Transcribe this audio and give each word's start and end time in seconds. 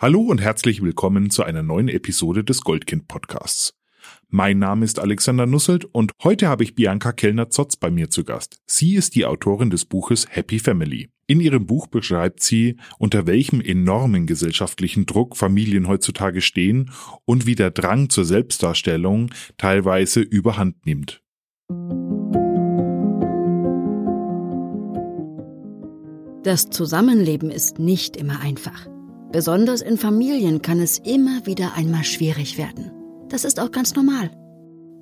Hallo 0.00 0.20
und 0.20 0.40
herzlich 0.40 0.80
willkommen 0.80 1.28
zu 1.28 1.42
einer 1.42 1.64
neuen 1.64 1.88
Episode 1.88 2.44
des 2.44 2.60
Goldkind 2.60 3.08
Podcasts. 3.08 3.74
Mein 4.28 4.60
Name 4.60 4.84
ist 4.84 5.00
Alexander 5.00 5.44
Nusselt 5.44 5.86
und 5.86 6.12
heute 6.22 6.46
habe 6.46 6.62
ich 6.62 6.76
Bianca 6.76 7.10
Kellner-Zotz 7.10 7.74
bei 7.74 7.90
mir 7.90 8.08
zu 8.08 8.22
Gast. 8.22 8.60
Sie 8.64 8.94
ist 8.94 9.16
die 9.16 9.26
Autorin 9.26 9.70
des 9.70 9.86
Buches 9.86 10.28
Happy 10.30 10.60
Family. 10.60 11.10
In 11.26 11.40
ihrem 11.40 11.66
Buch 11.66 11.88
beschreibt 11.88 12.44
sie, 12.44 12.76
unter 12.98 13.26
welchem 13.26 13.60
enormen 13.60 14.28
gesellschaftlichen 14.28 15.04
Druck 15.04 15.36
Familien 15.36 15.88
heutzutage 15.88 16.42
stehen 16.42 16.92
und 17.24 17.46
wie 17.46 17.56
der 17.56 17.72
Drang 17.72 18.08
zur 18.08 18.24
Selbstdarstellung 18.24 19.30
teilweise 19.56 20.20
überhand 20.20 20.86
nimmt. 20.86 21.24
Das 26.44 26.70
Zusammenleben 26.70 27.50
ist 27.50 27.80
nicht 27.80 28.16
immer 28.16 28.38
einfach. 28.38 28.86
Besonders 29.30 29.82
in 29.82 29.98
Familien 29.98 30.62
kann 30.62 30.80
es 30.80 30.98
immer 31.00 31.44
wieder 31.44 31.74
einmal 31.74 32.02
schwierig 32.02 32.56
werden. 32.56 32.90
Das 33.28 33.44
ist 33.44 33.60
auch 33.60 33.70
ganz 33.70 33.94
normal. 33.94 34.30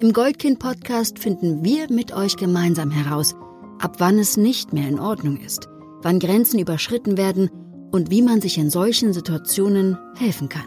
Im 0.00 0.12
Goldkind-Podcast 0.12 1.20
finden 1.20 1.64
wir 1.64 1.86
mit 1.92 2.12
euch 2.12 2.36
gemeinsam 2.36 2.90
heraus, 2.90 3.36
ab 3.78 3.96
wann 3.98 4.18
es 4.18 4.36
nicht 4.36 4.72
mehr 4.72 4.88
in 4.88 4.98
Ordnung 4.98 5.40
ist, 5.40 5.68
wann 6.02 6.18
Grenzen 6.18 6.58
überschritten 6.58 7.16
werden 7.16 7.50
und 7.92 8.10
wie 8.10 8.20
man 8.20 8.40
sich 8.40 8.58
in 8.58 8.68
solchen 8.68 9.12
Situationen 9.12 9.96
helfen 10.16 10.48
kann. 10.48 10.66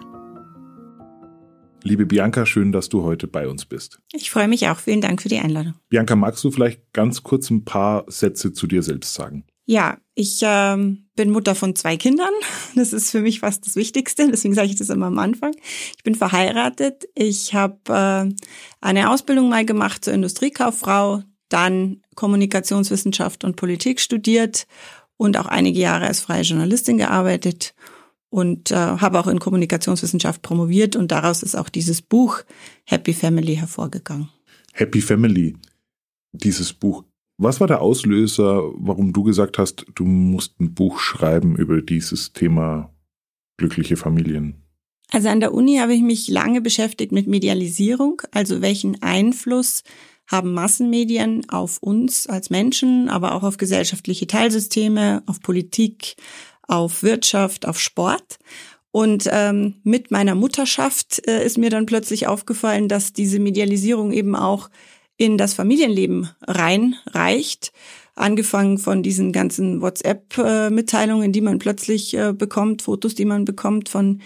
Liebe 1.84 2.06
Bianca, 2.06 2.46
schön, 2.46 2.72
dass 2.72 2.88
du 2.88 3.04
heute 3.04 3.28
bei 3.28 3.46
uns 3.50 3.66
bist. 3.66 4.00
Ich 4.14 4.32
freue 4.32 4.48
mich 4.48 4.70
auch. 4.70 4.78
Vielen 4.78 5.02
Dank 5.02 5.22
für 5.22 5.30
die 5.30 5.40
Einladung. 5.40 5.74
Bianca, 5.90 6.16
magst 6.16 6.46
du 6.46 6.52
vielleicht 6.52 6.94
ganz 6.94 7.24
kurz 7.24 7.50
ein 7.50 7.66
paar 7.66 8.06
Sätze 8.08 8.54
zu 8.54 8.68
dir 8.68 8.84
selbst 8.84 9.14
sagen? 9.14 9.44
Ja, 9.70 10.00
ich 10.16 10.40
ähm, 10.42 11.06
bin 11.16 11.30
Mutter 11.30 11.54
von 11.54 11.76
zwei 11.76 11.96
Kindern. 11.96 12.34
Das 12.76 12.92
ist 12.92 13.12
für 13.12 13.22
mich 13.22 13.42
fast 13.42 13.68
das 13.68 13.76
Wichtigste. 13.76 14.28
Deswegen 14.28 14.56
sage 14.56 14.70
ich 14.70 14.78
das 14.78 14.90
immer 14.90 15.06
am 15.06 15.20
Anfang. 15.20 15.54
Ich 15.96 16.02
bin 16.02 16.16
verheiratet. 16.16 17.08
Ich 17.14 17.54
habe 17.54 17.78
äh, 17.88 18.34
eine 18.82 19.12
Ausbildung 19.12 19.48
mal 19.50 19.66
gemacht 19.66 20.04
zur 20.04 20.14
Industriekauffrau, 20.14 21.22
dann 21.50 22.02
Kommunikationswissenschaft 22.16 23.44
und 23.44 23.58
Politik 23.58 24.00
studiert 24.00 24.66
und 25.18 25.38
auch 25.38 25.46
einige 25.46 25.80
Jahre 25.80 26.08
als 26.08 26.22
freie 26.22 26.42
Journalistin 26.42 26.98
gearbeitet 26.98 27.76
und 28.32 28.72
äh, 28.72 28.76
habe 28.76 29.20
auch 29.20 29.28
in 29.28 29.38
Kommunikationswissenschaft 29.38 30.42
promoviert 30.42 30.96
und 30.96 31.12
daraus 31.12 31.44
ist 31.44 31.54
auch 31.54 31.70
dieses 31.70 32.02
Buch 32.02 32.42
Happy 32.86 33.14
Family 33.14 33.58
hervorgegangen. 33.58 34.30
Happy 34.74 35.00
Family, 35.00 35.56
dieses 36.32 36.74
Buch. 36.74 37.04
Was 37.42 37.62
war 37.62 37.68
der 37.68 37.82
Auslöser, 37.82 38.64
warum 38.76 39.14
du 39.14 39.24
gesagt 39.24 39.58
hast, 39.58 39.86
du 39.96 40.04
musst 40.04 40.60
ein 40.60 40.74
Buch 40.74 41.00
schreiben 41.00 41.56
über 41.56 41.82
dieses 41.82 42.34
Thema 42.34 42.94
glückliche 43.56 43.96
Familien? 43.96 44.66
Also 45.10 45.30
an 45.30 45.40
der 45.40 45.54
Uni 45.54 45.78
habe 45.78 45.94
ich 45.94 46.02
mich 46.02 46.28
lange 46.28 46.60
beschäftigt 46.60 47.14
mit 47.14 47.28
Medialisierung, 47.28 48.22
also 48.32 48.62
welchen 48.62 49.02
Einfluss 49.02 49.84
haben 50.28 50.52
Massenmedien 50.52 51.50
auf 51.50 51.78
uns 51.82 52.28
als 52.28 52.50
Menschen, 52.50 53.08
aber 53.08 53.34
auch 53.34 53.44
auf 53.44 53.56
gesellschaftliche 53.56 54.28
Teilsysteme, 54.28 55.24
auf 55.26 55.40
Politik, 55.40 56.18
auf 56.68 57.04
Wirtschaft, 57.04 57.66
auf 57.66 57.80
Sport. 57.80 58.38
Und 58.92 59.30
ähm, 59.32 59.76
mit 59.84 60.12
meiner 60.12 60.36
Mutterschaft 60.36 61.26
äh, 61.26 61.46
ist 61.46 61.58
mir 61.58 61.70
dann 61.70 61.86
plötzlich 61.86 62.28
aufgefallen, 62.28 62.90
dass 62.90 63.14
diese 63.14 63.40
Medialisierung 63.40 64.12
eben 64.12 64.36
auch 64.36 64.70
in 65.20 65.38
das 65.38 65.54
Familienleben 65.54 66.30
reinreicht. 66.48 67.72
Angefangen 68.16 68.80
von 68.80 69.04
diesen 69.04 69.32
ganzen 69.32 69.82
WhatsApp-Mitteilungen, 69.82 71.32
die 71.32 71.42
man 71.42 71.60
plötzlich 71.60 72.14
äh, 72.16 72.34
bekommt, 72.34 72.82
Fotos, 72.82 73.16
die 73.16 73.26
man 73.26 73.46
bekommt 73.46 73.90
von 73.90 74.22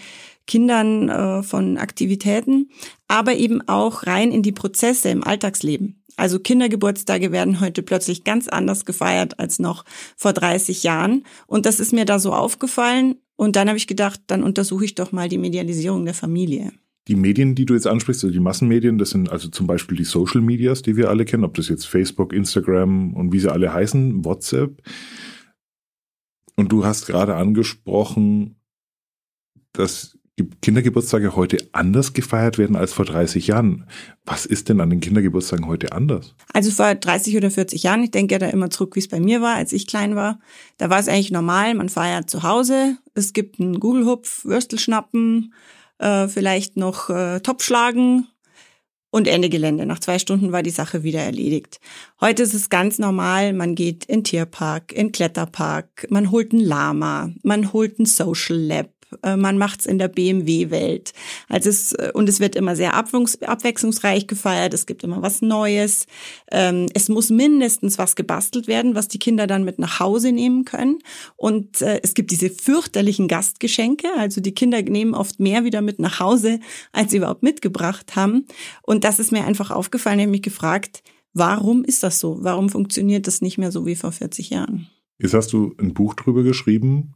Kindern, 0.46 1.08
äh, 1.08 1.42
von 1.42 1.78
Aktivitäten, 1.78 2.70
aber 3.08 3.34
eben 3.34 3.60
auch 3.68 4.06
rein 4.06 4.30
in 4.30 4.42
die 4.42 4.52
Prozesse 4.52 5.10
im 5.10 5.24
Alltagsleben. 5.24 6.00
Also 6.16 6.38
Kindergeburtstage 6.38 7.32
werden 7.32 7.60
heute 7.60 7.82
plötzlich 7.82 8.22
ganz 8.22 8.46
anders 8.46 8.84
gefeiert 8.84 9.40
als 9.40 9.58
noch 9.58 9.84
vor 10.16 10.32
30 10.32 10.84
Jahren. 10.84 11.24
Und 11.48 11.66
das 11.66 11.80
ist 11.80 11.92
mir 11.92 12.04
da 12.04 12.20
so 12.20 12.32
aufgefallen. 12.32 13.16
Und 13.34 13.56
dann 13.56 13.66
habe 13.66 13.78
ich 13.78 13.88
gedacht, 13.88 14.20
dann 14.28 14.44
untersuche 14.44 14.84
ich 14.84 14.94
doch 14.94 15.10
mal 15.10 15.28
die 15.28 15.38
Medialisierung 15.38 16.04
der 16.04 16.14
Familie. 16.14 16.72
Die 17.08 17.16
Medien, 17.16 17.54
die 17.54 17.66
du 17.66 17.74
jetzt 17.74 17.86
ansprichst, 17.86 18.24
also 18.24 18.32
die 18.32 18.40
Massenmedien, 18.40 18.96
das 18.98 19.10
sind 19.10 19.30
also 19.30 19.48
zum 19.48 19.66
Beispiel 19.66 19.96
die 19.96 20.04
Social 20.04 20.40
Medias, 20.40 20.82
die 20.82 20.96
wir 20.96 21.10
alle 21.10 21.24
kennen, 21.24 21.44
ob 21.44 21.54
das 21.54 21.68
jetzt 21.68 21.86
Facebook, 21.86 22.32
Instagram 22.32 23.12
und 23.12 23.32
wie 23.32 23.40
sie 23.40 23.52
alle 23.52 23.72
heißen, 23.72 24.24
WhatsApp. 24.24 24.82
Und 26.56 26.72
du 26.72 26.84
hast 26.84 27.06
gerade 27.06 27.34
angesprochen, 27.34 28.56
dass 29.72 30.18
Kindergeburtstage 30.62 31.36
heute 31.36 31.58
anders 31.72 32.12
gefeiert 32.12 32.58
werden 32.58 32.74
als 32.74 32.92
vor 32.92 33.04
30 33.04 33.46
Jahren. 33.46 33.86
Was 34.24 34.46
ist 34.46 34.68
denn 34.68 34.80
an 34.80 34.90
den 34.90 35.00
Kindergeburtstagen 35.00 35.66
heute 35.66 35.92
anders? 35.92 36.34
Also 36.52 36.72
vor 36.72 36.92
30 36.92 37.36
oder 37.36 37.50
40 37.50 37.84
Jahren, 37.84 38.02
ich 38.02 38.10
denke 38.10 38.38
da 38.38 38.48
immer 38.48 38.70
zurück, 38.70 38.96
wie 38.96 39.00
es 39.00 39.08
bei 39.08 39.20
mir 39.20 39.40
war, 39.40 39.54
als 39.54 39.72
ich 39.72 39.86
klein 39.86 40.16
war. 40.16 40.40
Da 40.76 40.90
war 40.90 40.98
es 40.98 41.08
eigentlich 41.08 41.30
normal, 41.30 41.74
man 41.74 41.88
feiert 41.88 42.28
zu 42.28 42.42
Hause, 42.42 42.96
es 43.14 43.32
gibt 43.32 43.60
einen 43.60 43.78
Gugelhupf, 43.78 44.44
Würstelschnappen, 44.44 45.54
äh, 46.04 46.28
vielleicht 46.28 46.76
noch 46.76 47.08
äh, 47.08 47.40
Topfschlagen 47.40 48.28
und 49.10 49.26
Ende 49.26 49.48
Gelände. 49.48 49.86
Nach 49.86 50.00
zwei 50.00 50.18
Stunden 50.18 50.52
war 50.52 50.62
die 50.62 50.70
Sache 50.70 51.02
wieder 51.02 51.20
erledigt. 51.20 51.80
Heute 52.20 52.42
ist 52.42 52.52
es 52.52 52.68
ganz 52.68 52.98
normal, 52.98 53.52
man 53.52 53.74
geht 53.74 54.04
in 54.04 54.24
Tierpark, 54.24 54.92
in 54.92 55.12
Kletterpark, 55.12 56.06
man 56.10 56.30
holt 56.30 56.52
ein 56.52 56.60
Lama, 56.60 57.30
man 57.42 57.72
holt 57.72 57.98
ein 57.98 58.06
Social 58.06 58.56
Lab, 58.56 58.90
man 59.36 59.58
macht's 59.58 59.86
in 59.86 59.98
der 59.98 60.08
BMW-Welt. 60.08 61.12
Also 61.48 61.70
es, 61.70 61.92
äh, 61.92 62.10
und 62.14 62.28
es 62.28 62.40
wird 62.40 62.56
immer 62.56 62.76
sehr 62.76 62.94
abwechslungsreich 62.94 64.26
gefeiert. 64.26 64.74
Es 64.74 64.86
gibt 64.86 65.04
immer 65.04 65.22
was 65.22 65.42
Neues. 65.42 66.06
Ähm, 66.50 66.86
es 66.94 67.08
muss 67.08 67.30
mindestens 67.30 67.98
was 67.98 68.16
gebastelt 68.16 68.68
werden, 68.68 68.94
was 68.94 69.08
die 69.08 69.18
Kinder 69.18 69.46
dann 69.46 69.64
mit 69.64 69.78
nach 69.78 70.00
Hause 70.00 70.32
nehmen 70.32 70.64
können. 70.64 70.98
Und 71.36 71.82
äh, 71.82 72.00
es 72.02 72.14
gibt 72.14 72.30
diese 72.30 72.50
fürchterlichen 72.50 73.28
Gastgeschenke. 73.28 74.08
Also 74.16 74.40
die 74.40 74.54
Kinder 74.54 74.82
nehmen 74.82 75.14
oft 75.14 75.40
mehr 75.40 75.64
wieder 75.64 75.82
mit 75.82 75.98
nach 75.98 76.20
Hause, 76.20 76.60
als 76.92 77.10
sie 77.10 77.18
überhaupt 77.18 77.42
mitgebracht 77.42 78.16
haben. 78.16 78.46
Und 78.82 79.04
das 79.04 79.18
ist 79.18 79.32
mir 79.32 79.44
einfach 79.44 79.70
aufgefallen. 79.70 80.18
Ich 80.18 80.24
habe 80.24 80.30
mich 80.32 80.42
gefragt, 80.42 81.02
warum 81.32 81.84
ist 81.84 82.02
das 82.02 82.20
so? 82.20 82.38
Warum 82.42 82.70
funktioniert 82.70 83.26
das 83.26 83.42
nicht 83.42 83.58
mehr 83.58 83.72
so 83.72 83.86
wie 83.86 83.96
vor 83.96 84.12
40 84.12 84.50
Jahren? 84.50 84.88
Jetzt 85.18 85.34
hast 85.34 85.52
du 85.52 85.74
ein 85.78 85.94
Buch 85.94 86.14
drüber 86.14 86.42
geschrieben. 86.42 87.14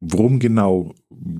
Worum 0.00 0.38
genau 0.38 0.94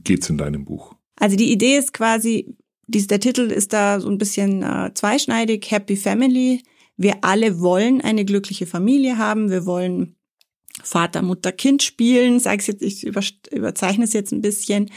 geht's 0.05 0.29
in 0.31 0.39
deinem 0.39 0.65
Buch? 0.65 0.95
Also 1.17 1.37
die 1.37 1.53
Idee 1.53 1.77
ist 1.77 1.93
quasi, 1.93 2.57
dies, 2.87 3.07
der 3.07 3.21
Titel 3.21 3.51
ist 3.51 3.73
da 3.73 4.01
so 4.01 4.09
ein 4.09 4.19
bisschen 4.19 4.63
äh, 4.63 4.91
zweischneidig, 4.95 5.71
Happy 5.71 5.97
Family. 5.97 6.63
Wir 6.97 7.19
alle 7.23 7.61
wollen 7.61 8.01
eine 8.01 8.25
glückliche 8.25 8.67
Familie 8.67 9.17
haben. 9.19 9.51
Wir 9.51 9.65
wollen 9.67 10.17
Vater, 10.83 11.23
Mutter, 11.23 11.53
Kind 11.53 11.83
spielen, 11.83 12.37
ich 12.37 12.67
jetzt, 12.67 12.83
ich 12.83 13.05
über, 13.05 13.23
überzeichne 13.51 14.05
es 14.05 14.13
jetzt 14.13 14.33
ein 14.33 14.41
bisschen, 14.41 14.91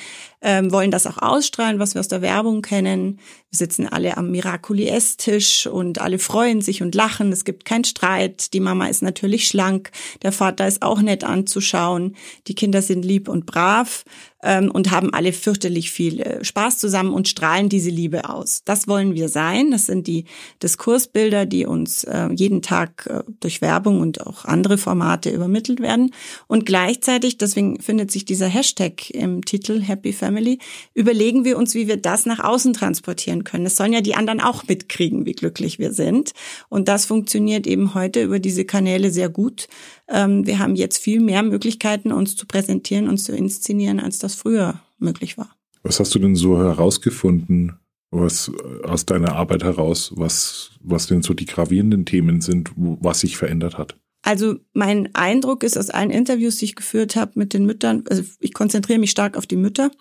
ähm, 0.44 0.72
wollen 0.72 0.92
das 0.92 1.08
auch 1.08 1.18
ausstrahlen, 1.18 1.80
was 1.80 1.96
wir 1.96 2.02
aus 2.02 2.09
der 2.09 2.22
Werbung 2.22 2.62
kennen. 2.62 3.20
Wir 3.50 3.58
sitzen 3.58 3.88
alle 3.88 4.18
am 4.18 4.30
Miraculi-Esstisch 4.31 5.68
und 5.68 6.02
alle 6.02 6.20
freuen 6.20 6.62
sich 6.62 6.81
und 6.81 6.94
lachen. 6.94 7.31
Es 7.31 7.46
gibt 7.46 7.66
keinen 7.66 7.86
Streit. 7.86 8.54
Die 8.54 8.59
Mama 8.59 8.88
ist 8.88 9.02
natürlich 9.02 9.48
schlank. 9.48 9.92
Der 10.22 10.34
Vater 10.34 10.68
ist 10.68 10.81
auch 10.81 11.02
nett 11.02 11.24
anzuschauen. 11.24 12.16
Die 12.48 12.56
Kinder 12.56 12.81
sind 12.81 13.06
lieb 13.06 13.30
und 13.30 13.46
brav 13.46 14.04
ähm, 14.44 14.70
und 14.70 14.92
haben 14.92 15.14
alle 15.14 15.34
fürchterlich 15.34 15.92
viel 15.92 16.20
äh, 16.20 16.44
Spaß 16.44 16.78
zusammen 16.78 17.14
und 17.14 17.28
strahlen 17.28 17.70
diese 17.70 17.90
Liebe 17.90 18.30
aus. 18.30 18.64
Das 18.66 18.88
wollen 18.88 19.16
wir 19.16 19.30
sein. 19.30 19.72
Das 19.72 19.86
sind 19.86 20.08
die 20.08 20.25
Diskursbilder, 20.62 21.46
die 21.46 21.66
uns 21.66 22.04
äh, 22.04 22.30
jeden 22.34 22.62
Tag 22.62 23.08
äh, 23.10 23.24
durch 23.40 23.62
Werbung 23.62 24.02
und 24.02 24.25
auch 24.25 24.46
andere 24.46 24.78
Formate 24.78 25.30
übermittelt 25.30 25.80
werden. 25.80 26.14
Und 26.48 26.66
gleichzeitig, 26.66 27.38
deswegen 27.38 27.80
findet 27.80 28.12
sich 28.12 28.25
dieser 28.25 28.48
Hashtag 28.48 29.10
im 29.12 29.46
Titel 29.46 29.81
Happy 29.81 30.12
Family, 30.12 30.33
Family, 30.34 30.58
überlegen 30.96 31.46
wir 31.46 31.58
uns, 31.58 31.76
wie 31.76 31.88
wir 31.88 31.98
das 31.98 32.25
nach 32.25 32.40
außen 32.40 32.74
transportieren 32.74 33.44
können. 33.44 33.66
Es 33.66 33.75
sollen 33.75 33.94
ja 33.94 34.02
die 34.02 34.16
anderen 34.16 34.42
auch 34.42 34.68
mitkriegen, 34.68 35.25
wie 35.25 35.34
glücklich 35.34 35.80
wir 35.80 35.94
sind. 35.94 36.31
Und 36.69 36.88
das 36.88 37.06
funktioniert 37.06 37.68
eben 37.68 37.94
heute 37.94 38.24
über 38.24 38.40
diese 38.40 38.66
Kanäle 38.66 39.12
sehr 39.12 39.30
gut. 39.30 39.68
Ähm, 40.07 40.48
wir 40.48 40.60
haben 40.60 40.75
jetzt 40.75 40.98
viel 40.98 41.19
mehr 41.19 41.44
Möglichkeiten, 41.44 42.12
uns 42.12 42.36
zu 42.36 42.48
präsentieren, 42.48 43.07
uns 43.07 43.25
zu 43.25 43.36
inszenieren, 43.36 44.00
als 44.00 44.18
das 44.18 44.36
früher 44.36 44.81
möglich 44.98 45.38
war. 45.38 45.56
Was 45.84 46.00
hast 46.00 46.16
du 46.16 46.19
denn 46.19 46.36
so 46.36 46.57
herausgefunden, 46.57 47.74
was 48.10 48.52
aus 48.84 49.06
deiner 49.06 49.34
Arbeit 49.36 49.63
heraus, 49.63 50.13
was, 50.16 50.72
was 50.81 51.07
denn 51.07 51.22
so 51.22 51.34
die 51.34 51.46
gravierenden 51.46 52.06
Themen 52.06 52.42
sind, 52.42 52.72
was 52.75 53.19
sich 53.19 53.38
verändert 53.38 53.78
hat? 53.78 53.98
Also 54.24 54.56
mein 54.72 55.13
Eindruck 55.13 55.63
ist 55.63 55.78
aus 55.78 55.90
allen 55.90 56.10
Interviews, 56.10 56.56
die 56.56 56.66
ich 56.66 56.75
geführt 56.75 57.18
habe 57.18 57.34
mit 57.36 57.54
den 57.54 57.66
Müttern, 57.66 58.06
also 58.10 58.24
ich 58.40 58.54
konzentriere 58.54 59.00
mich 59.00 59.12
stark 59.12 59.36
auf 59.36 59.46
die 59.46 59.57
Mütter, 59.57 59.92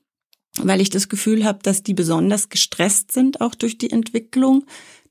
weil 0.59 0.81
ich 0.81 0.91
das 0.91 1.09
Gefühl 1.09 1.45
habe, 1.45 1.61
dass 1.63 1.83
die 1.83 1.95
besonders 1.95 2.49
gestresst 2.49 3.13
sind, 3.13 3.41
auch 3.41 3.55
durch 3.55 3.79
die 3.79 3.91
Entwicklung, 3.91 4.65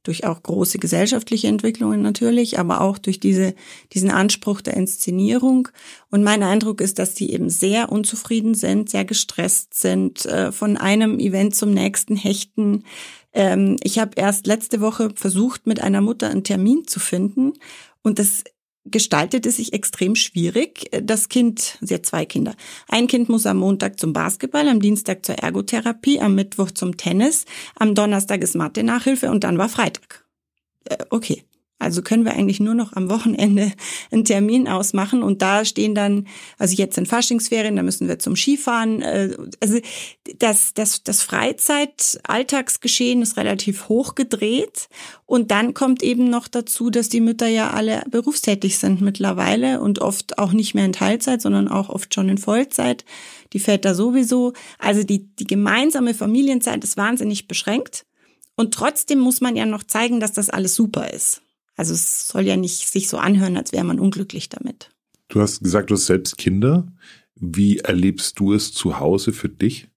durch 0.03 0.25
auch 0.25 0.41
große 0.41 0.79
gesellschaftliche 0.79 1.47
Entwicklungen 1.47 2.01
natürlich, 2.01 2.57
aber 2.57 2.81
auch 2.81 2.97
durch 2.97 3.19
diese, 3.19 3.53
diesen 3.93 4.09
Anspruch 4.09 4.61
der 4.61 4.75
Inszenierung. 4.75 5.67
Und 6.09 6.23
mein 6.23 6.41
Eindruck 6.41 6.81
ist, 6.81 6.97
dass 6.97 7.13
die 7.13 7.31
eben 7.31 7.49
sehr 7.49 7.91
unzufrieden 7.91 8.55
sind, 8.55 8.89
sehr 8.89 9.05
gestresst 9.05 9.75
sind, 9.75 10.25
äh, 10.25 10.51
von 10.51 10.77
einem 10.77 11.19
Event 11.19 11.55
zum 11.55 11.71
nächsten 11.71 12.15
hechten. 12.15 12.83
Ähm, 13.33 13.77
ich 13.83 13.99
habe 13.99 14.13
erst 14.15 14.47
letzte 14.47 14.81
Woche 14.81 15.11
versucht, 15.15 15.67
mit 15.67 15.81
einer 15.81 16.01
Mutter 16.01 16.29
einen 16.29 16.43
Termin 16.43 16.87
zu 16.87 16.99
finden. 16.99 17.53
Und 18.01 18.17
das 18.17 18.43
gestaltete 18.85 19.51
sich 19.51 19.73
extrem 19.73 20.15
schwierig. 20.15 20.89
Das 21.03 21.29
Kind, 21.29 21.77
sie 21.81 21.95
hat 21.95 22.05
zwei 22.05 22.25
Kinder. 22.25 22.55
Ein 22.87 23.07
Kind 23.07 23.29
muss 23.29 23.45
am 23.45 23.57
Montag 23.57 23.99
zum 23.99 24.13
Basketball, 24.13 24.67
am 24.67 24.81
Dienstag 24.81 25.25
zur 25.25 25.35
Ergotherapie, 25.35 26.19
am 26.19 26.35
Mittwoch 26.35 26.71
zum 26.71 26.97
Tennis, 26.97 27.45
am 27.75 27.95
Donnerstag 27.95 28.41
ist 28.41 28.55
Mathe-Nachhilfe 28.55 29.29
und 29.29 29.43
dann 29.43 29.57
war 29.57 29.69
Freitag. 29.69 30.25
Äh, 30.85 30.97
okay. 31.09 31.43
Also 31.81 32.03
können 32.03 32.25
wir 32.25 32.33
eigentlich 32.33 32.59
nur 32.59 32.75
noch 32.75 32.93
am 32.93 33.09
Wochenende 33.09 33.71
einen 34.11 34.23
Termin 34.23 34.67
ausmachen 34.67 35.23
und 35.23 35.41
da 35.41 35.65
stehen 35.65 35.95
dann, 35.95 36.27
also 36.59 36.75
jetzt 36.75 36.97
in 36.97 37.07
Faschingsferien, 37.07 37.75
da 37.75 37.83
müssen 37.83 38.07
wir 38.07 38.19
zum 38.19 38.35
Skifahren. 38.35 39.01
Äh, 39.01 39.35
also 39.59 39.79
das, 40.37 40.75
das, 40.75 41.03
das 41.03 41.23
Freizeit-Alltagsgeschehen 41.23 43.23
ist 43.23 43.37
relativ 43.37 43.89
hoch 43.89 44.13
gedreht 44.13 44.89
und 45.25 45.49
dann 45.49 45.73
kommt 45.73 46.03
eben 46.03 46.29
noch 46.29 46.47
dazu, 46.47 46.89
dass 46.89 47.09
die 47.09 47.21
Mütter 47.21 47.47
ja 47.47 47.71
alle 47.71 48.03
berufstätig 48.11 48.77
sind 48.77 49.01
mittlerweile 49.01 49.81
und 49.81 49.99
oft 49.99 50.37
auch 50.37 50.51
nicht 50.51 50.75
mehr 50.75 50.85
in 50.85 50.93
Teilzeit, 50.93 51.41
sondern 51.41 51.67
auch 51.67 51.89
oft 51.89 52.13
schon 52.13 52.29
in 52.29 52.37
Vollzeit. 52.37 53.05
Die 53.53 53.59
Väter 53.59 53.95
sowieso. 53.95 54.53
Also 54.77 55.03
die, 55.03 55.35
die 55.35 55.47
gemeinsame 55.47 56.13
Familienzeit 56.13 56.83
ist 56.83 56.97
wahnsinnig 56.97 57.47
beschränkt. 57.47 58.05
Und 58.55 58.73
trotzdem 58.73 59.19
muss 59.19 59.41
man 59.41 59.55
ja 59.55 59.65
noch 59.65 59.83
zeigen, 59.83 60.19
dass 60.19 60.33
das 60.33 60.49
alles 60.49 60.75
super 60.75 61.11
ist. 61.11 61.41
Also 61.75 61.93
es 61.93 62.27
soll 62.27 62.43
ja 62.43 62.57
nicht 62.57 62.87
sich 62.87 63.07
so 63.07 63.17
anhören, 63.17 63.57
als 63.57 63.71
wäre 63.71 63.83
man 63.83 63.99
unglücklich 63.99 64.49
damit. 64.49 64.91
Du 65.27 65.41
hast 65.41 65.63
gesagt, 65.63 65.89
du 65.89 65.95
hast 65.95 66.07
selbst 66.07 66.37
Kinder. 66.37 66.87
Wie 67.35 67.79
erlebst 67.79 68.39
du 68.39 68.53
es 68.53 68.73
zu 68.73 68.99
Hause 68.99 69.33
für 69.33 69.49
dich? 69.49 69.87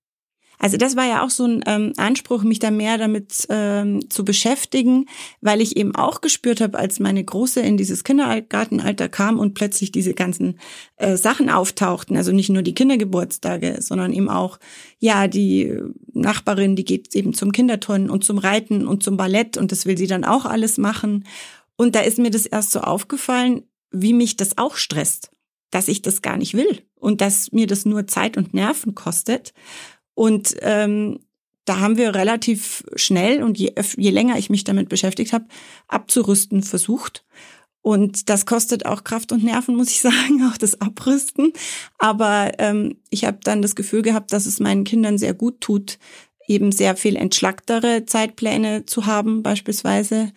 Also 0.58 0.76
das 0.76 0.96
war 0.96 1.06
ja 1.06 1.22
auch 1.24 1.30
so 1.30 1.44
ein 1.44 1.62
ähm, 1.66 1.92
Anspruch, 1.96 2.42
mich 2.42 2.58
da 2.58 2.70
mehr 2.70 2.96
damit 2.96 3.46
ähm, 3.50 4.08
zu 4.08 4.24
beschäftigen, 4.24 5.06
weil 5.40 5.60
ich 5.60 5.76
eben 5.76 5.94
auch 5.94 6.20
gespürt 6.20 6.60
habe, 6.60 6.78
als 6.78 7.00
meine 7.00 7.22
Große 7.22 7.60
in 7.60 7.76
dieses 7.76 8.04
Kindergartenalter 8.04 9.08
kam 9.08 9.38
und 9.38 9.54
plötzlich 9.54 9.92
diese 9.92 10.14
ganzen 10.14 10.58
äh, 10.96 11.16
Sachen 11.16 11.50
auftauchten, 11.50 12.16
also 12.16 12.32
nicht 12.32 12.50
nur 12.50 12.62
die 12.62 12.74
Kindergeburtstage, 12.74 13.76
sondern 13.80 14.12
eben 14.12 14.30
auch, 14.30 14.58
ja, 14.98 15.28
die 15.28 15.76
Nachbarin, 16.12 16.76
die 16.76 16.84
geht 16.84 17.14
eben 17.14 17.34
zum 17.34 17.52
Kinderturnen 17.52 18.08
und 18.08 18.24
zum 18.24 18.38
Reiten 18.38 18.86
und 18.86 19.02
zum 19.02 19.16
Ballett 19.16 19.58
und 19.58 19.72
das 19.72 19.86
will 19.86 19.98
sie 19.98 20.06
dann 20.06 20.24
auch 20.24 20.46
alles 20.46 20.78
machen. 20.78 21.24
Und 21.76 21.94
da 21.94 22.00
ist 22.00 22.18
mir 22.18 22.30
das 22.30 22.46
erst 22.46 22.70
so 22.70 22.80
aufgefallen, 22.80 23.64
wie 23.90 24.12
mich 24.12 24.36
das 24.36 24.58
auch 24.58 24.76
stresst, 24.76 25.30
dass 25.70 25.88
ich 25.88 26.02
das 26.02 26.22
gar 26.22 26.36
nicht 26.36 26.54
will 26.54 26.82
und 26.96 27.20
dass 27.20 27.52
mir 27.52 27.66
das 27.66 27.84
nur 27.84 28.06
Zeit 28.06 28.36
und 28.36 28.54
Nerven 28.54 28.94
kostet. 28.94 29.52
Und 30.14 30.56
ähm, 30.60 31.20
da 31.64 31.80
haben 31.80 31.96
wir 31.96 32.14
relativ 32.14 32.84
schnell 32.94 33.42
und 33.42 33.58
je, 33.58 33.72
je 33.96 34.10
länger 34.10 34.38
ich 34.38 34.50
mich 34.50 34.64
damit 34.64 34.88
beschäftigt 34.88 35.32
habe, 35.32 35.46
abzurüsten 35.88 36.62
versucht. 36.62 37.24
Und 37.80 38.30
das 38.30 38.46
kostet 38.46 38.86
auch 38.86 39.04
Kraft 39.04 39.32
und 39.32 39.44
Nerven, 39.44 39.76
muss 39.76 39.90
ich 39.90 40.00
sagen, 40.00 40.48
auch 40.50 40.56
das 40.56 40.80
Abrüsten. 40.80 41.52
Aber 41.98 42.52
ähm, 42.58 42.96
ich 43.10 43.24
habe 43.24 43.38
dann 43.42 43.62
das 43.62 43.74
Gefühl 43.74 44.02
gehabt, 44.02 44.32
dass 44.32 44.46
es 44.46 44.60
meinen 44.60 44.84
Kindern 44.84 45.18
sehr 45.18 45.34
gut 45.34 45.60
tut, 45.60 45.98
eben 46.46 46.72
sehr 46.72 46.96
viel 46.96 47.16
entschlacktere 47.16 48.04
Zeitpläne 48.06 48.86
zu 48.86 49.06
haben 49.06 49.42
beispielsweise 49.42 50.32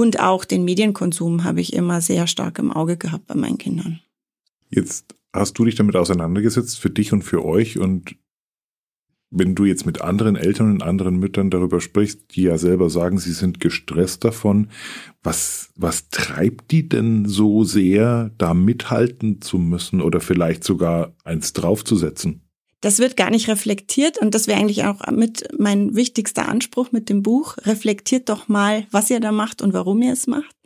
und 0.00 0.18
auch 0.18 0.46
den 0.46 0.64
Medienkonsum 0.64 1.44
habe 1.44 1.60
ich 1.60 1.74
immer 1.74 2.00
sehr 2.00 2.26
stark 2.26 2.58
im 2.58 2.72
Auge 2.72 2.96
gehabt 2.96 3.26
bei 3.26 3.34
meinen 3.34 3.58
Kindern. 3.58 4.00
Jetzt 4.70 5.14
hast 5.32 5.58
du 5.58 5.64
dich 5.66 5.74
damit 5.74 5.94
auseinandergesetzt 5.94 6.78
für 6.78 6.88
dich 6.88 7.12
und 7.12 7.22
für 7.22 7.44
euch 7.44 7.78
und 7.78 8.16
wenn 9.32 9.54
du 9.54 9.64
jetzt 9.64 9.86
mit 9.86 10.00
anderen 10.00 10.34
Eltern 10.34 10.72
und 10.72 10.82
anderen 10.82 11.16
Müttern 11.16 11.50
darüber 11.50 11.80
sprichst, 11.80 12.34
die 12.34 12.42
ja 12.42 12.58
selber 12.58 12.90
sagen, 12.90 13.18
sie 13.18 13.32
sind 13.32 13.60
gestresst 13.60 14.24
davon, 14.24 14.70
was, 15.22 15.70
was 15.76 16.08
treibt 16.08 16.72
die 16.72 16.88
denn 16.88 17.26
so 17.26 17.62
sehr, 17.62 18.30
da 18.38 18.54
mithalten 18.54 19.40
zu 19.40 19.58
müssen 19.58 20.00
oder 20.00 20.20
vielleicht 20.20 20.64
sogar 20.64 21.14
eins 21.22 21.52
draufzusetzen? 21.52 22.42
Das 22.80 22.98
wird 22.98 23.16
gar 23.16 23.30
nicht 23.30 23.48
reflektiert 23.48 24.18
und 24.18 24.34
das 24.34 24.46
wäre 24.46 24.58
eigentlich 24.58 24.84
auch 24.84 25.06
mit 25.10 25.48
mein 25.58 25.94
wichtigster 25.94 26.48
Anspruch 26.48 26.92
mit 26.92 27.08
dem 27.08 27.22
Buch. 27.22 27.56
Reflektiert 27.58 28.28
doch 28.28 28.48
mal, 28.48 28.86
was 28.90 29.10
ihr 29.10 29.20
da 29.20 29.32
macht 29.32 29.60
und 29.60 29.74
warum 29.74 30.00
ihr 30.00 30.14
es 30.14 30.26
macht. 30.26 30.56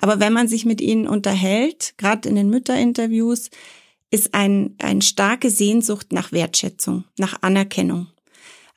Aber 0.00 0.20
wenn 0.20 0.32
man 0.32 0.48
sich 0.48 0.66
mit 0.66 0.80
ihnen 0.80 1.08
unterhält, 1.08 1.94
gerade 1.96 2.28
in 2.28 2.34
den 2.34 2.50
Mütterinterviews, 2.50 3.48
ist 4.10 4.34
ein, 4.34 4.74
ein 4.78 5.00
starke 5.00 5.50
Sehnsucht 5.50 6.12
nach 6.12 6.32
Wertschätzung, 6.32 7.04
nach 7.18 7.42
Anerkennung. 7.42 8.08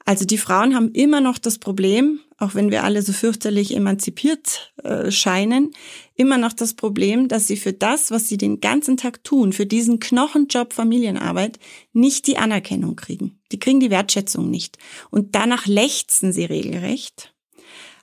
Also 0.05 0.25
die 0.25 0.37
Frauen 0.37 0.73
haben 0.73 0.91
immer 0.93 1.19
noch 1.19 1.37
das 1.37 1.59
Problem, 1.59 2.21
auch 2.37 2.55
wenn 2.55 2.71
wir 2.71 2.83
alle 2.83 3.01
so 3.01 3.13
fürchterlich 3.13 3.75
emanzipiert 3.75 4.73
äh, 4.83 5.11
scheinen, 5.11 5.71
immer 6.15 6.37
noch 6.37 6.53
das 6.53 6.73
Problem, 6.73 7.27
dass 7.27 7.47
sie 7.47 7.57
für 7.57 7.73
das, 7.73 8.11
was 8.11 8.27
sie 8.27 8.37
den 8.37 8.59
ganzen 8.59 8.97
Tag 8.97 9.23
tun, 9.23 9.53
für 9.53 9.65
diesen 9.65 9.99
Knochenjob 9.99 10.73
Familienarbeit, 10.73 11.59
nicht 11.93 12.27
die 12.27 12.37
Anerkennung 12.37 12.95
kriegen. 12.95 13.39
Die 13.51 13.59
kriegen 13.59 13.79
die 13.79 13.89
Wertschätzung 13.89 14.49
nicht. 14.49 14.77
Und 15.09 15.35
danach 15.35 15.65
lechzen 15.65 16.31
sie 16.31 16.45
regelrecht. 16.45 17.33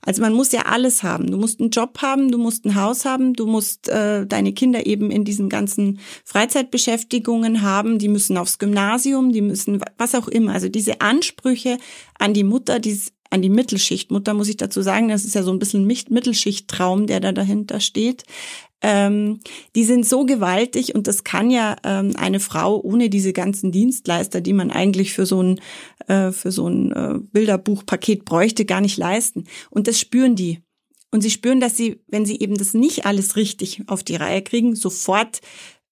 Also 0.07 0.21
man 0.21 0.35
muss 0.35 0.53
ja 0.53 0.63
alles 0.63 1.03
haben. 1.03 1.31
Du 1.31 1.39
musst 1.39 1.61
einen 1.61 1.71
Job 1.71 2.01
haben, 2.03 2.31
du 2.31 2.39
musst 2.39 2.67
ein 2.67 2.75
Haus 2.75 3.05
haben, 3.05 3.33
du 3.33 3.47
musst 3.47 3.89
äh, 3.89 4.27
deine 4.27 4.53
Kinder 4.53 4.85
eben 4.87 5.11
in 5.11 5.25
diesen 5.25 5.49
ganzen 5.49 5.99
Freizeitbeschäftigungen 6.25 7.63
haben, 7.63 7.99
die 7.99 8.09
müssen 8.09 8.37
aufs 8.37 8.59
Gymnasium, 8.59 9.33
die 9.33 9.41
müssen 9.41 9.81
was 9.97 10.15
auch 10.15 10.29
immer. 10.29 10.53
Also 10.53 10.69
diese 10.69 11.01
Ansprüche 11.01 11.79
an 12.19 12.35
die 12.35 12.45
Mutter, 12.45 12.81
die 12.81 13.01
an 13.31 13.43
die 13.43 13.51
Mittelschicht. 13.51 14.11
Mutter 14.11 14.35
muss 14.35 14.49
ich 14.49 14.57
dazu 14.57 14.83
sagen, 14.83 15.09
das 15.09 15.25
ist 15.25 15.35
ja 15.35 15.43
so 15.43 15.53
ein 15.53 15.59
bisschen 15.59 15.87
Mittelschichttraum, 15.87 17.07
der 17.07 17.21
da 17.21 17.33
dahinter 17.33 17.81
steht 17.81 18.25
ähm, 18.85 19.41
die 19.75 19.85
sind 19.85 20.07
so 20.07 20.27
gewaltig 20.27 20.95
und 20.95 21.07
das 21.07 21.25
kann 21.25 21.51
ja 21.51 21.77
ähm, 21.85 22.13
eine 22.17 22.39
Frau 22.39 22.79
ohne 22.79 23.09
diese 23.09 23.33
ganzen 23.33 23.73
Dienstleister, 23.73 24.43
die 24.43 24.53
man 24.53 24.71
eigentlich 24.71 25.15
für 25.15 25.25
so 25.25 25.43
ein 25.43 25.61
äh, 26.07 26.33
für 26.33 26.53
so 26.53 26.69
ein 26.69 26.93
äh, 26.93 27.19
Bilderbuchpaket 27.33 28.27
bräuchte, 28.27 28.67
gar 28.67 28.83
nicht 28.83 28.99
leisten. 28.99 29.45
Und 29.71 29.89
das 29.89 29.99
spüren 29.99 30.37
die. 30.37 30.61
Und 31.11 31.23
sie 31.23 31.31
spüren, 31.31 31.61
dass 31.61 31.79
sie, 31.79 32.03
wenn 32.09 32.27
sie 32.27 32.41
eben 32.41 32.59
das 32.59 32.75
nicht 32.75 33.07
alles 33.07 33.37
richtig 33.37 33.83
auf 33.87 34.03
die 34.03 34.17
Reihe 34.17 34.43
kriegen, 34.43 34.75
sofort 34.75 35.41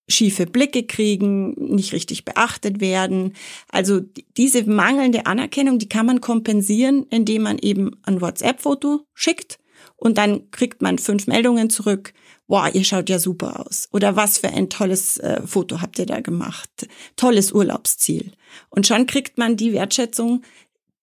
schiefe 0.08 0.46
Blicke 0.46 0.84
kriegen, 0.84 1.54
nicht 1.56 1.92
richtig 1.92 2.24
beachtet 2.24 2.80
werden. 2.80 3.34
Also 3.68 4.00
diese 4.36 4.64
mangelnde 4.64 5.26
Anerkennung, 5.26 5.78
die 5.78 5.88
kann 5.88 6.06
man 6.06 6.20
kompensieren, 6.20 7.06
indem 7.10 7.42
man 7.42 7.58
eben 7.58 7.92
ein 8.02 8.20
WhatsApp-Foto 8.20 9.06
schickt 9.14 9.58
und 9.96 10.18
dann 10.18 10.50
kriegt 10.50 10.82
man 10.82 10.98
fünf 10.98 11.26
Meldungen 11.26 11.70
zurück 11.70 12.12
wow, 12.52 12.68
ihr 12.72 12.84
schaut 12.84 13.08
ja 13.08 13.18
super 13.18 13.64
aus. 13.64 13.88
Oder 13.92 14.14
was 14.14 14.38
für 14.38 14.48
ein 14.48 14.68
tolles 14.68 15.16
äh, 15.18 15.40
Foto 15.46 15.80
habt 15.80 15.98
ihr 15.98 16.04
da 16.04 16.20
gemacht. 16.20 16.86
Tolles 17.16 17.50
Urlaubsziel. 17.50 18.32
Und 18.68 18.86
schon 18.86 19.06
kriegt 19.06 19.38
man 19.38 19.56
die 19.56 19.72
Wertschätzung, 19.72 20.42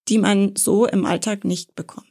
die 0.08 0.20
man 0.20 0.56
so 0.56 0.86
im 0.86 1.08
Alltag 1.08 1.46
nicht 1.46 1.76
bekommt. 1.76 2.06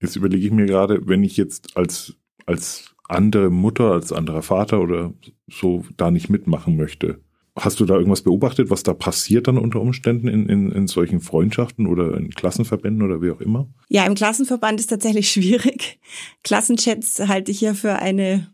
Jetzt 0.00 0.16
überlege 0.16 0.46
ich 0.46 0.52
mir 0.52 0.66
gerade, 0.66 1.06
wenn 1.06 1.22
ich 1.22 1.36
jetzt 1.36 1.76
als, 1.76 2.14
als 2.44 2.93
andere 3.08 3.50
Mutter, 3.50 3.92
als 3.92 4.12
anderer 4.12 4.42
Vater 4.42 4.80
oder 4.80 5.12
so 5.48 5.84
da 5.96 6.10
nicht 6.10 6.30
mitmachen 6.30 6.76
möchte, 6.76 7.20
Hast 7.56 7.78
du 7.78 7.84
da 7.84 7.94
irgendwas 7.94 8.22
beobachtet, 8.22 8.68
was 8.68 8.82
da 8.82 8.94
passiert 8.94 9.46
dann 9.46 9.58
unter 9.58 9.80
Umständen 9.80 10.26
in, 10.26 10.48
in, 10.48 10.72
in 10.72 10.88
solchen 10.88 11.20
Freundschaften 11.20 11.86
oder 11.86 12.16
in 12.16 12.30
Klassenverbänden 12.30 13.02
oder 13.02 13.22
wie 13.22 13.30
auch 13.30 13.40
immer? 13.40 13.68
Ja, 13.88 14.04
im 14.06 14.16
Klassenverband 14.16 14.80
ist 14.80 14.88
tatsächlich 14.88 15.30
schwierig. 15.32 16.00
Klassenchats 16.42 17.20
halte 17.20 17.52
ich 17.52 17.60
ja 17.60 17.74
für 17.74 17.94
eine 17.94 18.48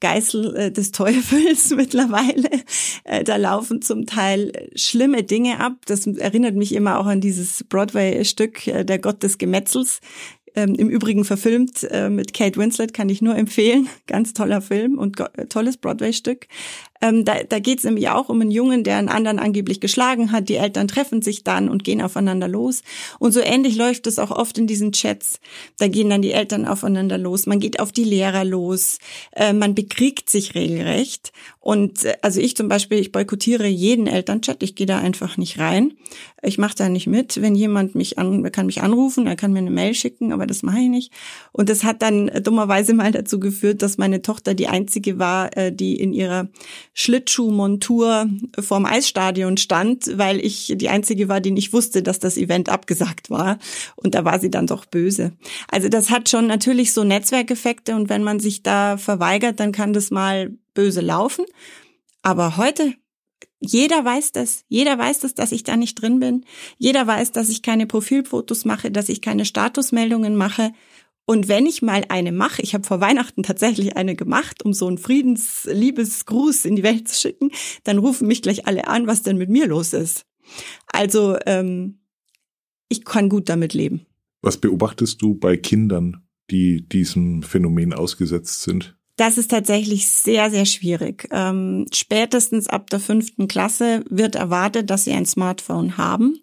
Geißel 0.00 0.56
äh, 0.56 0.72
des 0.72 0.92
Teufels 0.92 1.70
mittlerweile. 1.76 2.48
Äh, 3.04 3.24
da 3.24 3.36
laufen 3.36 3.82
zum 3.82 4.06
Teil 4.06 4.52
schlimme 4.74 5.22
Dinge 5.22 5.60
ab. 5.60 5.74
Das 5.86 6.06
erinnert 6.06 6.54
mich 6.54 6.74
immer 6.74 6.98
auch 6.98 7.06
an 7.06 7.20
dieses 7.20 7.64
Broadway-Stück 7.64 8.66
äh, 8.68 8.84
Der 8.84 8.98
Gott 8.98 9.22
des 9.22 9.36
Gemetzels. 9.36 10.00
Ähm, 10.56 10.74
Im 10.74 10.88
Übrigen 10.88 11.24
verfilmt 11.24 11.86
äh, 11.90 12.08
mit 12.08 12.32
Kate 12.32 12.58
Winslet 12.58 12.94
kann 12.94 13.10
ich 13.10 13.20
nur 13.20 13.36
empfehlen. 13.36 13.88
Ganz 14.06 14.32
toller 14.32 14.62
Film 14.62 14.98
und 14.98 15.22
tolles 15.50 15.76
Broadway-Stück. 15.76 16.48
Ähm, 17.00 17.24
da 17.24 17.42
da 17.48 17.58
geht 17.58 17.78
es 17.78 17.84
nämlich 17.84 18.08
auch 18.08 18.28
um 18.28 18.40
einen 18.40 18.50
Jungen, 18.50 18.84
der 18.84 18.96
einen 18.96 19.08
anderen 19.08 19.38
angeblich 19.38 19.80
geschlagen 19.80 20.32
hat. 20.32 20.48
Die 20.48 20.56
Eltern 20.56 20.88
treffen 20.88 21.22
sich 21.22 21.44
dann 21.44 21.68
und 21.68 21.84
gehen 21.84 22.02
aufeinander 22.02 22.48
los. 22.48 22.82
Und 23.18 23.32
so 23.32 23.40
ähnlich 23.40 23.76
läuft 23.76 24.06
es 24.06 24.18
auch 24.18 24.30
oft 24.30 24.58
in 24.58 24.66
diesen 24.66 24.92
Chats. 24.92 25.40
Da 25.78 25.88
gehen 25.88 26.10
dann 26.10 26.22
die 26.22 26.32
Eltern 26.32 26.66
aufeinander 26.66 27.18
los. 27.18 27.46
Man 27.46 27.60
geht 27.60 27.80
auf 27.80 27.92
die 27.92 28.04
Lehrer 28.04 28.44
los. 28.44 28.98
Äh, 29.32 29.52
man 29.52 29.74
bekriegt 29.74 30.30
sich 30.30 30.54
regelrecht. 30.54 31.32
Und 31.60 32.04
äh, 32.04 32.14
also 32.22 32.40
ich 32.40 32.56
zum 32.56 32.68
Beispiel, 32.68 32.98
ich 32.98 33.12
boykottiere 33.12 33.66
jeden 33.66 34.06
Elternchat. 34.06 34.62
Ich 34.62 34.74
gehe 34.74 34.86
da 34.86 34.98
einfach 34.98 35.36
nicht 35.36 35.58
rein. 35.58 35.94
Ich 36.42 36.58
mache 36.58 36.76
da 36.76 36.88
nicht 36.88 37.06
mit. 37.06 37.40
Wenn 37.42 37.54
jemand 37.54 37.94
mich 37.94 38.18
an, 38.18 38.50
kann 38.52 38.66
mich 38.66 38.82
anrufen, 38.82 39.26
er 39.26 39.36
kann 39.36 39.52
mir 39.52 39.58
eine 39.58 39.70
Mail 39.70 39.94
schicken, 39.94 40.32
aber 40.32 40.46
das 40.46 40.62
mache 40.62 40.78
ich 40.78 40.88
nicht. 40.88 41.12
Und 41.52 41.68
das 41.68 41.82
hat 41.82 42.02
dann 42.02 42.30
dummerweise 42.42 42.94
mal 42.94 43.10
dazu 43.10 43.40
geführt, 43.40 43.82
dass 43.82 43.98
meine 43.98 44.22
Tochter 44.22 44.54
die 44.54 44.68
einzige 44.68 45.18
war, 45.18 45.56
äh, 45.56 45.72
die 45.72 45.96
in 45.96 46.12
ihrer 46.12 46.48
Schlittschuhmontur 46.98 48.26
vorm 48.58 48.86
Eisstadion 48.86 49.58
stand, 49.58 50.16
weil 50.16 50.42
ich 50.42 50.72
die 50.76 50.88
einzige 50.88 51.28
war, 51.28 51.42
die 51.42 51.50
nicht 51.50 51.74
wusste, 51.74 52.02
dass 52.02 52.18
das 52.20 52.38
Event 52.38 52.70
abgesagt 52.70 53.28
war. 53.28 53.58
Und 53.96 54.14
da 54.14 54.24
war 54.24 54.40
sie 54.40 54.50
dann 54.50 54.66
doch 54.66 54.86
böse. 54.86 55.32
Also 55.68 55.90
das 55.90 56.08
hat 56.08 56.30
schon 56.30 56.46
natürlich 56.46 56.94
so 56.94 57.04
Netzwerkeffekte 57.04 57.94
und 57.94 58.08
wenn 58.08 58.22
man 58.22 58.40
sich 58.40 58.62
da 58.62 58.96
verweigert, 58.96 59.60
dann 59.60 59.72
kann 59.72 59.92
das 59.92 60.10
mal 60.10 60.56
böse 60.72 61.02
laufen. 61.02 61.44
Aber 62.22 62.56
heute 62.56 62.94
jeder 63.60 64.04
weiß 64.04 64.32
das. 64.32 64.64
Jeder 64.68 64.98
weiß 64.98 65.20
das, 65.20 65.34
dass 65.34 65.52
ich 65.52 65.64
da 65.64 65.76
nicht 65.76 66.00
drin 66.00 66.20
bin. 66.20 66.44
Jeder 66.78 67.06
weiß, 67.06 67.32
dass 67.32 67.50
ich 67.50 67.62
keine 67.62 67.86
Profilfotos 67.86 68.64
mache, 68.64 68.90
dass 68.90 69.08
ich 69.08 69.20
keine 69.20 69.44
Statusmeldungen 69.44 70.36
mache. 70.36 70.72
Und 71.26 71.48
wenn 71.48 71.66
ich 71.66 71.82
mal 71.82 72.04
eine 72.08 72.30
mache, 72.30 72.62
ich 72.62 72.72
habe 72.72 72.86
vor 72.86 73.00
Weihnachten 73.00 73.42
tatsächlich 73.42 73.96
eine 73.96 74.14
gemacht, 74.14 74.64
um 74.64 74.72
so 74.72 74.86
einen 74.86 74.96
Friedensliebesgruß 74.96 76.64
in 76.64 76.76
die 76.76 76.84
Welt 76.84 77.08
zu 77.08 77.20
schicken, 77.20 77.50
dann 77.82 77.98
rufen 77.98 78.28
mich 78.28 78.42
gleich 78.42 78.66
alle 78.66 78.86
an, 78.86 79.08
was 79.08 79.22
denn 79.22 79.36
mit 79.36 79.50
mir 79.50 79.66
los 79.66 79.92
ist. 79.92 80.24
Also 80.86 81.36
ähm, 81.44 81.98
ich 82.88 83.04
kann 83.04 83.28
gut 83.28 83.48
damit 83.48 83.74
leben. 83.74 84.06
Was 84.40 84.56
beobachtest 84.56 85.20
du 85.20 85.34
bei 85.34 85.56
Kindern, 85.56 86.22
die 86.50 86.86
diesem 86.88 87.42
Phänomen 87.42 87.92
ausgesetzt 87.92 88.62
sind? 88.62 88.96
Das 89.16 89.38
ist 89.38 89.50
tatsächlich 89.50 90.08
sehr, 90.08 90.50
sehr 90.50 90.66
schwierig. 90.66 91.26
Ähm, 91.32 91.86
spätestens 91.92 92.68
ab 92.68 92.88
der 92.90 93.00
fünften 93.00 93.48
Klasse 93.48 94.04
wird 94.08 94.36
erwartet, 94.36 94.90
dass 94.90 95.04
sie 95.04 95.12
ein 95.12 95.26
Smartphone 95.26 95.96
haben. 95.96 96.38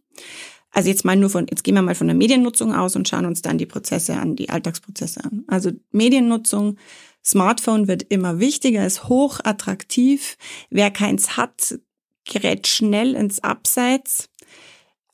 Also 0.73 0.89
jetzt 0.89 1.05
mal 1.05 1.15
nur 1.15 1.29
von, 1.29 1.45
jetzt 1.49 1.63
gehen 1.63 1.75
wir 1.75 1.81
mal 1.81 1.95
von 1.95 2.07
der 2.07 2.15
Mediennutzung 2.15 2.73
aus 2.73 2.95
und 2.95 3.07
schauen 3.07 3.25
uns 3.25 3.41
dann 3.41 3.57
die 3.57 3.67
Prozesse 3.67 4.15
an, 4.15 4.35
die 4.35 4.49
Alltagsprozesse 4.49 5.23
an. 5.23 5.43
Also 5.47 5.71
Mediennutzung, 5.91 6.77
Smartphone 7.23 7.87
wird 7.87 8.03
immer 8.09 8.39
wichtiger, 8.39 8.85
ist 8.85 9.07
hoch 9.07 9.39
attraktiv. 9.43 10.35
Wer 10.69 10.91
keins 10.91 11.37
hat, 11.37 11.79
gerät 12.25 12.67
schnell 12.67 13.13
ins 13.15 13.43
Abseits 13.43 14.29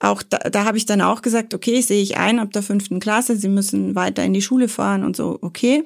auch 0.02 0.24
da, 0.24 0.38
da 0.38 0.64
habe 0.64 0.78
ich 0.78 0.86
dann 0.86 1.02
auch 1.02 1.22
gesagt, 1.22 1.54
okay, 1.54 1.82
sehe 1.82 2.02
ich 2.02 2.16
ein 2.16 2.40
ab 2.40 2.54
der 2.54 2.64
fünften 2.64 3.02
Klasse, 3.02 3.36
sie 3.36 3.50
müssen 3.50 3.96
weiter 3.96 4.24
in 4.24 4.34
die 4.34 4.42
Schule 4.42 4.70
fahren 4.70 5.04
und 5.04 5.18
so, 5.18 5.38
okay. 5.42 5.84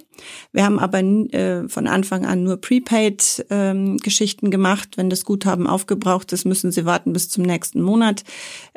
Wir 0.52 0.66
haben 0.66 0.78
aber 0.78 1.00
äh, 1.00 1.68
von 1.68 1.88
Anfang 1.88 2.24
an 2.26 2.44
nur 2.44 2.58
Prepaid-Geschichten 2.58 4.46
ähm, 4.46 4.52
gemacht. 4.52 4.98
Wenn 4.98 5.10
das 5.10 5.26
Guthaben 5.26 5.66
aufgebraucht 5.66 6.32
ist, 6.32 6.46
müssen 6.46 6.72
sie 6.72 6.86
warten 6.86 7.12
bis 7.12 7.30
zum 7.30 7.44
nächsten 7.44 7.82
Monat. 7.82 8.24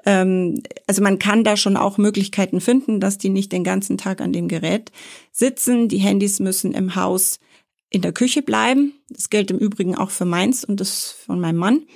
Ähm, 0.06 0.62
also 0.86 1.02
man 1.02 1.18
kann 1.18 1.44
da 1.44 1.56
schon 1.56 1.76
auch 1.76 1.98
Möglichkeiten 1.98 2.60
finden, 2.60 3.00
dass 3.00 3.18
die 3.18 3.28
nicht 3.28 3.52
den 3.52 3.64
ganzen 3.64 3.98
Tag 3.98 4.20
an 4.22 4.32
dem 4.32 4.48
Gerät 4.48 4.92
sitzen. 5.32 5.88
Die 5.88 5.98
Handys 5.98 6.40
müssen 6.40 6.72
im 6.72 6.94
Haus 6.94 7.40
in 7.90 8.02
der 8.02 8.12
Küche 8.12 8.42
bleiben. 8.42 8.94
Das 9.10 9.30
gilt 9.30 9.50
im 9.50 9.58
Übrigen 9.58 9.96
auch 9.96 10.10
für 10.10 10.25
meins 10.25 10.64
und 10.64 10.80
das 10.80 11.10
von 11.10 11.40
meinem 11.40 11.56
Mann. 11.56 11.86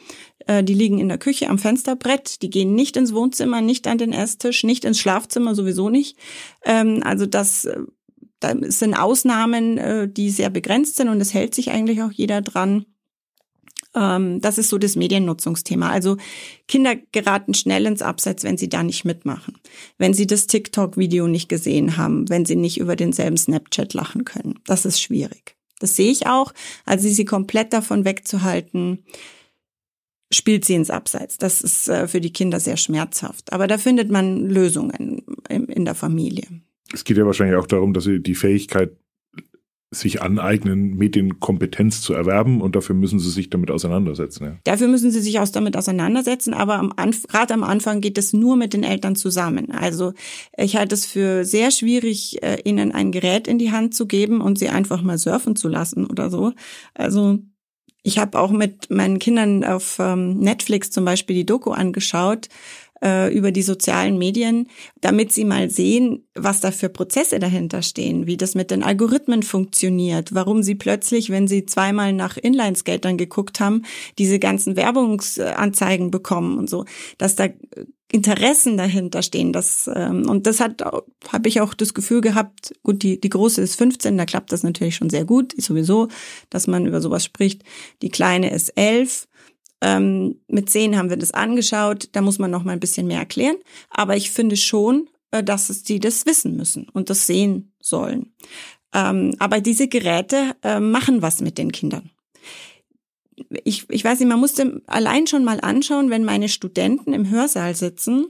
Äh, 0.46 0.64
die 0.64 0.74
liegen 0.74 0.98
in 0.98 1.08
der 1.08 1.18
Küche 1.18 1.48
am 1.48 1.58
Fensterbrett. 1.58 2.42
Die 2.42 2.50
gehen 2.50 2.74
nicht 2.74 2.96
ins 2.96 3.14
Wohnzimmer, 3.14 3.60
nicht 3.60 3.86
an 3.86 3.98
den 3.98 4.12
Esstisch, 4.12 4.64
nicht 4.64 4.84
ins 4.84 4.98
Schlafzimmer, 4.98 5.54
sowieso 5.54 5.88
nicht. 5.88 6.18
Ähm, 6.64 7.02
also 7.04 7.26
das, 7.26 7.64
äh, 7.64 7.78
das 8.40 8.78
sind 8.78 8.94
Ausnahmen, 8.94 9.78
äh, 9.78 10.08
die 10.08 10.30
sehr 10.30 10.50
begrenzt 10.50 10.96
sind 10.96 11.08
und 11.08 11.20
es 11.20 11.34
hält 11.34 11.54
sich 11.54 11.70
eigentlich 11.70 12.02
auch 12.02 12.12
jeder 12.12 12.40
dran. 12.40 12.86
Ähm, 13.94 14.40
das 14.40 14.59
ist 14.59 14.68
so 14.68 14.78
das 14.78 14.97
Mediennutzungsthema. 14.97 15.90
Also 15.90 16.16
Kinder 16.68 16.97
geraten 17.12 17.54
schnell 17.54 17.87
ins 17.87 18.02
Abseits, 18.02 18.44
wenn 18.44 18.56
sie 18.56 18.68
da 18.68 18.82
nicht 18.82 19.04
mitmachen. 19.04 19.59
Wenn 19.99 20.14
sie 20.14 20.26
das 20.26 20.47
TikTok-Video 20.47 21.26
nicht 21.26 21.49
gesehen 21.49 21.97
haben, 21.97 22.28
wenn 22.28 22.44
sie 22.44 22.56
nicht 22.56 22.78
über 22.78 22.97
denselben 22.97 23.37
Snapchat 23.37 23.94
lachen 23.94 24.25
können. 24.25 24.59
Das 24.66 24.85
ist 24.85 25.00
schwierig. 25.00 25.56
Das 25.80 25.97
sehe 25.97 26.11
ich 26.11 26.26
auch. 26.26 26.52
Also 26.85 27.09
sie 27.09 27.25
komplett 27.25 27.73
davon 27.73 28.04
wegzuhalten, 28.04 29.02
spielt 30.32 30.64
sie 30.64 30.75
ins 30.75 30.90
Abseits. 30.90 31.38
Das 31.38 31.61
ist 31.61 31.88
äh, 31.88 32.06
für 32.06 32.20
die 32.20 32.32
Kinder 32.32 32.61
sehr 32.61 32.76
schmerzhaft. 32.76 33.52
Aber 33.52 33.66
da 33.66 33.78
findet 33.78 34.11
man 34.11 34.49
Lösungen 34.49 35.23
in 35.49 35.85
der 35.85 35.94
Familie. 35.94 36.47
Es 36.92 37.04
geht 37.04 37.16
ja 37.16 37.26
wahrscheinlich 37.26 37.56
auch 37.56 37.66
darum, 37.66 37.92
dass 37.94 38.04
sie 38.04 38.20
die 38.20 38.35
Fähigkeit 38.35 38.92
sich 39.92 40.23
aneignen, 40.23 40.97
Medienkompetenz 40.97 42.00
zu 42.00 42.14
erwerben 42.14 42.61
und 42.61 42.76
dafür 42.76 42.94
müssen 42.94 43.18
sie 43.18 43.30
sich 43.30 43.50
damit 43.50 43.73
auseinandersetzen. 43.73 44.44
Ja. 44.44 44.56
Dafür 44.62 44.87
müssen 44.87 45.11
sie 45.11 45.20
sich 45.20 45.40
auch 45.40 45.49
damit 45.49 45.76
auseinandersetzen, 45.76 46.54
aber 46.54 46.75
am 46.75 46.92
gerade 47.28 47.54
am 47.54 47.64
Anfang 47.64 48.00
geht 48.00 48.16
es 48.16 48.32
nur 48.32 48.56
mit 48.56 48.73
den 48.73 48.85
Eltern 48.85 49.16
zusammen. 49.16 49.73
Also 49.73 50.12
ich 50.56 50.76
halte 50.76 50.94
es 50.94 51.06
für 51.06 51.44
sehr 51.44 51.73
schwierig, 51.73 52.40
äh, 52.42 52.59
ihnen 52.64 52.92
ein 52.92 53.11
Gerät 53.11 53.49
in 53.49 53.59
die 53.59 53.73
Hand 53.73 53.94
zu 53.94 54.06
geben 54.06 54.40
und 54.40 54.61
sie 54.61 54.68
einfach 54.68 55.02
mal 55.02 55.18
surfen 55.18 55.56
zu 55.56 55.68
lassen 55.68 56.06
oder 56.06 56.30
so. 56.30 56.52
Also 56.94 57.40
ich 58.02 58.18
habe 58.18 58.38
auch 58.38 58.50
mit 58.50 58.90
meinen 58.90 59.18
Kindern 59.18 59.64
auf 59.64 59.99
ähm, 59.99 60.38
Netflix 60.38 60.90
zum 60.90 61.04
Beispiel 61.04 61.37
die 61.37 61.47
Doku 61.47 61.73
angeschaut 61.73 62.49
äh, 63.02 63.33
über 63.35 63.52
die 63.52 63.62
sozialen 63.62 64.19
Medien, 64.19 64.69
damit 65.00 65.33
sie 65.33 65.45
mal 65.45 65.71
sehen, 65.71 66.26
was 66.35 66.61
da 66.61 66.71
für 66.71 66.88
Prozesse 66.88 67.38
dahinter 67.38 67.83
stehen, 67.83 68.26
wie 68.26 68.37
das 68.37 68.54
mit 68.54 68.71
den 68.71 68.83
Algorithmen 68.83 69.42
funktioniert, 69.42 70.35
warum 70.35 70.62
sie 70.62 70.75
plötzlich, 70.75 71.30
wenn 71.30 71.49
sie 71.49 71.66
zweimal 71.66 72.12
nach 72.12 72.37
Inline-Skatern 72.37 73.16
geguckt 73.16 73.61
haben, 73.61 73.83
diese 74.19 74.38
ganzen 74.38 74.76
Werbungsanzeigen 74.76 76.11
bekommen 76.11 76.59
und 76.59 76.69
so, 76.69 76.85
dass 77.19 77.37
da 77.37 77.49
Interessen 78.12 78.76
dahinter 78.76 79.23
stehen. 79.23 79.52
Das, 79.52 79.88
ähm, 79.95 80.28
und 80.28 80.47
das 80.47 80.61
hat 80.61 80.83
habe 81.28 81.49
ich 81.49 81.61
auch 81.61 81.75
das 81.75 81.95
Gefühl 81.95 82.21
gehabt, 82.21 82.75
gut, 82.83 83.02
die, 83.02 83.21
die 83.21 83.28
große 83.28 83.61
ist 83.62 83.76
15, 83.76 84.19
da 84.19 84.26
klappt 84.26 84.52
das 84.52 84.62
natürlich 84.62 84.97
schon 84.97 85.11
sehr 85.11 85.25
gut, 85.25 85.54
sowieso, 85.57 86.09
dass 86.49 86.66
man 86.66 86.87
über 86.87 87.00
sowas 87.00 87.25
spricht. 87.25 87.62
Die 88.02 88.09
kleine 88.09 88.50
ist 88.50 88.71
11. 88.71 89.28
Ähm, 89.80 90.40
mit 90.49 90.68
10 90.70 90.96
haben 90.96 91.10
wir 91.10 91.16
das 91.16 91.32
angeschaut, 91.32 92.08
da 92.12 92.20
muss 92.20 92.38
man 92.38 92.50
noch 92.50 92.64
mal 92.64 92.72
ein 92.72 92.80
bisschen 92.80 93.06
mehr 93.06 93.18
erklären. 93.18 93.56
Aber 93.88 94.16
ich 94.16 94.30
finde 94.30 94.56
schon, 94.56 95.08
äh, 95.30 95.42
dass 95.42 95.70
es 95.70 95.82
die 95.82 96.00
das 96.00 96.26
wissen 96.26 96.56
müssen 96.56 96.88
und 96.90 97.10
das 97.10 97.26
sehen 97.26 97.72
sollen. 97.80 98.34
Ähm, 98.92 99.34
aber 99.38 99.60
diese 99.60 99.88
Geräte 99.88 100.56
äh, 100.62 100.80
machen 100.80 101.22
was 101.22 101.40
mit 101.40 101.58
den 101.58 101.72
Kindern 101.72 102.10
ich, 103.64 103.88
ich 103.88 104.04
weiß 104.04 104.18
nicht, 104.20 104.28
man 104.28 104.40
musste 104.40 104.82
allein 104.87 105.26
schon 105.26 105.44
mal 105.44 105.60
anschauen, 105.60 106.10
wenn 106.10 106.25
meine 106.25 106.49
Studenten 106.49 107.12
im 107.12 107.28
Hörsaal 107.30 107.75
sitzen, 107.75 108.26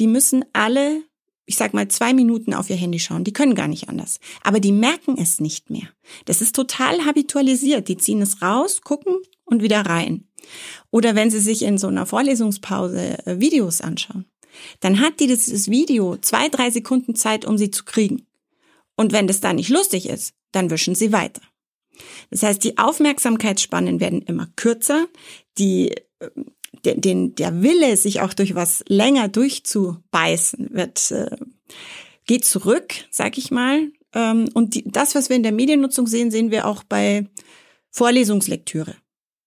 die 0.00 0.06
müssen 0.06 0.44
alle, 0.52 1.02
ich 1.46 1.56
sag 1.56 1.74
mal, 1.74 1.88
zwei 1.88 2.12
Minuten 2.12 2.54
auf 2.54 2.70
ihr 2.70 2.76
Handy 2.76 2.98
schauen. 2.98 3.24
Die 3.24 3.32
können 3.32 3.54
gar 3.54 3.68
nicht 3.68 3.88
anders. 3.88 4.18
Aber 4.42 4.60
die 4.60 4.72
merken 4.72 5.16
es 5.18 5.40
nicht 5.40 5.70
mehr. 5.70 5.88
Das 6.24 6.40
ist 6.40 6.54
total 6.54 7.04
habitualisiert. 7.04 7.88
Die 7.88 7.96
ziehen 7.96 8.22
es 8.22 8.42
raus, 8.42 8.80
gucken 8.82 9.16
und 9.44 9.62
wieder 9.62 9.80
rein. 9.82 10.28
Oder 10.90 11.14
wenn 11.14 11.30
sie 11.30 11.40
sich 11.40 11.62
in 11.62 11.78
so 11.78 11.88
einer 11.88 12.06
Vorlesungspause 12.06 13.26
äh, 13.26 13.40
Videos 13.40 13.80
anschauen, 13.80 14.26
dann 14.80 15.00
hat 15.00 15.20
die 15.20 15.26
das, 15.26 15.46
das 15.46 15.68
Video 15.68 16.16
zwei, 16.18 16.48
drei 16.48 16.70
Sekunden 16.70 17.14
Zeit, 17.14 17.44
um 17.44 17.58
sie 17.58 17.70
zu 17.70 17.84
kriegen. 17.84 18.26
Und 18.96 19.12
wenn 19.12 19.26
das 19.26 19.40
da 19.40 19.52
nicht 19.52 19.70
lustig 19.70 20.08
ist, 20.08 20.34
dann 20.52 20.70
wischen 20.70 20.94
sie 20.94 21.12
weiter. 21.12 21.42
Das 22.30 22.42
heißt, 22.42 22.62
die 22.62 22.78
Aufmerksamkeitsspannen 22.78 24.00
werden 24.00 24.22
immer 24.22 24.48
kürzer, 24.56 25.06
die, 25.58 25.90
äh, 26.18 26.30
der, 26.84 26.96
den, 26.96 27.34
der 27.34 27.62
Wille, 27.62 27.96
sich 27.96 28.20
auch 28.20 28.34
durch 28.34 28.54
was 28.54 28.84
länger 28.88 29.28
durchzubeißen, 29.28 30.70
wird, 30.72 31.10
äh, 31.10 31.36
geht 32.26 32.44
zurück, 32.44 32.94
sag 33.10 33.38
ich 33.38 33.50
mal. 33.50 33.90
Ähm, 34.12 34.48
und 34.54 34.74
die, 34.74 34.84
das, 34.86 35.14
was 35.14 35.28
wir 35.28 35.36
in 35.36 35.42
der 35.42 35.52
Mediennutzung 35.52 36.06
sehen, 36.06 36.30
sehen 36.30 36.50
wir 36.50 36.66
auch 36.66 36.84
bei 36.84 37.28
Vorlesungslektüre 37.90 38.96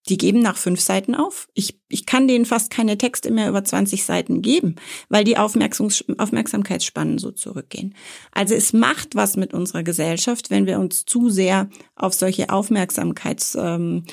die 0.10 0.18
geben 0.18 0.40
nach 0.40 0.58
fünf 0.58 0.80
Seiten 0.80 1.16
auf. 1.16 1.48
Ich, 1.54 1.80
ich 1.90 2.06
kann 2.06 2.28
denen 2.28 2.46
fast 2.46 2.70
keine 2.70 2.98
Texte 2.98 3.32
mehr 3.32 3.50
über 3.50 3.64
20 3.64 4.04
Seiten 4.04 4.42
geben, 4.42 4.76
weil 5.10 5.24
die 5.24 5.38
Aufmerksams 5.38 6.06
Aufmerksamkeitsspannen 6.18 7.18
so 7.18 7.32
zurückgehen. 7.32 7.96
Also 8.32 8.56
es 8.56 8.74
macht 8.74 9.16
was 9.16 9.38
mit 9.38 9.54
unserer 9.54 9.84
Gesellschaft, 9.84 10.50
wenn 10.50 10.66
wir 10.66 10.80
uns 10.80 11.06
zu 11.06 11.30
sehr 11.30 11.70
auf 11.96 12.14
solche 12.14 12.50
Aufmerksamkeits 12.50 13.58
ähm, 13.60 14.04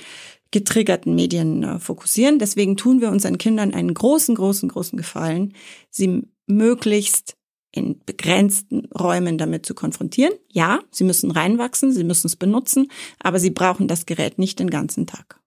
getriggerten 0.50 1.14
Medien 1.14 1.64
äh, 1.64 1.78
fokussieren. 1.78 2.38
Deswegen 2.38 2.76
tun 2.76 3.00
wir 3.00 3.10
unseren 3.10 3.38
Kindern 3.38 3.74
einen 3.74 3.92
großen, 3.92 4.34
großen, 4.34 4.68
großen 4.68 4.96
Gefallen, 4.96 5.54
sie 5.90 6.22
möglichst 6.46 7.36
in 7.72 7.98
begrenzten 8.06 8.86
Räumen 8.86 9.36
damit 9.36 9.66
zu 9.66 9.74
konfrontieren. 9.74 10.32
Ja, 10.52 10.78
sie 10.92 11.02
müssen 11.02 11.32
reinwachsen, 11.32 11.92
sie 11.92 12.04
müssen 12.04 12.28
es 12.28 12.36
benutzen, 12.36 12.88
aber 13.18 13.40
sie 13.40 13.50
brauchen 13.50 13.88
das 13.88 14.06
Gerät 14.06 14.38
nicht 14.38 14.60
den 14.60 14.70
ganzen 14.70 15.06
Tag. 15.08 15.40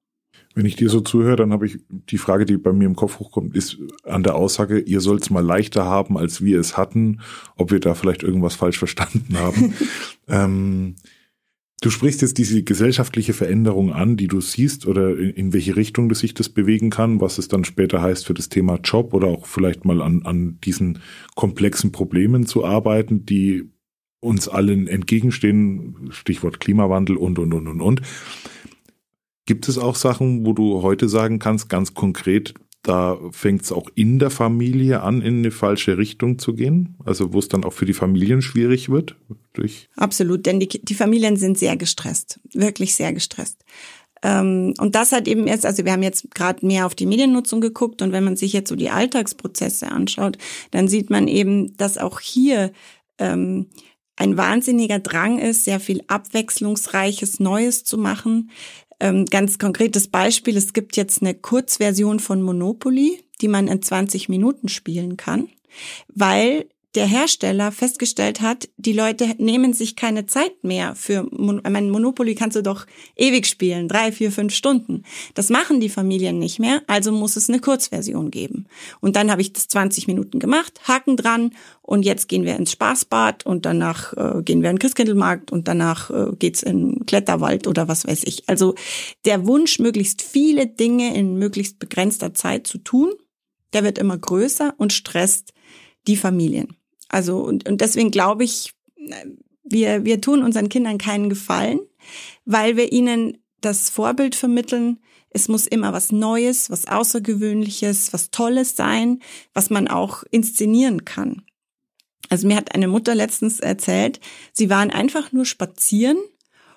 Wenn 0.57 0.65
ich 0.65 0.75
dir 0.75 0.89
so 0.89 1.01
zuhöre, 1.01 1.35
dann 1.35 1.53
habe 1.53 1.67
ich 1.67 1.77
die 1.89 2.17
Frage, 2.17 2.47
die 2.47 2.57
bei 2.57 2.73
mir 2.73 2.85
im 2.85 2.95
Kopf 2.95 3.19
hochkommt, 3.19 3.55
ist 3.55 3.77
an 4.01 4.23
der 4.23 4.33
Aussage, 4.33 4.79
ihr 4.79 5.01
sollt 5.01 5.21
es 5.21 5.29
mal 5.29 5.45
leichter 5.45 5.85
haben, 5.85 6.17
als 6.17 6.43
wir 6.43 6.59
es 6.59 6.75
hatten, 6.75 7.19
ob 7.57 7.69
wir 7.69 7.79
da 7.79 7.93
vielleicht 7.93 8.23
irgendwas 8.23 8.55
falsch 8.55 8.79
verstanden 8.79 9.37
haben. 9.37 9.75
ähm, 10.27 10.95
du 11.81 11.91
sprichst 11.91 12.23
jetzt 12.23 12.39
diese 12.39 12.63
gesellschaftliche 12.63 13.33
Veränderung 13.33 13.93
an, 13.93 14.17
die 14.17 14.25
du 14.25 14.41
siehst 14.41 14.87
oder 14.87 15.15
in, 15.15 15.29
in 15.29 15.53
welche 15.53 15.75
Richtung 15.75 16.09
das 16.09 16.21
sich 16.21 16.33
das 16.33 16.49
bewegen 16.49 16.89
kann, 16.89 17.21
was 17.21 17.37
es 17.37 17.47
dann 17.47 17.63
später 17.63 18.01
heißt 18.01 18.25
für 18.25 18.33
das 18.33 18.49
Thema 18.49 18.79
Job 18.83 19.13
oder 19.13 19.27
auch 19.27 19.45
vielleicht 19.45 19.85
mal 19.85 20.01
an, 20.01 20.23
an 20.23 20.57
diesen 20.63 20.97
komplexen 21.35 21.91
Problemen 21.91 22.47
zu 22.47 22.65
arbeiten, 22.65 23.27
die 23.27 23.69
uns 24.21 24.47
allen 24.47 24.87
entgegenstehen, 24.87 26.09
Stichwort 26.09 26.59
Klimawandel 26.59 27.15
und, 27.15 27.37
und, 27.37 27.53
und, 27.53 27.67
und, 27.67 27.81
und. 27.81 28.01
Gibt 29.47 29.69
es 29.69 29.77
auch 29.77 29.95
Sachen, 29.95 30.45
wo 30.45 30.51
du 30.51 30.83
heute 30.83 31.07
sagen 31.07 31.39
kannst, 31.39 31.69
ganz 31.69 31.93
konkret, 31.93 32.53
da 32.83 33.17
fängt 33.31 33.63
es 33.63 33.71
auch 33.71 33.89
in 33.95 34.19
der 34.19 34.29
Familie 34.29 35.01
an, 35.01 35.21
in 35.21 35.39
eine 35.39 35.51
falsche 35.51 35.97
Richtung 35.97 36.37
zu 36.37 36.53
gehen? 36.53 36.95
Also 37.05 37.33
wo 37.33 37.39
es 37.39 37.47
dann 37.47 37.63
auch 37.63 37.71
für 37.71 37.85
die 37.85 37.93
Familien 37.93 38.41
schwierig 38.41 38.89
wird? 38.89 39.15
Durch 39.53 39.89
Absolut, 39.95 40.45
denn 40.45 40.59
die, 40.59 40.67
die 40.67 40.93
Familien 40.93 41.37
sind 41.37 41.57
sehr 41.57 41.77
gestresst, 41.77 42.41
wirklich 42.53 42.93
sehr 42.93 43.13
gestresst. 43.13 43.63
Ähm, 44.21 44.73
und 44.79 44.95
das 44.95 45.13
hat 45.13 45.29
eben 45.29 45.47
erst, 45.47 45.65
also 45.65 45.85
wir 45.85 45.93
haben 45.93 46.03
jetzt 46.03 46.29
gerade 46.35 46.65
mehr 46.65 46.85
auf 46.85 46.93
die 46.93 47.05
Mediennutzung 47.05 47.61
geguckt 47.61 48.01
und 48.01 48.11
wenn 48.11 48.25
man 48.25 48.35
sich 48.35 48.51
jetzt 48.51 48.69
so 48.69 48.75
die 48.75 48.89
Alltagsprozesse 48.89 49.89
anschaut, 49.89 50.37
dann 50.71 50.89
sieht 50.89 51.09
man 51.09 51.29
eben, 51.29 51.77
dass 51.77 51.97
auch 51.97 52.19
hier 52.19 52.73
ähm, 53.17 53.67
ein 54.17 54.35
wahnsinniger 54.35 54.99
Drang 54.99 55.39
ist, 55.39 55.63
sehr 55.63 55.79
viel 55.79 56.01
abwechslungsreiches 56.07 57.39
Neues 57.39 57.83
zu 57.83 57.97
machen. 57.97 58.49
Ähm, 58.99 59.25
ganz 59.25 59.59
konkretes 59.59 60.07
Beispiel, 60.07 60.57
es 60.57 60.73
gibt 60.73 60.97
jetzt 60.97 61.21
eine 61.21 61.35
Kurzversion 61.35 62.19
von 62.19 62.41
Monopoly, 62.41 63.23
die 63.41 63.47
man 63.47 63.67
in 63.67 63.81
20 63.81 64.29
Minuten 64.29 64.69
spielen 64.69 65.17
kann, 65.17 65.49
weil 66.07 66.67
der 66.95 67.05
Hersteller 67.05 67.71
festgestellt 67.71 68.41
hat, 68.41 68.69
die 68.77 68.93
Leute 68.93 69.35
nehmen 69.37 69.73
sich 69.73 69.95
keine 69.95 70.25
Zeit 70.25 70.63
mehr 70.63 70.95
für, 70.95 71.27
mein 71.31 71.89
Monopoly 71.89 72.33
kannst 72.33 72.55
du 72.55 72.63
doch 72.63 72.85
ewig 73.15 73.45
spielen, 73.45 73.87
drei, 73.87 74.11
vier, 74.11 74.31
fünf 74.31 74.53
Stunden. 74.53 75.03
Das 75.33 75.49
machen 75.49 75.79
die 75.79 75.89
Familien 75.89 76.39
nicht 76.39 76.59
mehr, 76.59 76.81
also 76.87 77.11
muss 77.11 77.35
es 77.35 77.49
eine 77.49 77.59
Kurzversion 77.59 78.31
geben. 78.31 78.65
Und 78.99 79.15
dann 79.15 79.29
habe 79.29 79.41
ich 79.41 79.53
das 79.53 79.67
20 79.67 80.07
Minuten 80.07 80.39
gemacht, 80.39 80.79
Haken 80.87 81.17
dran 81.17 81.51
und 81.81 82.03
jetzt 82.03 82.27
gehen 82.29 82.45
wir 82.45 82.55
ins 82.55 82.71
Spaßbad 82.71 83.45
und 83.45 83.65
danach 83.65 84.13
äh, 84.13 84.41
gehen 84.41 84.61
wir 84.61 84.69
in 84.69 84.77
den 84.77 84.79
Christkindlmarkt 84.79 85.51
und 85.51 85.67
danach 85.67 86.09
äh, 86.09 86.35
geht's 86.39 86.63
in 86.63 87.05
Kletterwald 87.05 87.67
oder 87.67 87.87
was 87.87 88.07
weiß 88.07 88.23
ich. 88.23 88.47
Also 88.49 88.75
der 89.25 89.45
Wunsch, 89.45 89.79
möglichst 89.79 90.21
viele 90.21 90.67
Dinge 90.67 91.15
in 91.15 91.37
möglichst 91.37 91.79
begrenzter 91.79 92.33
Zeit 92.33 92.65
zu 92.65 92.77
tun, 92.79 93.11
der 93.73 93.83
wird 93.83 93.97
immer 93.97 94.17
größer 94.17 94.73
und 94.77 94.93
stresst 94.93 95.53
die 96.07 96.17
Familien. 96.17 96.75
Also 97.09 97.39
und, 97.39 97.67
und 97.67 97.81
deswegen 97.81 98.11
glaube 98.11 98.43
ich, 98.43 98.73
wir, 99.63 100.05
wir 100.05 100.21
tun 100.21 100.43
unseren 100.43 100.69
Kindern 100.69 100.97
keinen 100.97 101.29
Gefallen, 101.29 101.79
weil 102.45 102.77
wir 102.77 102.91
ihnen 102.91 103.37
das 103.61 103.89
Vorbild 103.89 104.35
vermitteln, 104.35 104.99
es 105.29 105.49
muss 105.49 105.67
immer 105.67 105.93
was 105.93 106.11
Neues, 106.11 106.69
was 106.69 106.87
Außergewöhnliches, 106.87 108.13
was 108.13 108.31
Tolles 108.31 108.75
sein, 108.75 109.19
was 109.53 109.69
man 109.69 109.87
auch 109.87 110.23
inszenieren 110.31 111.05
kann. 111.05 111.43
Also 112.29 112.47
mir 112.47 112.55
hat 112.55 112.75
eine 112.75 112.87
Mutter 112.87 113.15
letztens 113.15 113.59
erzählt, 113.59 114.19
sie 114.53 114.69
waren 114.69 114.89
einfach 114.89 115.31
nur 115.31 115.45
spazieren 115.45 116.17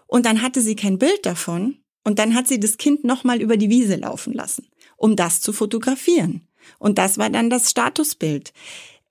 und 0.06 0.26
dann 0.26 0.42
hatte 0.42 0.60
sie 0.60 0.76
kein 0.76 0.98
Bild 0.98 1.26
davon 1.26 1.78
und 2.04 2.18
dann 2.18 2.34
hat 2.34 2.48
sie 2.48 2.60
das 2.60 2.76
Kind 2.76 3.04
nochmal 3.04 3.40
über 3.40 3.56
die 3.56 3.70
Wiese 3.70 3.96
laufen 3.96 4.32
lassen, 4.32 4.68
um 4.96 5.16
das 5.16 5.40
zu 5.40 5.52
fotografieren. 5.52 6.46
Und 6.78 6.98
das 6.98 7.18
war 7.18 7.30
dann 7.30 7.50
das 7.50 7.70
Statusbild. 7.70 8.52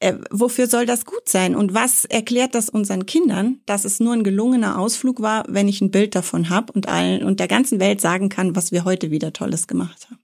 Äh, 0.02 0.16
wofür 0.32 0.68
soll 0.68 0.86
das 0.86 1.06
gut 1.06 1.28
sein? 1.28 1.56
Und 1.56 1.74
was 1.74 2.06
erklärt 2.06 2.56
das 2.56 2.70
unseren 2.70 3.06
Kindern, 3.06 3.60
dass 3.66 3.84
es 3.84 4.00
nur 4.00 4.14
ein 4.14 4.24
gelungener 4.24 4.80
Ausflug 4.80 5.22
war, 5.22 5.44
wenn 5.50 5.68
ich 5.68 5.82
ein 5.82 5.92
Bild 5.92 6.16
davon 6.16 6.50
habe 6.50 6.72
und 6.72 6.88
allen 6.88 7.24
und 7.24 7.40
der 7.40 7.50
ganzen 7.50 7.80
Welt 7.80 8.00
sagen 8.00 8.30
kann, 8.30 8.56
was 8.56 8.72
wir 8.72 8.86
heute 8.86 9.12
wieder 9.12 9.34
Tolles 9.34 9.68
gemacht 9.68 10.08
haben? 10.10 10.20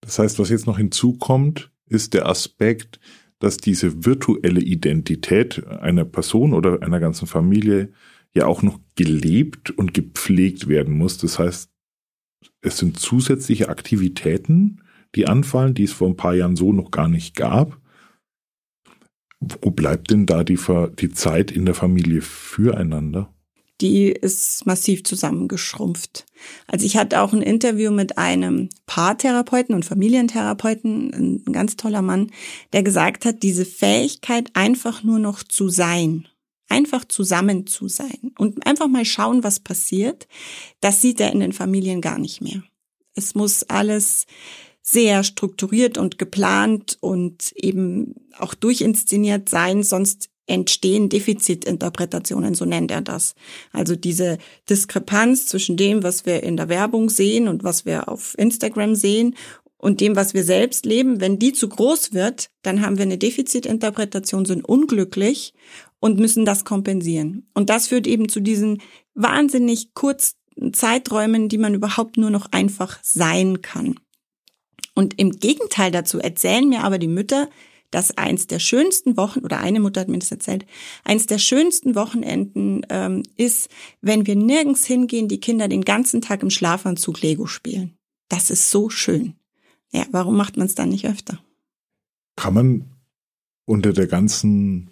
Das 0.00 0.20
heißt, 0.20 0.38
was 0.38 0.50
jetzt 0.50 0.66
noch 0.66 0.78
hinzukommt, 0.78 1.72
ist 1.88 2.14
der 2.14 2.26
Aspekt, 2.26 3.00
dass 3.40 3.56
diese 3.56 4.04
virtuelle 4.04 4.60
Identität 4.60 5.66
einer 5.66 6.04
Person 6.04 6.52
oder 6.52 6.82
einer 6.82 7.00
ganzen 7.00 7.26
Familie 7.26 7.92
ja 8.32 8.46
auch 8.46 8.62
noch 8.62 8.78
gelebt 8.94 9.70
und 9.70 9.92
gepflegt 9.92 10.68
werden 10.68 10.96
muss. 10.96 11.18
Das 11.18 11.38
heißt, 11.38 11.70
es 12.60 12.78
sind 12.78 12.98
zusätzliche 12.98 13.68
Aktivitäten, 13.68 14.82
die 15.14 15.26
anfallen, 15.26 15.74
die 15.74 15.84
es 15.84 15.92
vor 15.92 16.08
ein 16.08 16.16
paar 16.16 16.34
Jahren 16.34 16.56
so 16.56 16.72
noch 16.72 16.90
gar 16.90 17.08
nicht 17.08 17.34
gab. 17.34 17.80
Wo 19.40 19.70
bleibt 19.70 20.10
denn 20.10 20.26
da 20.26 20.44
die, 20.44 20.58
die 20.98 21.10
Zeit 21.10 21.50
in 21.50 21.66
der 21.66 21.74
Familie 21.74 22.22
füreinander? 22.22 23.32
Die 23.82 24.06
ist 24.08 24.64
massiv 24.64 25.04
zusammengeschrumpft. 25.04 26.24
Also 26.66 26.86
ich 26.86 26.96
hatte 26.96 27.20
auch 27.20 27.34
ein 27.34 27.42
Interview 27.42 27.90
mit 27.90 28.16
einem 28.16 28.70
Paartherapeuten 28.86 29.74
und 29.74 29.84
Familientherapeuten, 29.84 31.44
ein 31.46 31.52
ganz 31.52 31.76
toller 31.76 32.00
Mann, 32.00 32.30
der 32.72 32.82
gesagt 32.82 33.26
hat, 33.26 33.42
diese 33.42 33.66
Fähigkeit 33.66 34.50
einfach 34.54 35.02
nur 35.02 35.18
noch 35.18 35.42
zu 35.42 35.68
sein, 35.68 36.26
einfach 36.68 37.04
zusammen 37.04 37.66
zu 37.66 37.88
sein 37.88 38.32
und 38.38 38.66
einfach 38.66 38.88
mal 38.88 39.04
schauen, 39.04 39.44
was 39.44 39.60
passiert, 39.60 40.26
das 40.80 41.02
sieht 41.02 41.20
er 41.20 41.32
in 41.32 41.40
den 41.40 41.52
Familien 41.52 42.00
gar 42.00 42.18
nicht 42.18 42.40
mehr. 42.40 42.62
Es 43.14 43.34
muss 43.34 43.62
alles 43.64 44.26
sehr 44.88 45.24
strukturiert 45.24 45.98
und 45.98 46.16
geplant 46.16 46.96
und 47.00 47.52
eben 47.56 48.14
auch 48.38 48.54
durchinszeniert 48.54 49.48
sein, 49.48 49.82
sonst 49.82 50.28
entstehen 50.46 51.08
Defizitinterpretationen, 51.08 52.54
so 52.54 52.64
nennt 52.64 52.92
er 52.92 53.00
das. 53.00 53.34
Also 53.72 53.96
diese 53.96 54.38
Diskrepanz 54.70 55.46
zwischen 55.46 55.76
dem, 55.76 56.04
was 56.04 56.24
wir 56.24 56.44
in 56.44 56.56
der 56.56 56.68
Werbung 56.68 57.10
sehen 57.10 57.48
und 57.48 57.64
was 57.64 57.84
wir 57.84 58.08
auf 58.08 58.38
Instagram 58.38 58.94
sehen 58.94 59.34
und 59.76 60.00
dem, 60.00 60.14
was 60.14 60.34
wir 60.34 60.44
selbst 60.44 60.86
leben, 60.86 61.20
wenn 61.20 61.40
die 61.40 61.52
zu 61.52 61.68
groß 61.68 62.12
wird, 62.12 62.50
dann 62.62 62.80
haben 62.80 62.96
wir 62.96 63.02
eine 63.02 63.18
Defizitinterpretation, 63.18 64.44
sind 64.44 64.64
unglücklich 64.64 65.52
und 65.98 66.20
müssen 66.20 66.44
das 66.44 66.64
kompensieren. 66.64 67.48
Und 67.54 67.70
das 67.70 67.88
führt 67.88 68.06
eben 68.06 68.28
zu 68.28 68.38
diesen 68.38 68.80
wahnsinnig 69.14 69.94
kurzen 69.94 70.36
Zeiträumen, 70.72 71.48
die 71.48 71.58
man 71.58 71.74
überhaupt 71.74 72.18
nur 72.18 72.30
noch 72.30 72.52
einfach 72.52 73.00
sein 73.02 73.62
kann. 73.62 73.96
Und 74.96 75.18
im 75.18 75.30
Gegenteil 75.32 75.90
dazu 75.90 76.18
erzählen 76.18 76.66
mir 76.66 76.82
aber 76.82 76.98
die 76.98 77.06
Mütter, 77.06 77.50
dass 77.90 78.16
eins 78.16 78.46
der 78.46 78.58
schönsten 78.58 79.16
Wochen, 79.16 79.40
oder 79.40 79.60
eine 79.60 79.78
Mutter 79.78 80.00
hat 80.00 80.08
mir 80.08 80.18
das 80.18 80.30
erzählt, 80.30 80.64
eins 81.04 81.26
der 81.26 81.38
schönsten 81.38 81.94
Wochenenden 81.94 82.80
ähm, 82.88 83.22
ist, 83.36 83.68
wenn 84.00 84.26
wir 84.26 84.34
nirgends 84.36 84.86
hingehen, 84.86 85.28
die 85.28 85.38
Kinder 85.38 85.68
den 85.68 85.82
ganzen 85.82 86.22
Tag 86.22 86.42
im 86.42 86.50
Schlafanzug 86.50 87.20
Lego 87.20 87.46
spielen. 87.46 87.94
Das 88.28 88.50
ist 88.50 88.70
so 88.70 88.88
schön. 88.88 89.34
Ja, 89.92 90.06
warum 90.10 90.36
macht 90.36 90.56
man 90.56 90.66
es 90.66 90.74
dann 90.74 90.88
nicht 90.88 91.06
öfter? 91.06 91.38
Kann 92.36 92.54
man 92.54 92.84
unter 93.66 93.92
der 93.92 94.06
ganzen, 94.06 94.90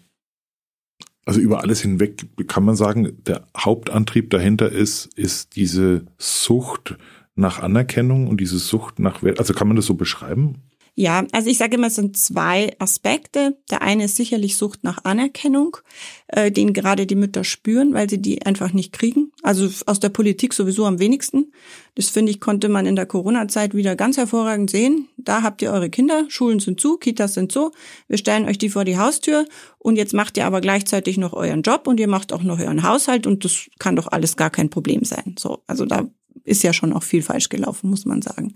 also 1.24 1.40
über 1.40 1.62
alles 1.62 1.80
hinweg, 1.80 2.26
kann 2.46 2.64
man 2.64 2.76
sagen, 2.76 3.22
der 3.24 3.46
Hauptantrieb 3.56 4.28
dahinter 4.30 4.70
ist, 4.70 5.06
ist 5.14 5.56
diese 5.56 6.04
Sucht 6.18 6.96
nach 7.34 7.60
Anerkennung 7.60 8.28
und 8.28 8.40
diese 8.40 8.58
Sucht 8.58 8.98
nach 8.98 9.22
Wert. 9.22 9.38
Also 9.38 9.54
kann 9.54 9.68
man 9.68 9.76
das 9.76 9.86
so 9.86 9.94
beschreiben? 9.94 10.62
Ja, 10.96 11.26
also 11.32 11.50
ich 11.50 11.58
sage 11.58 11.74
immer, 11.74 11.88
es 11.88 11.96
sind 11.96 12.16
zwei 12.16 12.72
Aspekte. 12.78 13.58
Der 13.68 13.82
eine 13.82 14.04
ist 14.04 14.14
sicherlich 14.14 14.56
Sucht 14.56 14.84
nach 14.84 15.04
Anerkennung, 15.04 15.76
äh, 16.28 16.52
den 16.52 16.72
gerade 16.72 17.04
die 17.04 17.16
Mütter 17.16 17.42
spüren, 17.42 17.94
weil 17.94 18.08
sie 18.08 18.22
die 18.22 18.46
einfach 18.46 18.72
nicht 18.72 18.92
kriegen. 18.92 19.32
Also 19.42 19.68
aus 19.86 19.98
der 19.98 20.10
Politik 20.10 20.52
sowieso 20.52 20.86
am 20.86 21.00
wenigsten. 21.00 21.52
Das 21.96 22.10
finde 22.10 22.30
ich, 22.30 22.38
konnte 22.38 22.68
man 22.68 22.86
in 22.86 22.94
der 22.94 23.06
Corona-Zeit 23.06 23.74
wieder 23.74 23.96
ganz 23.96 24.18
hervorragend 24.18 24.70
sehen. 24.70 25.08
Da 25.16 25.42
habt 25.42 25.62
ihr 25.62 25.72
eure 25.72 25.90
Kinder, 25.90 26.26
Schulen 26.28 26.60
sind 26.60 26.78
zu, 26.78 26.96
Kitas 26.96 27.34
sind 27.34 27.50
zu. 27.50 27.72
Wir 28.06 28.18
stellen 28.18 28.44
euch 28.44 28.58
die 28.58 28.70
vor 28.70 28.84
die 28.84 28.96
Haustür 28.96 29.46
und 29.78 29.96
jetzt 29.96 30.14
macht 30.14 30.36
ihr 30.36 30.46
aber 30.46 30.60
gleichzeitig 30.60 31.18
noch 31.18 31.32
euren 31.32 31.62
Job 31.62 31.88
und 31.88 31.98
ihr 31.98 32.08
macht 32.08 32.32
auch 32.32 32.44
noch 32.44 32.60
euren 32.60 32.84
Haushalt 32.84 33.26
und 33.26 33.44
das 33.44 33.68
kann 33.80 33.96
doch 33.96 34.12
alles 34.12 34.36
gar 34.36 34.50
kein 34.50 34.70
Problem 34.70 35.04
sein. 35.04 35.34
So, 35.36 35.64
also 35.66 35.86
da 35.86 36.08
ist 36.42 36.62
ja 36.62 36.72
schon 36.72 36.92
auch 36.92 37.02
viel 37.02 37.22
falsch 37.22 37.48
gelaufen, 37.48 37.90
muss 37.90 38.04
man 38.04 38.22
sagen. 38.22 38.54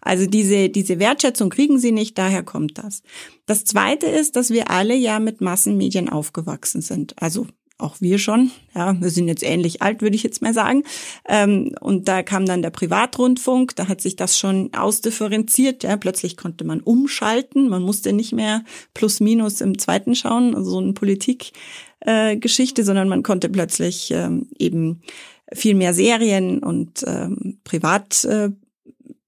Also 0.00 0.26
diese, 0.26 0.68
diese 0.68 0.98
Wertschätzung 0.98 1.50
kriegen 1.50 1.78
sie 1.78 1.92
nicht, 1.92 2.18
daher 2.18 2.42
kommt 2.42 2.78
das. 2.78 3.02
Das 3.46 3.64
zweite 3.64 4.06
ist, 4.06 4.36
dass 4.36 4.50
wir 4.50 4.70
alle 4.70 4.94
ja 4.94 5.20
mit 5.20 5.40
Massenmedien 5.40 6.08
aufgewachsen 6.08 6.82
sind. 6.82 7.20
Also 7.20 7.46
auch 7.80 7.96
wir 8.00 8.18
schon, 8.18 8.50
ja, 8.74 9.00
wir 9.00 9.10
sind 9.10 9.28
jetzt 9.28 9.42
ähnlich 9.42 9.82
alt, 9.82 10.02
würde 10.02 10.16
ich 10.16 10.22
jetzt 10.22 10.42
mal 10.42 10.54
sagen. 10.54 10.84
Ähm, 11.28 11.74
und 11.80 12.08
da 12.08 12.22
kam 12.22 12.46
dann 12.46 12.62
der 12.62 12.70
Privatrundfunk, 12.70 13.74
da 13.76 13.88
hat 13.88 14.00
sich 14.00 14.16
das 14.16 14.38
schon 14.38 14.70
ausdifferenziert. 14.74 15.82
Ja, 15.82 15.96
plötzlich 15.96 16.36
konnte 16.36 16.64
man 16.64 16.80
umschalten, 16.80 17.68
man 17.68 17.82
musste 17.82 18.12
nicht 18.12 18.32
mehr 18.32 18.64
plus 18.94 19.20
minus 19.20 19.60
im 19.60 19.78
zweiten 19.78 20.14
schauen, 20.14 20.54
also 20.54 20.70
so 20.70 20.78
eine 20.78 20.92
Politikgeschichte, 20.92 22.82
äh, 22.82 22.84
sondern 22.84 23.08
man 23.08 23.22
konnte 23.22 23.48
plötzlich 23.48 24.10
ähm, 24.10 24.48
eben 24.58 25.02
viel 25.52 25.74
mehr 25.74 25.94
Serien 25.94 26.60
und 26.60 27.04
ähm, 27.06 27.58
Privat 27.64 28.24
äh, 28.24 28.50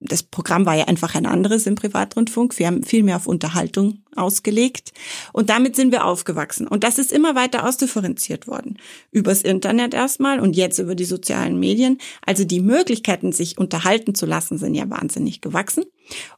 das 0.04 0.22
Programm 0.22 0.66
war 0.66 0.74
ja 0.74 0.84
einfach 0.86 1.14
ein 1.14 1.26
anderes 1.26 1.66
im 1.66 1.76
Privatrundfunk. 1.76 2.58
Wir 2.58 2.66
haben 2.66 2.82
viel 2.82 3.02
mehr 3.02 3.16
auf 3.16 3.26
Unterhaltung 3.26 4.02
ausgelegt. 4.16 4.92
Und 5.32 5.48
damit 5.48 5.76
sind 5.76 5.92
wir 5.92 6.04
aufgewachsen. 6.04 6.66
Und 6.66 6.84
das 6.84 6.98
ist 6.98 7.12
immer 7.12 7.34
weiter 7.34 7.66
ausdifferenziert 7.66 8.46
worden. 8.46 8.78
Übers 9.10 9.42
Internet 9.42 9.94
erstmal 9.94 10.40
und 10.40 10.56
jetzt 10.56 10.78
über 10.78 10.94
die 10.94 11.04
sozialen 11.04 11.58
Medien. 11.58 11.98
Also 12.26 12.44
die 12.44 12.60
Möglichkeiten, 12.60 13.32
sich 13.32 13.58
unterhalten 13.58 14.14
zu 14.14 14.26
lassen, 14.26 14.58
sind 14.58 14.74
ja 14.74 14.90
wahnsinnig 14.90 15.40
gewachsen. 15.40 15.84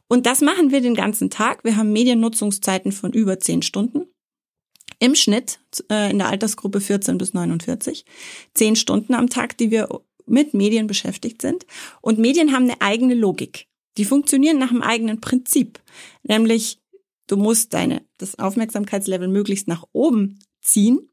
Und 0.07 0.25
das 0.25 0.41
machen 0.41 0.71
wir 0.71 0.81
den 0.81 0.95
ganzen 0.95 1.29
Tag. 1.29 1.63
Wir 1.63 1.75
haben 1.75 1.91
Mediennutzungszeiten 1.91 2.91
von 2.91 3.13
über 3.13 3.39
zehn 3.39 3.61
Stunden. 3.61 4.05
Im 4.99 5.15
Schnitt 5.15 5.59
äh, 5.89 6.09
in 6.09 6.19
der 6.19 6.29
Altersgruppe 6.29 6.81
14 6.81 7.17
bis 7.17 7.33
49. 7.33 8.05
Zehn 8.53 8.75
Stunden 8.75 9.13
am 9.13 9.29
Tag, 9.29 9.57
die 9.57 9.71
wir 9.71 9.89
mit 10.25 10.53
Medien 10.53 10.87
beschäftigt 10.87 11.41
sind. 11.41 11.65
Und 12.01 12.19
Medien 12.19 12.53
haben 12.53 12.63
eine 12.63 12.81
eigene 12.81 13.13
Logik. 13.13 13.67
Die 13.97 14.05
funktionieren 14.05 14.57
nach 14.57 14.71
einem 14.71 14.81
eigenen 14.81 15.21
Prinzip. 15.21 15.79
Nämlich, 16.23 16.79
du 17.27 17.37
musst 17.37 17.73
deine, 17.73 18.05
das 18.17 18.39
Aufmerksamkeitslevel 18.39 19.27
möglichst 19.27 19.67
nach 19.67 19.85
oben 19.93 20.39
ziehen, 20.61 21.09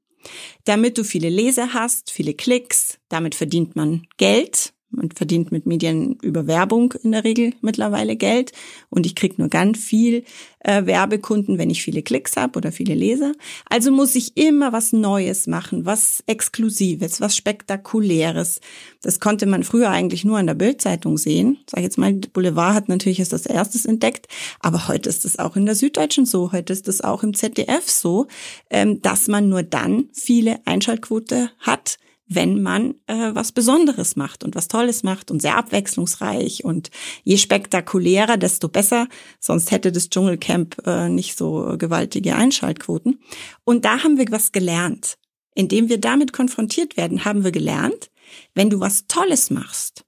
damit 0.64 0.98
du 0.98 1.04
viele 1.04 1.28
Leser 1.28 1.74
hast, 1.74 2.10
viele 2.10 2.34
Klicks. 2.34 2.98
Damit 3.08 3.34
verdient 3.34 3.76
man 3.76 4.06
Geld. 4.16 4.72
Man 4.92 5.10
verdient 5.10 5.52
mit 5.52 5.66
Medien 5.66 6.18
über 6.22 6.46
Werbung 6.46 6.94
in 7.02 7.12
der 7.12 7.24
Regel 7.24 7.54
mittlerweile 7.62 8.14
Geld 8.16 8.52
und 8.90 9.06
ich 9.06 9.14
krieg 9.14 9.38
nur 9.38 9.48
ganz 9.48 9.78
viel 9.78 10.24
äh, 10.60 10.84
Werbekunden, 10.86 11.58
wenn 11.58 11.70
ich 11.70 11.82
viele 11.82 12.02
Klicks 12.02 12.36
habe 12.36 12.58
oder 12.58 12.72
viele 12.72 12.94
Leser. 12.94 13.32
Also 13.68 13.90
muss 13.90 14.14
ich 14.14 14.36
immer 14.36 14.72
was 14.72 14.92
Neues 14.92 15.46
machen, 15.46 15.86
was 15.86 16.22
Exklusives, 16.26 17.20
was 17.20 17.36
Spektakuläres. 17.36 18.60
Das 19.00 19.18
konnte 19.18 19.46
man 19.46 19.64
früher 19.64 19.90
eigentlich 19.90 20.24
nur 20.24 20.38
an 20.38 20.46
der 20.46 20.54
Bildzeitung 20.54 21.18
sehen. 21.18 21.58
Sag 21.68 21.78
ich 21.78 21.84
jetzt 21.84 21.98
mal, 21.98 22.12
Boulevard 22.12 22.74
hat 22.74 22.88
natürlich 22.88 23.18
erst 23.18 23.32
das 23.32 23.46
erstes 23.46 23.86
entdeckt, 23.86 24.28
aber 24.60 24.88
heute 24.88 25.08
ist 25.08 25.24
es 25.24 25.38
auch 25.38 25.56
in 25.56 25.66
der 25.66 25.74
Süddeutschen 25.74 26.26
so, 26.26 26.52
heute 26.52 26.72
ist 26.72 26.86
es 26.86 27.00
auch 27.00 27.22
im 27.22 27.34
ZDF 27.34 27.88
so, 27.88 28.26
ähm, 28.70 29.00
dass 29.02 29.28
man 29.28 29.48
nur 29.48 29.62
dann 29.62 30.08
viele 30.12 30.60
Einschaltquote 30.66 31.50
hat, 31.58 31.98
wenn 32.34 32.62
man 32.62 32.94
äh, 33.06 33.34
was 33.34 33.52
Besonderes 33.52 34.16
macht 34.16 34.44
und 34.44 34.54
was 34.54 34.68
Tolles 34.68 35.02
macht 35.02 35.30
und 35.30 35.40
sehr 35.40 35.56
abwechslungsreich 35.56 36.64
und 36.64 36.90
je 37.24 37.36
spektakulärer, 37.36 38.36
desto 38.36 38.68
besser. 38.68 39.08
Sonst 39.40 39.70
hätte 39.70 39.92
das 39.92 40.10
Dschungelcamp 40.10 40.86
äh, 40.86 41.08
nicht 41.08 41.36
so 41.36 41.74
gewaltige 41.78 42.34
Einschaltquoten. 42.34 43.20
Und 43.64 43.84
da 43.84 44.02
haben 44.02 44.18
wir 44.18 44.26
was 44.30 44.52
gelernt. 44.52 45.18
Indem 45.54 45.88
wir 45.88 45.98
damit 45.98 46.32
konfrontiert 46.32 46.96
werden, 46.96 47.24
haben 47.24 47.44
wir 47.44 47.52
gelernt, 47.52 48.10
wenn 48.54 48.70
du 48.70 48.80
was 48.80 49.06
Tolles 49.06 49.50
machst 49.50 50.04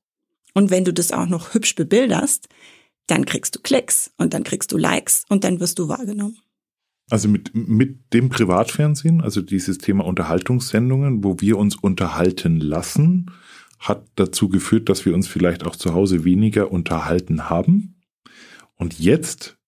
und 0.55 0.71
wenn 0.71 0.85
du 0.85 0.93
das 0.93 1.13
auch 1.13 1.27
noch 1.27 1.53
hübsch 1.53 1.75
bebilderst, 1.75 2.49
dann 3.07 3.27
kriegst 3.27 3.55
du 3.55 3.61
Klicks 3.61 4.11
und 4.17 4.33
dann 4.33 4.45
kriegst 4.45 4.73
du 4.73 4.79
Likes 4.79 5.25
und 5.29 5.45
dann 5.45 5.61
wirst 5.61 5.79
du 5.79 5.89
wahrgenommen. 5.89 6.39
Also 7.11 7.29
mit, 7.29 7.55
mit 7.55 8.13
dem 8.15 8.31
Privatfernsehen, 8.31 9.21
also 9.21 9.43
dieses 9.43 9.79
Thema 9.79 10.05
Unterhaltungssendungen, 10.05 11.23
wo 11.23 11.41
wir 11.41 11.59
uns 11.59 11.77
unterhalten 11.77 12.61
lassen, 12.61 13.31
hat 13.79 14.07
dazu 14.15 14.49
geführt, 14.49 14.89
dass 14.89 15.05
wir 15.05 15.15
uns 15.15 15.29
vielleicht 15.29 15.67
auch 15.67 15.77
zu 15.77 15.93
Hause 15.93 16.25
weniger 16.25 16.73
unterhalten 16.73 17.51
haben. 17.51 18.01
Und 18.77 18.99
jetzt 18.99 19.59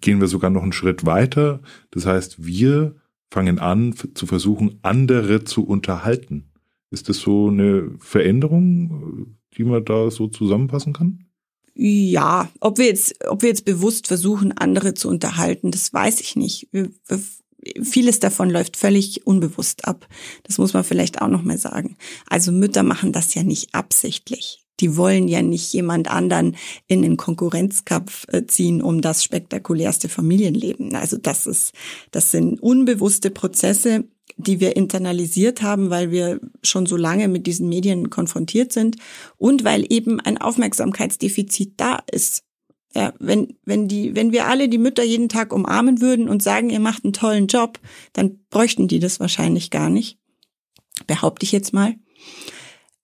gehen 0.00 0.20
wir 0.20 0.28
sogar 0.28 0.50
noch 0.50 0.62
einen 0.62 0.72
Schritt 0.72 1.04
weiter. 1.04 1.60
Das 1.90 2.06
heißt, 2.06 2.44
wir 2.44 2.94
fangen 3.30 3.58
an 3.58 3.94
zu 4.14 4.26
versuchen, 4.26 4.78
andere 4.82 5.44
zu 5.44 5.66
unterhalten. 5.66 6.52
Ist 6.90 7.08
das 7.08 7.18
so 7.18 7.48
eine 7.48 7.90
Veränderung, 7.98 9.36
die 9.56 9.64
man 9.64 9.84
da 9.84 10.10
so 10.10 10.28
zusammenfassen 10.28 10.92
kann? 10.92 11.23
Ja, 11.74 12.48
ob 12.60 12.78
wir 12.78 12.86
jetzt, 12.86 13.24
ob 13.26 13.42
wir 13.42 13.48
jetzt 13.48 13.64
bewusst 13.64 14.06
versuchen, 14.06 14.56
andere 14.56 14.94
zu 14.94 15.08
unterhalten, 15.08 15.72
das 15.72 15.92
weiß 15.92 16.20
ich 16.20 16.36
nicht. 16.36 16.68
Wir, 16.70 16.90
wir, 17.08 17.20
vieles 17.82 18.20
davon 18.20 18.48
läuft 18.48 18.76
völlig 18.76 19.26
unbewusst 19.26 19.86
ab. 19.86 20.06
Das 20.44 20.58
muss 20.58 20.72
man 20.72 20.84
vielleicht 20.84 21.20
auch 21.20 21.28
noch 21.28 21.42
mal 21.42 21.58
sagen. 21.58 21.96
Also 22.28 22.52
Mütter 22.52 22.84
machen 22.84 23.12
das 23.12 23.34
ja 23.34 23.42
nicht 23.42 23.74
absichtlich. 23.74 24.64
Die 24.80 24.96
wollen 24.96 25.28
ja 25.28 25.42
nicht 25.42 25.72
jemand 25.72 26.10
anderen 26.10 26.56
in 26.88 27.02
den 27.02 27.16
Konkurrenzkampf 27.16 28.26
äh, 28.28 28.46
ziehen 28.46 28.82
um 28.82 29.00
das 29.00 29.22
spektakulärste 29.22 30.08
Familienleben. 30.08 30.94
Also 30.96 31.16
das 31.16 31.46
ist, 31.46 31.72
das 32.10 32.30
sind 32.32 32.60
unbewusste 32.60 33.30
Prozesse, 33.30 34.04
die 34.36 34.60
wir 34.60 34.76
internalisiert 34.76 35.62
haben, 35.62 35.90
weil 35.90 36.10
wir 36.10 36.40
schon 36.62 36.86
so 36.86 36.96
lange 36.96 37.28
mit 37.28 37.46
diesen 37.46 37.68
Medien 37.68 38.10
konfrontiert 38.10 38.72
sind 38.72 38.96
und 39.36 39.64
weil 39.64 39.86
eben 39.92 40.20
ein 40.20 40.38
Aufmerksamkeitsdefizit 40.38 41.74
da 41.76 42.00
ist. 42.10 42.44
Ja, 42.94 43.12
wenn, 43.18 43.56
wenn 43.64 43.88
die, 43.88 44.14
wenn 44.14 44.32
wir 44.32 44.46
alle 44.46 44.68
die 44.68 44.78
Mütter 44.78 45.02
jeden 45.02 45.28
Tag 45.28 45.52
umarmen 45.52 46.00
würden 46.00 46.28
und 46.28 46.42
sagen, 46.42 46.70
ihr 46.70 46.80
macht 46.80 47.04
einen 47.04 47.12
tollen 47.12 47.48
Job, 47.48 47.80
dann 48.12 48.44
bräuchten 48.50 48.86
die 48.86 49.00
das 49.00 49.18
wahrscheinlich 49.18 49.70
gar 49.70 49.90
nicht. 49.90 50.18
Behaupte 51.08 51.44
ich 51.44 51.50
jetzt 51.50 51.72
mal. 51.72 51.96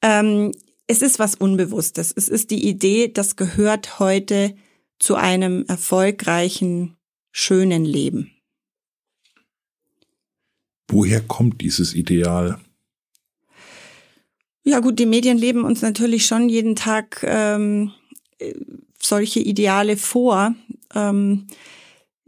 Ähm, 0.01 0.53
es 0.87 1.03
ist 1.03 1.19
was 1.19 1.35
Unbewusstes. 1.35 2.13
Es 2.17 2.29
ist 2.29 2.51
die 2.51 2.69
Idee, 2.69 3.09
das 3.09 3.35
gehört 3.37 3.99
heute 3.99 4.55
zu 5.01 5.17
einem 5.17 5.65
erfolgreichen, 5.67 6.97
schönen 7.33 7.85
Leben. 7.85 8.33
Woher 10.91 11.21
kommt 11.21 11.61
dieses 11.61 11.95
Ideal? 11.95 12.59
Ja 14.65 14.81
gut, 14.81 14.99
die 14.99 15.07
Medien 15.07 15.39
leben 15.39 15.65
uns 15.65 15.83
natürlich 15.83 16.27
schon 16.27 16.49
jeden 16.49 16.77
Tag 16.77 17.25
ähm, 17.27 17.93
solche 19.01 19.41
Ideale 19.41 19.97
vor. 19.97 20.55
Ähm, 20.95 21.47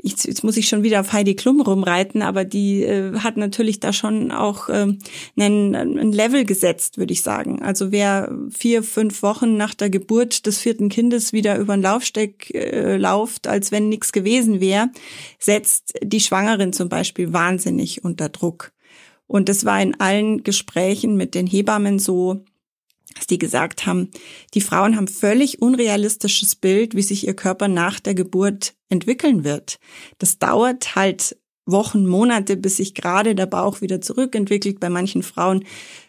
ich, 0.02 0.24
jetzt 0.24 0.42
muss 0.42 0.56
ich 0.56 0.68
schon 0.68 0.82
wieder 0.82 1.00
auf 1.00 1.12
Heidi 1.12 1.34
Klum 1.34 1.60
rumreiten, 1.60 2.22
aber 2.22 2.44
die 2.44 2.82
äh, 2.82 3.18
hat 3.18 3.36
natürlich 3.36 3.80
da 3.80 3.92
schon 3.92 4.32
auch 4.32 4.68
äh, 4.68 4.94
einen, 5.36 5.74
einen 5.74 6.12
Level 6.12 6.44
gesetzt, 6.44 6.98
würde 6.98 7.12
ich 7.12 7.22
sagen. 7.22 7.62
Also 7.62 7.92
wer 7.92 8.36
vier, 8.50 8.82
fünf 8.82 9.22
Wochen 9.22 9.56
nach 9.56 9.74
der 9.74 9.90
Geburt 9.90 10.46
des 10.46 10.58
vierten 10.58 10.88
Kindes 10.88 11.32
wieder 11.32 11.56
über 11.58 11.76
den 11.76 11.82
Laufsteg 11.82 12.52
äh, 12.54 12.96
lauft, 12.96 13.46
als 13.46 13.70
wenn 13.70 13.88
nichts 13.88 14.12
gewesen 14.12 14.60
wäre, 14.60 14.90
setzt 15.38 15.94
die 16.02 16.20
Schwangeren 16.20 16.72
zum 16.72 16.88
Beispiel 16.88 17.32
wahnsinnig 17.32 18.04
unter 18.04 18.28
Druck. 18.28 18.72
Und 19.26 19.48
das 19.48 19.64
war 19.64 19.80
in 19.80 19.98
allen 19.98 20.42
Gesprächen 20.42 21.16
mit 21.16 21.34
den 21.34 21.46
Hebammen 21.46 21.98
so, 21.98 22.44
dass 23.14 23.26
die 23.26 23.38
gesagt 23.38 23.86
haben, 23.86 24.10
die 24.54 24.60
Frauen 24.60 24.96
haben 24.96 25.08
völlig 25.08 25.62
unrealistisches 25.62 26.54
Bild, 26.54 26.94
wie 26.94 27.02
sich 27.02 27.26
ihr 27.26 27.34
Körper 27.34 27.68
nach 27.68 28.00
der 28.00 28.14
Geburt 28.14 28.74
entwickeln 28.88 29.44
wird. 29.44 29.78
Das 30.18 30.38
dauert 30.38 30.94
halt 30.94 31.36
Wochen, 31.64 32.06
Monate, 32.06 32.56
bis 32.56 32.78
sich 32.78 32.94
gerade 32.94 33.34
der 33.34 33.46
Bauch 33.46 33.80
wieder 33.80 34.00
zurückentwickelt. 34.00 34.80
Bei 34.80 34.90
manchen 34.90 35.22
Frauen 35.22 35.64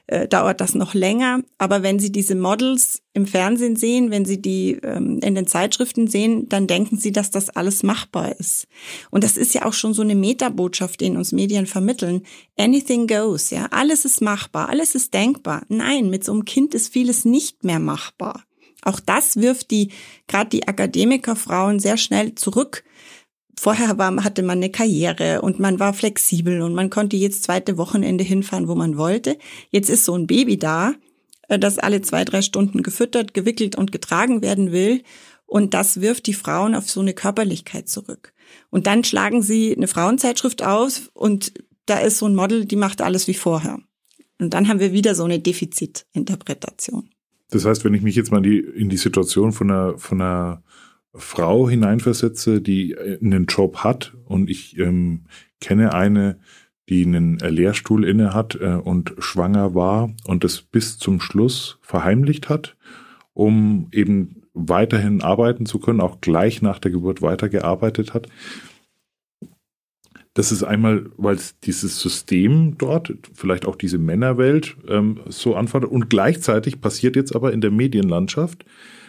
äh, 0.07 0.27
dauert 0.27 0.59
das 0.61 0.75
noch 0.75 0.93
länger. 0.93 1.41
Aber 1.57 1.83
wenn 1.83 1.99
Sie 1.99 2.11
diese 2.11 2.35
Models 2.35 3.01
im 3.13 3.25
Fernsehen 3.25 3.75
sehen, 3.75 4.11
wenn 4.11 4.25
Sie 4.25 4.41
die 4.41 4.79
ähm, 4.83 5.19
in 5.23 5.35
den 5.35 5.47
Zeitschriften 5.47 6.07
sehen, 6.07 6.49
dann 6.49 6.67
denken 6.67 6.97
Sie, 6.97 7.11
dass 7.11 7.31
das 7.31 7.49
alles 7.49 7.83
machbar 7.83 8.37
ist. 8.37 8.67
Und 9.11 9.23
das 9.23 9.37
ist 9.37 9.53
ja 9.53 9.65
auch 9.65 9.73
schon 9.73 9.93
so 9.93 10.01
eine 10.01 10.15
Metabotschaft, 10.15 10.99
die 10.99 11.09
uns 11.11 11.31
Medien 11.31 11.65
vermitteln. 11.65 12.23
Anything 12.57 13.07
goes, 13.07 13.49
ja. 13.49 13.67
Alles 13.71 14.05
ist 14.05 14.21
machbar, 14.21 14.69
alles 14.69 14.95
ist 14.95 15.13
denkbar. 15.13 15.63
Nein, 15.69 16.09
mit 16.09 16.23
so 16.23 16.33
einem 16.33 16.45
Kind 16.45 16.73
ist 16.73 16.91
vieles 16.91 17.23
nicht 17.23 17.63
mehr 17.63 17.79
machbar. 17.79 18.43
Auch 18.83 18.99
das 18.99 19.37
wirft 19.37 19.71
die, 19.71 19.91
gerade 20.27 20.49
die 20.49 20.67
Akademikerfrauen 20.67 21.79
sehr 21.79 21.97
schnell 21.97 22.35
zurück 22.35 22.83
vorher 23.59 23.97
war, 23.97 24.23
hatte 24.23 24.43
man 24.43 24.57
eine 24.57 24.69
Karriere 24.69 25.41
und 25.41 25.59
man 25.59 25.79
war 25.79 25.93
flexibel 25.93 26.61
und 26.61 26.73
man 26.73 26.89
konnte 26.89 27.17
jetzt 27.17 27.43
zweite 27.43 27.77
Wochenende 27.77 28.23
hinfahren, 28.23 28.67
wo 28.67 28.75
man 28.75 28.97
wollte. 28.97 29.37
Jetzt 29.69 29.89
ist 29.89 30.05
so 30.05 30.15
ein 30.15 30.27
Baby 30.27 30.57
da, 30.57 30.93
äh, 31.47 31.59
das 31.59 31.79
alle 31.79 32.01
zwei, 32.01 32.25
drei 32.25 32.41
Stunden 32.41 32.83
gefüttert, 32.83 33.33
gewickelt 33.33 33.75
und 33.75 33.91
getragen 33.91 34.41
werden 34.41 34.71
will. 34.71 35.03
Und 35.45 35.73
das 35.73 36.01
wirft 36.01 36.25
die 36.27 36.33
Frauen 36.33 36.73
auf 36.73 36.89
so 36.89 36.99
eine 36.99 37.13
Körperlichkeit 37.13 37.87
zurück. 37.87 38.33
Und 38.69 38.87
dann 38.87 39.03
schlagen 39.03 39.41
sie 39.41 39.75
eine 39.75 39.87
Frauenzeitschrift 39.87 40.63
aus 40.63 41.11
und 41.13 41.53
da 41.85 41.99
ist 41.99 42.17
so 42.17 42.27
ein 42.27 42.35
Model, 42.35 42.65
die 42.65 42.75
macht 42.75 43.01
alles 43.01 43.27
wie 43.27 43.33
vorher. 43.33 43.79
Und 44.39 44.53
dann 44.53 44.67
haben 44.67 44.79
wir 44.79 44.93
wieder 44.93 45.15
so 45.15 45.23
eine 45.23 45.39
Defizitinterpretation. 45.39 47.09
Das 47.49 47.65
heißt, 47.65 47.85
wenn 47.85 47.93
ich 47.93 48.01
mich 48.01 48.15
jetzt 48.15 48.31
mal 48.31 48.41
die, 48.41 48.59
in 48.59 48.89
die 48.89 48.97
Situation 48.97 49.51
von 49.51 49.69
einer, 49.69 49.97
von 49.97 50.21
einer 50.21 50.63
Frau 51.15 51.69
hineinversetze, 51.69 52.61
die 52.61 52.97
einen 52.97 53.45
Job 53.45 53.77
hat 53.77 54.13
und 54.25 54.49
ich 54.49 54.77
ähm, 54.79 55.25
kenne 55.61 55.93
eine, 55.93 56.39
die 56.89 57.05
einen 57.05 57.37
Lehrstuhl 57.37 58.03
inne 58.03 58.33
hat 58.33 58.55
äh, 58.55 58.75
und 58.75 59.13
schwanger 59.19 59.75
war 59.75 60.11
und 60.25 60.43
das 60.43 60.61
bis 60.61 60.97
zum 60.97 61.21
Schluss 61.21 61.77
verheimlicht 61.81 62.49
hat, 62.49 62.75
um 63.33 63.87
eben 63.91 64.43
weiterhin 64.53 65.21
arbeiten 65.21 65.65
zu 65.65 65.79
können, 65.79 66.01
auch 66.01 66.21
gleich 66.21 66.61
nach 66.61 66.79
der 66.79 66.91
Geburt 66.91 67.21
weitergearbeitet 67.21 68.13
hat. 68.13 68.27
Das 70.35 70.51
ist 70.51 70.63
einmal, 70.63 71.11
weil 71.17 71.37
dieses 71.63 71.99
System 72.01 72.75
dort, 72.79 73.13
vielleicht 73.33 73.67
auch 73.67 73.75
diese 73.75 73.99
Männerwelt 73.99 74.75
ähm, 74.87 75.19
so 75.27 75.55
anfordert 75.55 75.91
und 75.91 76.09
gleichzeitig 76.09 76.81
passiert 76.81 77.15
jetzt 77.15 77.35
aber 77.35 77.53
in 77.53 77.61
der 77.61 77.69
Medienlandschaft, 77.69 78.65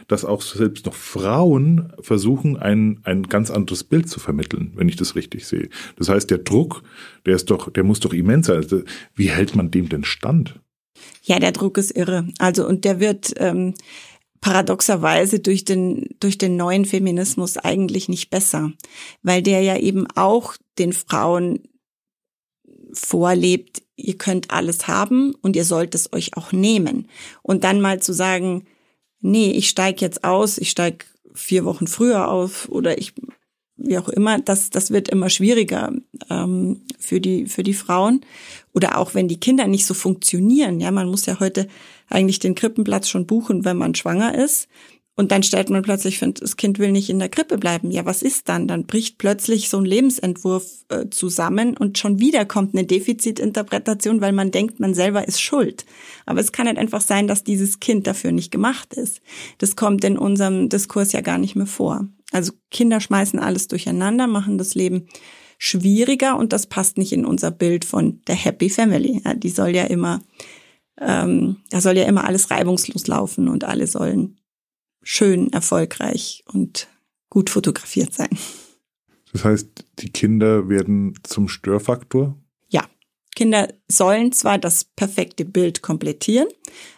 dass 0.08 0.24
auch 0.24 0.42
selbst 0.42 0.86
noch 0.86 0.94
Frauen 0.94 1.92
versuchen, 2.00 2.56
ein, 2.56 3.00
ein 3.04 3.24
ganz 3.24 3.50
anderes 3.50 3.84
Bild 3.84 4.08
zu 4.08 4.20
vermitteln, 4.20 4.72
wenn 4.76 4.88
ich 4.88 4.96
das 4.96 5.14
richtig 5.14 5.46
sehe. 5.46 5.68
Das 5.96 6.08
heißt, 6.08 6.30
der 6.30 6.38
Druck, 6.38 6.82
der 7.26 7.36
ist 7.36 7.50
doch, 7.50 7.70
der 7.70 7.84
muss 7.84 8.00
doch 8.00 8.12
immens 8.12 8.46
sein. 8.46 8.56
Also, 8.56 8.82
wie 9.14 9.30
hält 9.30 9.54
man 9.54 9.70
dem 9.70 9.88
denn 9.88 10.04
stand? 10.04 10.60
Ja, 11.22 11.38
der 11.38 11.52
Druck 11.52 11.78
ist 11.78 11.90
irre. 11.90 12.28
Also, 12.38 12.66
und 12.66 12.84
der 12.84 13.00
wird, 13.00 13.34
ähm, 13.38 13.74
paradoxerweise 14.44 15.40
durch 15.40 15.64
den, 15.64 16.16
durch 16.20 16.36
den 16.36 16.56
neuen 16.56 16.84
Feminismus 16.84 17.56
eigentlich 17.56 18.10
nicht 18.10 18.28
besser, 18.28 18.72
weil 19.22 19.40
der 19.40 19.62
ja 19.62 19.78
eben 19.78 20.06
auch 20.16 20.54
den 20.78 20.92
Frauen 20.92 21.60
vorlebt, 22.92 23.82
ihr 23.96 24.18
könnt 24.18 24.50
alles 24.50 24.86
haben 24.86 25.34
und 25.40 25.56
ihr 25.56 25.64
sollt 25.64 25.94
es 25.94 26.12
euch 26.12 26.36
auch 26.36 26.52
nehmen. 26.52 27.08
Und 27.42 27.64
dann 27.64 27.80
mal 27.80 28.02
zu 28.02 28.12
sagen, 28.12 28.66
nee, 29.24 29.50
ich 29.50 29.68
steige 29.68 30.02
jetzt 30.02 30.22
aus, 30.22 30.58
ich 30.58 30.70
steige 30.70 31.06
vier 31.32 31.64
Wochen 31.64 31.86
früher 31.86 32.28
auf 32.30 32.68
oder 32.68 32.98
ich, 32.98 33.14
wie 33.76 33.98
auch 33.98 34.08
immer, 34.08 34.38
das, 34.38 34.70
das 34.70 34.90
wird 34.90 35.08
immer 35.08 35.30
schwieriger 35.30 35.92
ähm, 36.30 36.82
für, 36.98 37.20
die, 37.20 37.46
für 37.46 37.62
die 37.62 37.74
Frauen. 37.74 38.20
Oder 38.74 38.98
auch 38.98 39.14
wenn 39.14 39.26
die 39.26 39.40
Kinder 39.40 39.66
nicht 39.66 39.86
so 39.86 39.94
funktionieren. 39.94 40.78
Ja, 40.78 40.90
man 40.90 41.08
muss 41.08 41.26
ja 41.26 41.40
heute 41.40 41.68
eigentlich 42.08 42.38
den 42.38 42.54
Krippenplatz 42.54 43.08
schon 43.08 43.26
buchen, 43.26 43.64
wenn 43.64 43.78
man 43.78 43.94
schwanger 43.94 44.34
ist. 44.34 44.68
Und 45.16 45.30
dann 45.30 45.44
stellt 45.44 45.70
man 45.70 45.82
plötzlich, 45.82 46.18
das 46.18 46.56
Kind 46.56 46.80
will 46.80 46.90
nicht 46.90 47.08
in 47.08 47.20
der 47.20 47.28
Krippe 47.28 47.56
bleiben. 47.56 47.92
Ja, 47.92 48.04
was 48.04 48.20
ist 48.20 48.48
dann? 48.48 48.66
Dann 48.66 48.86
bricht 48.86 49.16
plötzlich 49.18 49.68
so 49.68 49.78
ein 49.78 49.84
Lebensentwurf 49.84 50.84
äh, 50.88 51.08
zusammen 51.08 51.76
und 51.76 51.98
schon 51.98 52.18
wieder 52.18 52.44
kommt 52.44 52.74
eine 52.74 52.84
Defizitinterpretation, 52.84 54.20
weil 54.20 54.32
man 54.32 54.50
denkt, 54.50 54.80
man 54.80 54.92
selber 54.92 55.28
ist 55.28 55.40
schuld. 55.40 55.86
Aber 56.26 56.40
es 56.40 56.50
kann 56.50 56.66
halt 56.66 56.78
einfach 56.78 57.00
sein, 57.00 57.28
dass 57.28 57.44
dieses 57.44 57.78
Kind 57.78 58.08
dafür 58.08 58.32
nicht 58.32 58.50
gemacht 58.50 58.94
ist. 58.94 59.20
Das 59.58 59.76
kommt 59.76 60.02
in 60.02 60.18
unserem 60.18 60.68
Diskurs 60.68 61.12
ja 61.12 61.20
gar 61.20 61.38
nicht 61.38 61.54
mehr 61.54 61.66
vor. 61.66 62.08
Also 62.32 62.52
Kinder 62.72 63.00
schmeißen 63.00 63.38
alles 63.38 63.68
durcheinander, 63.68 64.26
machen 64.26 64.58
das 64.58 64.74
Leben 64.74 65.06
schwieriger 65.58 66.36
und 66.36 66.52
das 66.52 66.66
passt 66.66 66.98
nicht 66.98 67.12
in 67.12 67.24
unser 67.24 67.52
Bild 67.52 67.84
von 67.84 68.20
der 68.26 68.34
Happy 68.34 68.68
Family. 68.68 69.22
Ja, 69.24 69.34
die 69.34 69.50
soll 69.50 69.76
ja 69.76 69.84
immer, 69.84 70.22
ähm, 71.00 71.58
da 71.70 71.80
soll 71.80 71.96
ja 71.96 72.04
immer 72.04 72.24
alles 72.24 72.50
reibungslos 72.50 73.06
laufen 73.06 73.46
und 73.48 73.62
alle 73.62 73.86
sollen 73.86 74.40
schön, 75.04 75.52
erfolgreich 75.52 76.42
und 76.46 76.88
gut 77.30 77.50
fotografiert 77.50 78.12
sein. 78.12 78.30
Das 79.32 79.44
heißt, 79.44 79.84
die 79.98 80.10
Kinder 80.10 80.68
werden 80.68 81.14
zum 81.22 81.48
Störfaktor? 81.48 82.36
Ja. 82.68 82.84
Kinder 83.36 83.72
sollen 83.88 84.32
zwar 84.32 84.58
das 84.58 84.84
perfekte 84.84 85.44
Bild 85.44 85.82
komplettieren, 85.82 86.48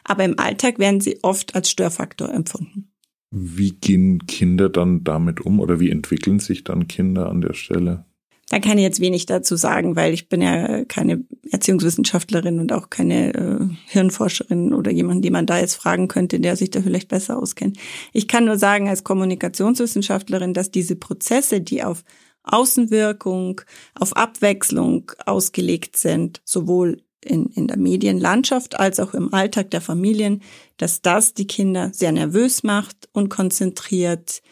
aber 0.04 0.24
im 0.24 0.38
Alltag 0.38 0.78
werden 0.78 1.00
sie 1.00 1.18
oft 1.22 1.54
als 1.54 1.70
Störfaktor 1.70 2.32
empfunden. 2.32 2.92
Wie 3.30 3.72
gehen 3.72 4.26
Kinder 4.26 4.68
dann 4.68 5.04
damit 5.04 5.40
um 5.40 5.60
oder 5.60 5.80
wie 5.80 5.90
entwickeln 5.90 6.38
sich 6.38 6.64
dann 6.64 6.88
Kinder 6.88 7.28
an 7.28 7.40
der 7.40 7.54
Stelle? 7.54 8.05
Da 8.48 8.60
kann 8.60 8.78
ich 8.78 8.84
jetzt 8.84 9.00
wenig 9.00 9.26
dazu 9.26 9.56
sagen, 9.56 9.96
weil 9.96 10.14
ich 10.14 10.28
bin 10.28 10.40
ja 10.40 10.84
keine 10.84 11.24
Erziehungswissenschaftlerin 11.50 12.60
und 12.60 12.72
auch 12.72 12.90
keine 12.90 13.34
äh, 13.34 13.68
Hirnforscherin 13.86 14.72
oder 14.72 14.92
jemand, 14.92 15.24
den 15.24 15.32
man 15.32 15.46
da 15.46 15.58
jetzt 15.58 15.74
fragen 15.74 16.06
könnte, 16.06 16.38
der 16.38 16.54
sich 16.54 16.70
da 16.70 16.80
vielleicht 16.80 17.08
besser 17.08 17.38
auskennt. 17.38 17.76
Ich 18.12 18.28
kann 18.28 18.44
nur 18.44 18.56
sagen 18.56 18.88
als 18.88 19.02
Kommunikationswissenschaftlerin, 19.02 20.54
dass 20.54 20.70
diese 20.70 20.94
Prozesse, 20.94 21.60
die 21.60 21.82
auf 21.82 22.04
Außenwirkung, 22.44 23.62
auf 23.94 24.16
Abwechslung 24.16 25.10
ausgelegt 25.24 25.96
sind, 25.96 26.40
sowohl 26.44 27.02
in, 27.24 27.46
in 27.46 27.66
der 27.66 27.78
Medienlandschaft 27.78 28.78
als 28.78 29.00
auch 29.00 29.12
im 29.14 29.34
Alltag 29.34 29.70
der 29.72 29.80
Familien, 29.80 30.42
dass 30.76 31.02
das 31.02 31.34
die 31.34 31.48
Kinder 31.48 31.90
sehr 31.92 32.12
nervös 32.12 32.62
macht 32.62 33.08
und 33.12 33.28
konzentriert, 33.28 34.42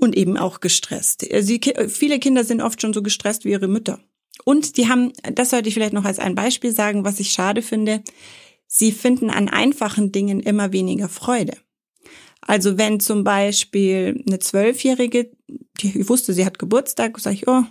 und 0.00 0.16
eben 0.16 0.36
auch 0.36 0.60
gestresst. 0.60 1.30
Äh, 1.30 1.42
sie, 1.42 1.60
viele 1.88 2.18
Kinder 2.18 2.44
sind 2.44 2.60
oft 2.60 2.80
schon 2.80 2.92
so 2.92 3.02
gestresst 3.02 3.44
wie 3.44 3.50
ihre 3.50 3.68
Mütter. 3.68 4.00
Und 4.44 4.76
die 4.76 4.88
haben, 4.88 5.12
das 5.34 5.50
sollte 5.50 5.68
ich 5.68 5.74
vielleicht 5.74 5.92
noch 5.92 6.04
als 6.04 6.18
ein 6.18 6.34
Beispiel 6.34 6.72
sagen, 6.72 7.04
was 7.04 7.20
ich 7.20 7.30
schade 7.32 7.62
finde, 7.62 8.02
sie 8.66 8.92
finden 8.92 9.30
an 9.30 9.48
einfachen 9.48 10.12
Dingen 10.12 10.40
immer 10.40 10.72
weniger 10.72 11.08
Freude. 11.08 11.56
Also 12.40 12.78
wenn 12.78 13.00
zum 13.00 13.22
Beispiel 13.22 14.24
eine 14.26 14.38
Zwölfjährige, 14.38 15.30
die 15.80 16.08
wusste, 16.08 16.32
sie 16.32 16.46
hat 16.46 16.58
Geburtstag, 16.58 17.18
sage 17.20 17.36
ich, 17.36 17.48
oh, 17.48 17.64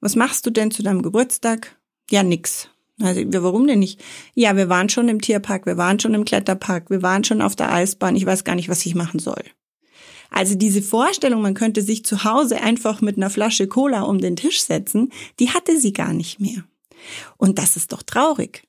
was 0.00 0.16
machst 0.16 0.46
du 0.46 0.50
denn 0.50 0.70
zu 0.70 0.82
deinem 0.82 1.02
Geburtstag? 1.02 1.78
Ja, 2.10 2.22
nix. 2.22 2.68
Also, 3.00 3.20
warum 3.26 3.66
denn 3.66 3.80
nicht? 3.80 4.02
Ja, 4.34 4.56
wir 4.56 4.68
waren 4.68 4.88
schon 4.88 5.08
im 5.08 5.20
Tierpark, 5.20 5.66
wir 5.66 5.76
waren 5.76 6.00
schon 6.00 6.14
im 6.14 6.24
Kletterpark, 6.24 6.88
wir 6.90 7.02
waren 7.02 7.24
schon 7.24 7.42
auf 7.42 7.54
der 7.54 7.72
Eisbahn, 7.72 8.16
ich 8.16 8.24
weiß 8.24 8.44
gar 8.44 8.54
nicht, 8.54 8.70
was 8.70 8.86
ich 8.86 8.94
machen 8.94 9.18
soll. 9.20 9.44
Also 10.30 10.54
diese 10.54 10.82
Vorstellung, 10.82 11.42
man 11.42 11.54
könnte 11.54 11.82
sich 11.82 12.04
zu 12.04 12.24
Hause 12.24 12.60
einfach 12.60 13.00
mit 13.00 13.16
einer 13.16 13.30
Flasche 13.30 13.66
Cola 13.68 14.02
um 14.02 14.18
den 14.18 14.36
Tisch 14.36 14.62
setzen, 14.62 15.12
die 15.38 15.50
hatte 15.50 15.78
sie 15.78 15.92
gar 15.92 16.12
nicht 16.12 16.40
mehr. 16.40 16.64
Und 17.36 17.58
das 17.58 17.76
ist 17.76 17.92
doch 17.92 18.02
traurig. 18.02 18.62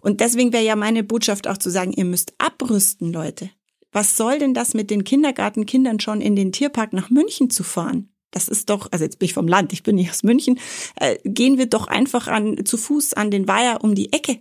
Und 0.00 0.20
deswegen 0.20 0.52
wäre 0.52 0.64
ja 0.64 0.76
meine 0.76 1.02
Botschaft 1.02 1.48
auch 1.48 1.58
zu 1.58 1.70
sagen, 1.70 1.92
ihr 1.92 2.04
müsst 2.04 2.34
abrüsten, 2.38 3.12
Leute. 3.12 3.50
Was 3.90 4.16
soll 4.16 4.38
denn 4.38 4.54
das 4.54 4.74
mit 4.74 4.90
den 4.90 5.04
Kindergartenkindern 5.04 6.00
schon 6.00 6.20
in 6.20 6.34
den 6.34 6.52
Tierpark 6.52 6.92
nach 6.92 7.10
München 7.10 7.50
zu 7.50 7.62
fahren? 7.62 8.08
Das 8.30 8.48
ist 8.48 8.70
doch, 8.70 8.88
also 8.90 9.04
jetzt 9.04 9.18
bin 9.18 9.26
ich 9.26 9.34
vom 9.34 9.46
Land, 9.46 9.74
ich 9.74 9.82
bin 9.82 9.96
nicht 9.96 10.10
aus 10.10 10.22
München, 10.22 10.58
äh, 10.96 11.18
gehen 11.24 11.58
wir 11.58 11.66
doch 11.66 11.86
einfach 11.86 12.28
an, 12.28 12.64
zu 12.64 12.78
Fuß 12.78 13.12
an 13.12 13.30
den 13.30 13.46
Weiher 13.46 13.84
um 13.84 13.94
die 13.94 14.12
Ecke. 14.12 14.40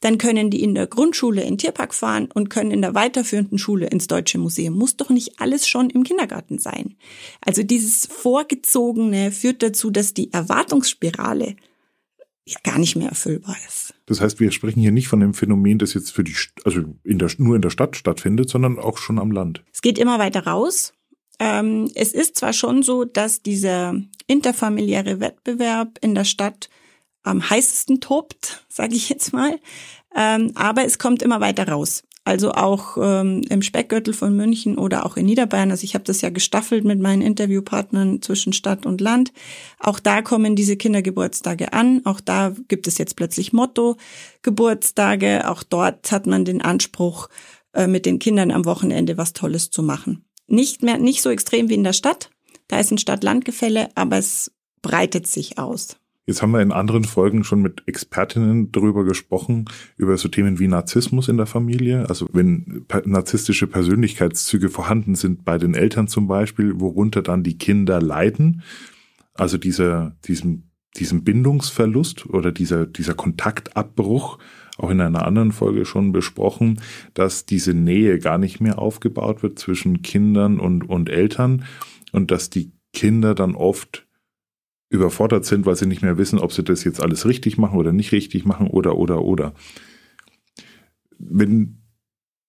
Dann 0.00 0.18
können 0.18 0.50
die 0.50 0.62
in 0.62 0.74
der 0.74 0.86
Grundschule 0.86 1.42
in 1.42 1.58
Tierpark 1.58 1.94
fahren 1.94 2.28
und 2.32 2.50
können 2.50 2.70
in 2.70 2.82
der 2.82 2.94
weiterführenden 2.94 3.58
Schule 3.58 3.86
ins 3.86 4.06
Deutsche 4.06 4.38
Museum. 4.38 4.74
Muss 4.74 4.96
doch 4.96 5.10
nicht 5.10 5.40
alles 5.40 5.68
schon 5.68 5.90
im 5.90 6.04
Kindergarten 6.04 6.58
sein. 6.58 6.96
Also 7.40 7.62
dieses 7.62 8.06
Vorgezogene 8.06 9.32
führt 9.32 9.62
dazu, 9.62 9.90
dass 9.90 10.14
die 10.14 10.32
Erwartungsspirale 10.32 11.56
ja 12.44 12.58
gar 12.64 12.78
nicht 12.78 12.96
mehr 12.96 13.08
erfüllbar 13.08 13.56
ist. 13.68 13.94
Das 14.06 14.20
heißt, 14.20 14.40
wir 14.40 14.50
sprechen 14.50 14.80
hier 14.80 14.92
nicht 14.92 15.08
von 15.08 15.20
dem 15.20 15.34
Phänomen, 15.34 15.78
das 15.78 15.94
jetzt 15.94 16.10
für 16.10 16.24
die, 16.24 16.34
also 16.64 16.82
in 17.04 17.18
der, 17.18 17.30
nur 17.38 17.56
in 17.56 17.62
der 17.62 17.70
Stadt 17.70 17.96
stattfindet, 17.96 18.50
sondern 18.50 18.78
auch 18.78 18.98
schon 18.98 19.18
am 19.18 19.30
Land. 19.30 19.62
Es 19.72 19.80
geht 19.80 19.98
immer 19.98 20.18
weiter 20.18 20.46
raus. 20.46 20.92
Ähm, 21.38 21.90
es 21.94 22.12
ist 22.12 22.36
zwar 22.36 22.52
schon 22.52 22.82
so, 22.82 23.04
dass 23.04 23.42
dieser 23.42 23.94
interfamiliäre 24.26 25.20
Wettbewerb 25.20 25.98
in 26.00 26.14
der 26.14 26.24
Stadt 26.24 26.68
am 27.22 27.48
heißesten 27.48 28.00
tobt, 28.00 28.64
sage 28.68 28.94
ich 28.94 29.08
jetzt 29.08 29.32
mal. 29.32 29.58
Ähm, 30.14 30.52
aber 30.54 30.84
es 30.84 30.98
kommt 30.98 31.22
immer 31.22 31.40
weiter 31.40 31.68
raus. 31.68 32.02
Also 32.24 32.52
auch 32.52 32.96
ähm, 33.00 33.42
im 33.48 33.62
Speckgürtel 33.62 34.14
von 34.14 34.36
München 34.36 34.78
oder 34.78 35.04
auch 35.04 35.16
in 35.16 35.26
Niederbayern. 35.26 35.72
Also 35.72 35.82
ich 35.82 35.94
habe 35.94 36.04
das 36.04 36.20
ja 36.20 36.30
gestaffelt 36.30 36.84
mit 36.84 37.00
meinen 37.00 37.20
Interviewpartnern 37.20 38.22
zwischen 38.22 38.52
Stadt 38.52 38.86
und 38.86 39.00
Land. 39.00 39.32
Auch 39.80 39.98
da 39.98 40.22
kommen 40.22 40.54
diese 40.54 40.76
Kindergeburtstage 40.76 41.72
an. 41.72 42.02
Auch 42.04 42.20
da 42.20 42.54
gibt 42.68 42.86
es 42.86 42.98
jetzt 42.98 43.16
plötzlich 43.16 43.52
Motto-Geburtstage. 43.52 45.48
Auch 45.48 45.64
dort 45.64 46.12
hat 46.12 46.28
man 46.28 46.44
den 46.44 46.62
Anspruch, 46.62 47.28
äh, 47.74 47.88
mit 47.88 48.06
den 48.06 48.20
Kindern 48.20 48.52
am 48.52 48.66
Wochenende 48.66 49.16
was 49.16 49.32
Tolles 49.32 49.70
zu 49.70 49.82
machen. 49.82 50.24
Nicht 50.46 50.82
mehr, 50.82 50.98
nicht 50.98 51.22
so 51.22 51.30
extrem 51.30 51.68
wie 51.68 51.74
in 51.74 51.84
der 51.84 51.92
Stadt. 51.92 52.30
Da 52.68 52.78
ist 52.78 52.92
ein 52.92 52.98
Stadt-Land-Gefälle, 52.98 53.88
aber 53.96 54.18
es 54.18 54.52
breitet 54.80 55.26
sich 55.26 55.58
aus. 55.58 55.96
Jetzt 56.24 56.40
haben 56.40 56.52
wir 56.52 56.60
in 56.60 56.70
anderen 56.70 57.02
Folgen 57.02 57.42
schon 57.42 57.62
mit 57.62 57.82
Expertinnen 57.86 58.70
darüber 58.70 59.04
gesprochen, 59.04 59.64
über 59.96 60.16
so 60.16 60.28
Themen 60.28 60.60
wie 60.60 60.68
Narzissmus 60.68 61.26
in 61.26 61.36
der 61.36 61.46
Familie. 61.46 62.08
Also 62.08 62.28
wenn 62.32 62.86
narzisstische 63.04 63.66
Persönlichkeitszüge 63.66 64.68
vorhanden 64.68 65.16
sind 65.16 65.44
bei 65.44 65.58
den 65.58 65.74
Eltern 65.74 66.06
zum 66.06 66.28
Beispiel, 66.28 66.78
worunter 66.78 67.22
dann 67.22 67.42
die 67.42 67.58
Kinder 67.58 68.00
leiden. 68.00 68.62
Also 69.34 69.58
dieser, 69.58 70.16
diesem, 70.24 70.70
diesem 70.96 71.24
Bindungsverlust 71.24 72.26
oder 72.26 72.52
dieser, 72.52 72.86
dieser 72.86 73.14
Kontaktabbruch, 73.14 74.38
auch 74.78 74.90
in 74.90 75.00
einer 75.00 75.26
anderen 75.26 75.50
Folge 75.50 75.84
schon 75.84 76.12
besprochen, 76.12 76.80
dass 77.14 77.46
diese 77.46 77.74
Nähe 77.74 78.20
gar 78.20 78.38
nicht 78.38 78.60
mehr 78.60 78.78
aufgebaut 78.78 79.42
wird 79.42 79.58
zwischen 79.58 80.02
Kindern 80.02 80.60
und, 80.60 80.88
und 80.88 81.10
Eltern 81.10 81.64
und 82.12 82.30
dass 82.30 82.48
die 82.48 82.72
Kinder 82.92 83.34
dann 83.34 83.56
oft 83.56 84.06
überfordert 84.92 85.44
sind, 85.44 85.66
weil 85.66 85.76
sie 85.76 85.86
nicht 85.86 86.02
mehr 86.02 86.18
wissen, 86.18 86.38
ob 86.38 86.52
sie 86.52 86.62
das 86.62 86.84
jetzt 86.84 87.02
alles 87.02 87.26
richtig 87.26 87.58
machen 87.58 87.78
oder 87.78 87.92
nicht 87.92 88.12
richtig 88.12 88.44
machen 88.44 88.68
oder 88.68 88.96
oder 88.96 89.22
oder. 89.22 89.54
Wenn 91.18 91.82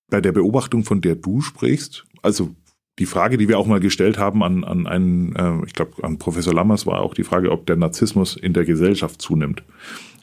bei 0.10 0.22
der 0.22 0.32
Beobachtung, 0.32 0.84
von 0.84 1.02
der 1.02 1.16
du 1.16 1.42
sprichst, 1.42 2.06
also 2.22 2.56
die 3.00 3.08
Frage, 3.08 3.38
die 3.38 3.48
wir 3.48 3.58
auch 3.58 3.66
mal 3.66 3.80
gestellt 3.80 4.20
haben 4.20 4.44
an, 4.44 4.64
an 4.64 4.86
einen, 4.86 5.36
äh, 5.36 5.66
ich 5.66 5.74
glaube, 5.74 6.04
an 6.04 6.20
Professor 6.20 6.54
Lammers, 6.54 6.86
war 6.86 7.02
auch 7.02 7.16
die 7.16 7.24
Frage, 7.24 7.52
ob 7.52 7.66
der 7.66 7.76
Narzissmus 7.76 8.36
in 8.36 8.54
der 8.54 8.66
Gesellschaft 8.66 9.22
zunimmt. 9.22 9.64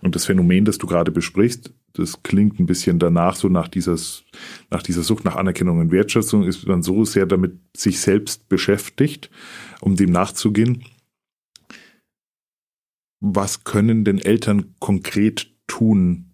Und 0.02 0.14
das 0.14 0.24
Phänomen, 0.24 0.64
das 0.64 0.78
du 0.78 0.86
gerade 0.86 1.10
besprichst, 1.10 1.72
das 1.94 2.22
klingt 2.22 2.60
ein 2.60 2.66
bisschen 2.66 2.98
danach, 2.98 3.34
so 3.34 3.48
nach 3.48 3.66
dieses, 3.66 4.22
nach 4.70 4.82
dieser 4.82 5.02
Sucht 5.02 5.24
nach 5.24 5.36
Anerkennung 5.36 5.80
und 5.80 5.90
Wertschätzung, 5.90 6.44
ist 6.44 6.66
man 6.66 6.82
so 6.82 7.04
sehr 7.04 7.26
damit 7.26 7.58
sich 7.76 8.00
selbst 8.00 8.48
beschäftigt, 8.48 9.30
um 9.80 9.96
dem 9.96 10.10
nachzugehen, 10.10 10.84
was 13.20 13.64
können 13.64 14.04
denn 14.04 14.18
Eltern 14.18 14.74
konkret 14.80 15.52
tun 15.66 16.32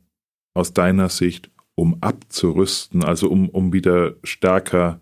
aus 0.54 0.72
deiner 0.72 1.08
Sicht, 1.08 1.50
um 1.74 2.02
abzurüsten, 2.02 3.04
also 3.04 3.28
um, 3.28 3.48
um 3.48 3.72
wieder 3.72 4.14
stärker 4.24 5.00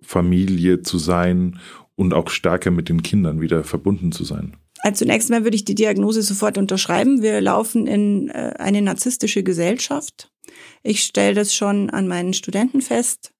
Familie 0.00 0.82
zu 0.82 0.98
sein 0.98 1.58
und 1.94 2.14
auch 2.14 2.30
stärker 2.30 2.70
mit 2.70 2.88
den 2.88 3.02
Kindern 3.02 3.40
wieder 3.40 3.64
verbunden 3.64 4.12
zu 4.12 4.24
sein? 4.24 4.56
Also 4.80 5.04
zunächst 5.04 5.30
mal 5.30 5.44
würde 5.44 5.56
ich 5.56 5.64
die 5.64 5.74
Diagnose 5.74 6.22
sofort 6.22 6.58
unterschreiben. 6.58 7.22
Wir 7.22 7.40
laufen 7.40 7.86
in 7.86 8.28
äh, 8.28 8.54
eine 8.58 8.82
narzisstische 8.82 9.42
Gesellschaft. 9.42 10.30
Ich 10.82 11.02
stelle 11.02 11.34
das 11.34 11.54
schon 11.54 11.90
an 11.90 12.08
meinen 12.08 12.34
Studenten 12.34 12.80
fest, 12.80 13.32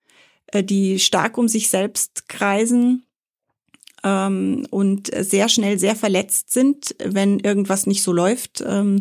äh, 0.48 0.62
die 0.62 0.98
stark 0.98 1.38
um 1.38 1.48
sich 1.48 1.68
selbst 1.68 2.28
kreisen 2.28 3.05
ähm, 4.06 4.66
und 4.70 5.10
sehr 5.18 5.48
schnell 5.48 5.78
sehr 5.78 5.96
verletzt 5.96 6.52
sind, 6.52 6.94
wenn 7.04 7.40
irgendwas 7.40 7.86
nicht 7.86 8.02
so 8.02 8.12
läuft. 8.12 8.62
Ähm, 8.64 9.00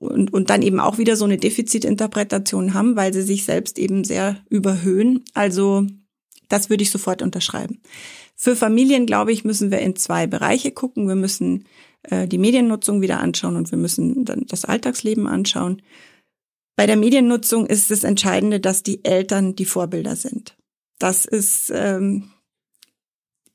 und, 0.00 0.32
und 0.32 0.50
dann 0.50 0.62
eben 0.62 0.80
auch 0.80 0.98
wieder 0.98 1.16
so 1.16 1.24
eine 1.24 1.38
Defizitinterpretation 1.38 2.74
haben, 2.74 2.96
weil 2.96 3.12
sie 3.12 3.22
sich 3.22 3.44
selbst 3.44 3.78
eben 3.78 4.04
sehr 4.04 4.36
überhöhen. 4.48 5.24
Also 5.34 5.86
das 6.48 6.70
würde 6.70 6.82
ich 6.82 6.90
sofort 6.90 7.22
unterschreiben. 7.22 7.80
Für 8.34 8.56
Familien, 8.56 9.06
glaube 9.06 9.32
ich, 9.32 9.44
müssen 9.44 9.70
wir 9.70 9.80
in 9.80 9.96
zwei 9.96 10.26
Bereiche 10.26 10.70
gucken. 10.70 11.08
Wir 11.08 11.16
müssen 11.16 11.64
äh, 12.04 12.28
die 12.28 12.38
Mediennutzung 12.38 13.00
wieder 13.00 13.20
anschauen 13.20 13.56
und 13.56 13.70
wir 13.70 13.78
müssen 13.78 14.24
dann 14.24 14.44
das 14.46 14.64
Alltagsleben 14.64 15.26
anschauen. 15.26 15.82
Bei 16.76 16.86
der 16.86 16.96
Mediennutzung 16.96 17.66
ist 17.66 17.90
das 17.90 18.04
Entscheidende, 18.04 18.60
dass 18.60 18.84
die 18.84 19.04
Eltern 19.04 19.56
die 19.56 19.64
Vorbilder 19.64 20.14
sind. 20.14 20.56
Das 21.00 21.24
ist, 21.24 21.72
ähm, 21.74 22.30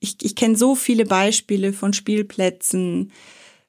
ich, 0.04 0.18
ich 0.22 0.36
kenne 0.36 0.58
so 0.58 0.76
viele 0.76 1.06
Beispiele 1.06 1.72
von 1.72 1.94
Spielplätzen, 1.94 3.12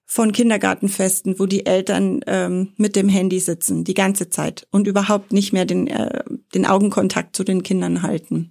von 0.05 0.33
Kindergartenfesten, 0.33 1.39
wo 1.39 1.47
die 1.47 1.65
Eltern 1.65 2.21
ähm, 2.27 2.73
mit 2.77 2.95
dem 2.95 3.09
Handy 3.09 3.41
sitzen 3.41 3.85
die 3.85 3.95
ganze 3.95 4.29
Zeit 4.29 4.67
und 4.71 4.87
überhaupt 4.87 5.33
nicht 5.33 5.53
mehr 5.53 5.65
den, 5.65 5.87
äh, 5.87 6.23
den 6.55 6.67
Augenkontakt 6.67 7.35
zu 7.35 7.43
den 7.43 7.63
Kindern 7.63 8.03
halten. 8.03 8.51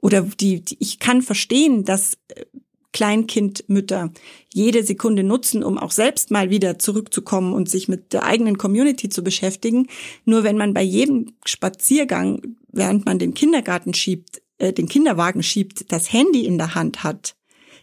Oder 0.00 0.22
die, 0.22 0.60
die 0.60 0.76
ich 0.80 0.98
kann 0.98 1.22
verstehen, 1.22 1.84
dass 1.84 2.18
äh, 2.28 2.44
Kleinkindmütter 2.92 4.12
jede 4.52 4.82
Sekunde 4.82 5.22
nutzen, 5.22 5.64
um 5.64 5.78
auch 5.78 5.92
selbst 5.92 6.30
mal 6.30 6.50
wieder 6.50 6.78
zurückzukommen 6.78 7.54
und 7.54 7.70
sich 7.70 7.88
mit 7.88 8.12
der 8.12 8.24
eigenen 8.24 8.58
Community 8.58 9.08
zu 9.08 9.24
beschäftigen. 9.24 9.86
Nur 10.26 10.44
wenn 10.44 10.58
man 10.58 10.74
bei 10.74 10.82
jedem 10.82 11.32
Spaziergang, 11.46 12.56
während 12.70 13.06
man 13.06 13.18
den 13.18 13.32
Kindergarten 13.32 13.94
schiebt, 13.94 14.42
äh, 14.62 14.72
den 14.72 14.88
Kinderwagen 14.88 15.42
schiebt, 15.42 15.92
das 15.92 16.12
Handy 16.12 16.46
in 16.46 16.56
der 16.56 16.74
Hand 16.74 17.02
hat, 17.02 17.34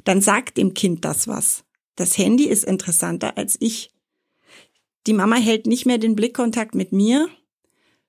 dann 0.05 0.21
sagt 0.21 0.57
dem 0.57 0.73
Kind 0.73 1.03
das 1.03 1.27
was. 1.27 1.65
Das 1.95 2.17
Handy 2.17 2.45
ist 2.45 2.63
interessanter 2.63 3.37
als 3.37 3.57
ich. 3.59 3.91
Die 5.05 5.13
Mama 5.13 5.35
hält 5.35 5.67
nicht 5.67 5.85
mehr 5.85 5.97
den 5.97 6.15
Blickkontakt 6.15 6.75
mit 6.75 6.93
mir, 6.93 7.27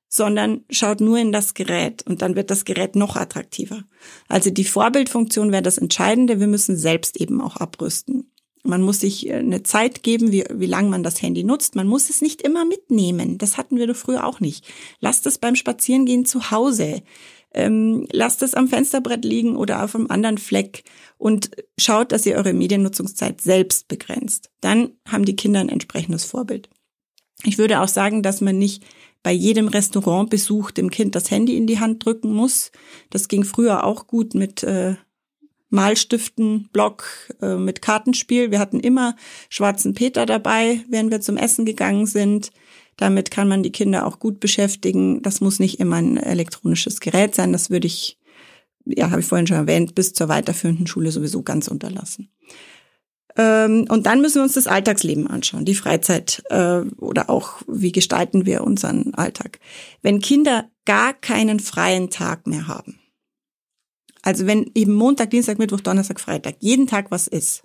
sondern 0.09 0.65
schaut 0.71 1.01
nur 1.01 1.19
in 1.19 1.33
das 1.33 1.55
Gerät 1.55 2.05
und 2.07 2.23
dann 2.23 2.37
wird 2.37 2.51
das 2.51 2.65
Gerät 2.65 2.95
noch 2.95 3.17
attraktiver. 3.17 3.85
Also 4.29 4.51
die 4.51 4.65
Vorbildfunktion 4.65 5.51
wäre 5.51 5.63
das 5.63 5.79
Entscheidende. 5.79 6.39
Wir 6.39 6.47
müssen 6.47 6.77
selbst 6.77 7.21
eben 7.21 7.41
auch 7.41 7.57
abrüsten. 7.57 8.31
Man 8.63 8.83
muss 8.83 9.01
sich 9.01 9.29
äh, 9.29 9.35
eine 9.35 9.63
Zeit 9.63 10.03
geben, 10.03 10.33
wie, 10.33 10.45
wie 10.53 10.67
lange 10.67 10.91
man 10.91 11.03
das 11.03 11.23
Handy 11.23 11.43
nutzt. 11.45 11.75
Man 11.75 11.89
muss 11.89 12.11
es 12.11 12.21
nicht 12.21 12.43
immer 12.43 12.65
mitnehmen. 12.65 13.39
Das 13.39 13.57
hatten 13.57 13.79
wir 13.79 13.87
doch 13.87 13.97
früher 13.97 14.25
auch 14.25 14.41
nicht. 14.41 14.65
Lasst 15.01 15.27
es 15.27 15.39
beim 15.39 15.57
Spazierengehen 15.57 16.25
zu 16.25 16.51
Hause 16.51 17.03
ähm, 17.53 18.07
lasst 18.13 18.43
es 18.43 18.55
am 18.55 18.69
Fensterbrett 18.69 19.25
liegen 19.25 19.57
oder 19.57 19.83
auf 19.85 19.95
einem 19.95 20.11
anderen 20.11 20.39
Fleck 20.39 20.85
und 21.19 21.51
schaut, 21.79 22.13
dass 22.13 22.27
ihr 22.27 22.37
eure 22.37 22.53
Mediennutzungszeit 22.53 23.41
selbst 23.41 23.89
begrenzt. 23.89 24.51
Dann 24.61 24.93
haben 25.09 25.25
die 25.25 25.37
Kinder 25.37 25.61
ein 25.61 25.69
entsprechendes 25.69 26.25
Vorbild. 26.25 26.69
Ich 27.45 27.59
würde 27.59 27.81
auch 27.81 27.89
sagen, 27.89 28.23
dass 28.23 28.41
man 28.41 28.59
nicht 28.59 28.85
bei 29.23 29.33
jedem 29.33 29.69
Restaurantbesuch 29.69 30.71
dem 30.71 30.91
Kind 30.91 31.15
das 31.15 31.31
Handy 31.31 31.57
in 31.57 31.67
die 31.67 31.81
Hand 31.81 32.05
drücken 32.05 32.33
muss. 32.33 32.71
Das 33.11 33.29
ging 33.29 33.45
früher 33.45 33.85
auch 33.85 34.07
gut 34.07 34.35
mit 34.35 34.63
äh, 34.63 34.97
Malstiften, 35.69 36.69
Block, 36.73 37.05
äh, 37.41 37.57
mit 37.57 37.83
Kartenspiel. 37.83 38.51
Wir 38.51 38.59
hatten 38.59 38.81
immer 38.81 39.17
schwarzen 39.49 39.95
Peter 39.95 40.27
dabei, 40.27 40.85
wenn 40.89 41.11
wir 41.11 41.21
zum 41.21 41.37
Essen 41.37 41.65
gegangen 41.65 42.07
sind. 42.07 42.51
Damit 43.01 43.31
kann 43.31 43.49
man 43.49 43.63
die 43.63 43.73
Kinder 43.73 44.07
auch 44.07 44.19
gut 44.19 44.41
beschäftigen. 44.41 45.23
Das 45.23 45.41
muss 45.41 45.59
nicht 45.59 45.81
immer 45.81 45.97
ein 45.97 46.19
elektronisches 46.19 47.01
Gerät 47.01 47.35
sein. 47.35 47.51
Das 47.51 47.71
würde 47.71 47.87
ich, 47.87 48.19
ja, 48.85 49.11
habe 49.11 49.23
ich 49.23 49.27
vorhin 49.27 49.47
schon 49.47 49.57
erwähnt, 49.57 49.95
bis 49.95 50.13
zur 50.13 50.29
weiterführenden 50.29 50.87
Schule 50.87 51.11
sowieso 51.11 51.43
ganz 51.43 51.69
unterlassen. 51.69 52.29
Ähm, 53.39 53.87
und 53.89 54.05
dann 54.05 54.21
müssen 54.21 54.35
wir 54.35 54.43
uns 54.43 54.53
das 54.53 54.67
Alltagsleben 54.67 55.29
anschauen, 55.29 55.65
die 55.65 55.75
Freizeit 55.75 56.43
äh, 56.51 56.81
oder 56.99 57.31
auch, 57.31 57.63
wie 57.67 57.91
gestalten 57.91 58.45
wir 58.45 58.65
unseren 58.65 59.15
Alltag. 59.15 59.61
Wenn 60.03 60.21
Kinder 60.21 60.69
gar 60.85 61.15
keinen 61.15 61.59
freien 61.59 62.11
Tag 62.11 62.47
mehr 62.47 62.69
haben, 62.69 62.99
also 64.21 64.47
wenn 64.47 64.71
eben 64.75 64.93
Montag, 64.93 65.31
Dienstag, 65.31 65.59
Mittwoch, 65.59 65.81
Donnerstag, 65.81 66.21
Freitag 66.21 66.57
jeden 66.61 66.87
Tag 66.87 67.11
was 67.11 67.29
ist, 67.29 67.63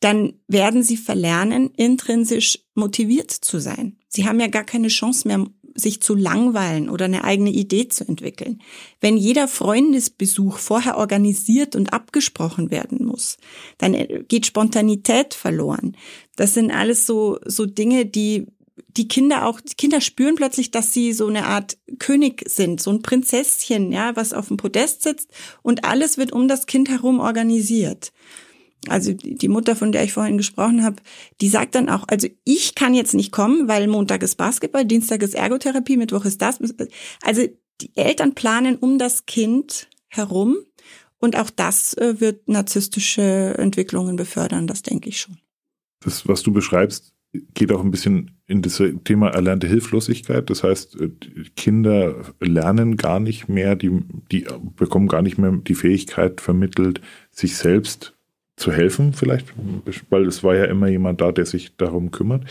dann 0.00 0.34
werden 0.46 0.82
sie 0.82 0.98
verlernen, 0.98 1.70
intrinsisch 1.70 2.58
motiviert 2.74 3.30
zu 3.30 3.60
sein. 3.60 3.96
Sie 4.10 4.26
haben 4.26 4.40
ja 4.40 4.48
gar 4.48 4.64
keine 4.64 4.88
Chance 4.88 5.26
mehr, 5.26 5.46
sich 5.76 6.02
zu 6.02 6.16
langweilen 6.16 6.90
oder 6.90 7.04
eine 7.04 7.22
eigene 7.22 7.50
Idee 7.50 7.88
zu 7.88 8.06
entwickeln. 8.06 8.60
Wenn 9.00 9.16
jeder 9.16 9.46
Freundesbesuch 9.46 10.58
vorher 10.58 10.98
organisiert 10.98 11.76
und 11.76 11.92
abgesprochen 11.92 12.72
werden 12.72 13.06
muss, 13.06 13.38
dann 13.78 13.94
äh, 13.94 14.24
geht 14.26 14.46
Spontanität 14.46 15.32
verloren. 15.32 15.96
Das 16.34 16.54
sind 16.54 16.72
alles 16.72 17.06
so, 17.06 17.38
so 17.46 17.66
Dinge, 17.66 18.04
die 18.04 18.46
die 18.96 19.06
Kinder 19.06 19.46
auch, 19.46 19.60
die 19.60 19.74
Kinder 19.74 20.00
spüren 20.00 20.34
plötzlich, 20.34 20.72
dass 20.72 20.92
sie 20.92 21.12
so 21.12 21.28
eine 21.28 21.46
Art 21.46 21.78
König 22.00 22.42
sind, 22.48 22.80
so 22.80 22.90
ein 22.90 23.02
Prinzesschen, 23.02 23.92
ja, 23.92 24.16
was 24.16 24.32
auf 24.32 24.48
dem 24.48 24.56
Podest 24.56 25.02
sitzt 25.02 25.28
und 25.62 25.84
alles 25.84 26.18
wird 26.18 26.32
um 26.32 26.48
das 26.48 26.66
Kind 26.66 26.88
herum 26.88 27.20
organisiert 27.20 28.12
also 28.88 29.12
die 29.12 29.48
Mutter, 29.48 29.76
von 29.76 29.92
der 29.92 30.04
ich 30.04 30.12
vorhin 30.12 30.38
gesprochen 30.38 30.82
habe, 30.82 30.96
die 31.40 31.48
sagt 31.48 31.74
dann 31.74 31.88
auch, 31.88 32.04
also 32.08 32.28
ich 32.44 32.74
kann 32.74 32.94
jetzt 32.94 33.14
nicht 33.14 33.30
kommen, 33.30 33.68
weil 33.68 33.86
Montag 33.86 34.22
ist 34.22 34.36
Basketball, 34.36 34.84
Dienstag 34.84 35.22
ist 35.22 35.34
Ergotherapie, 35.34 35.96
Mittwoch 35.96 36.24
ist 36.24 36.40
das. 36.40 36.58
Also 37.22 37.46
die 37.80 37.96
Eltern 37.96 38.34
planen 38.34 38.76
um 38.76 38.98
das 38.98 39.26
Kind 39.26 39.88
herum 40.08 40.56
und 41.18 41.36
auch 41.36 41.50
das 41.50 41.94
äh, 41.94 42.20
wird 42.20 42.48
narzisstische 42.48 43.54
Entwicklungen 43.58 44.16
befördern, 44.16 44.66
das 44.66 44.82
denke 44.82 45.10
ich 45.10 45.20
schon. 45.20 45.38
Das, 46.02 46.26
was 46.26 46.42
du 46.42 46.52
beschreibst, 46.52 47.12
geht 47.54 47.70
auch 47.72 47.82
ein 47.82 47.90
bisschen 47.90 48.40
in 48.46 48.62
das 48.62 48.82
Thema 49.04 49.28
erlernte 49.28 49.68
Hilflosigkeit. 49.68 50.50
Das 50.50 50.64
heißt, 50.64 51.00
äh, 51.00 51.10
Kinder 51.54 52.32
lernen 52.40 52.96
gar 52.96 53.20
nicht 53.20 53.48
mehr, 53.48 53.76
die, 53.76 54.02
die 54.32 54.46
bekommen 54.76 55.06
gar 55.06 55.22
nicht 55.22 55.38
mehr 55.38 55.52
die 55.52 55.74
Fähigkeit 55.74 56.40
vermittelt, 56.40 57.00
sich 57.30 57.56
selbst 57.56 58.16
zu 58.60 58.72
helfen, 58.72 59.12
vielleicht, 59.12 59.52
weil 60.10 60.26
es 60.26 60.44
war 60.44 60.54
ja 60.54 60.64
immer 60.66 60.88
jemand 60.88 61.20
da, 61.20 61.32
der 61.32 61.46
sich 61.46 61.76
darum 61.76 62.10
kümmert. 62.10 62.44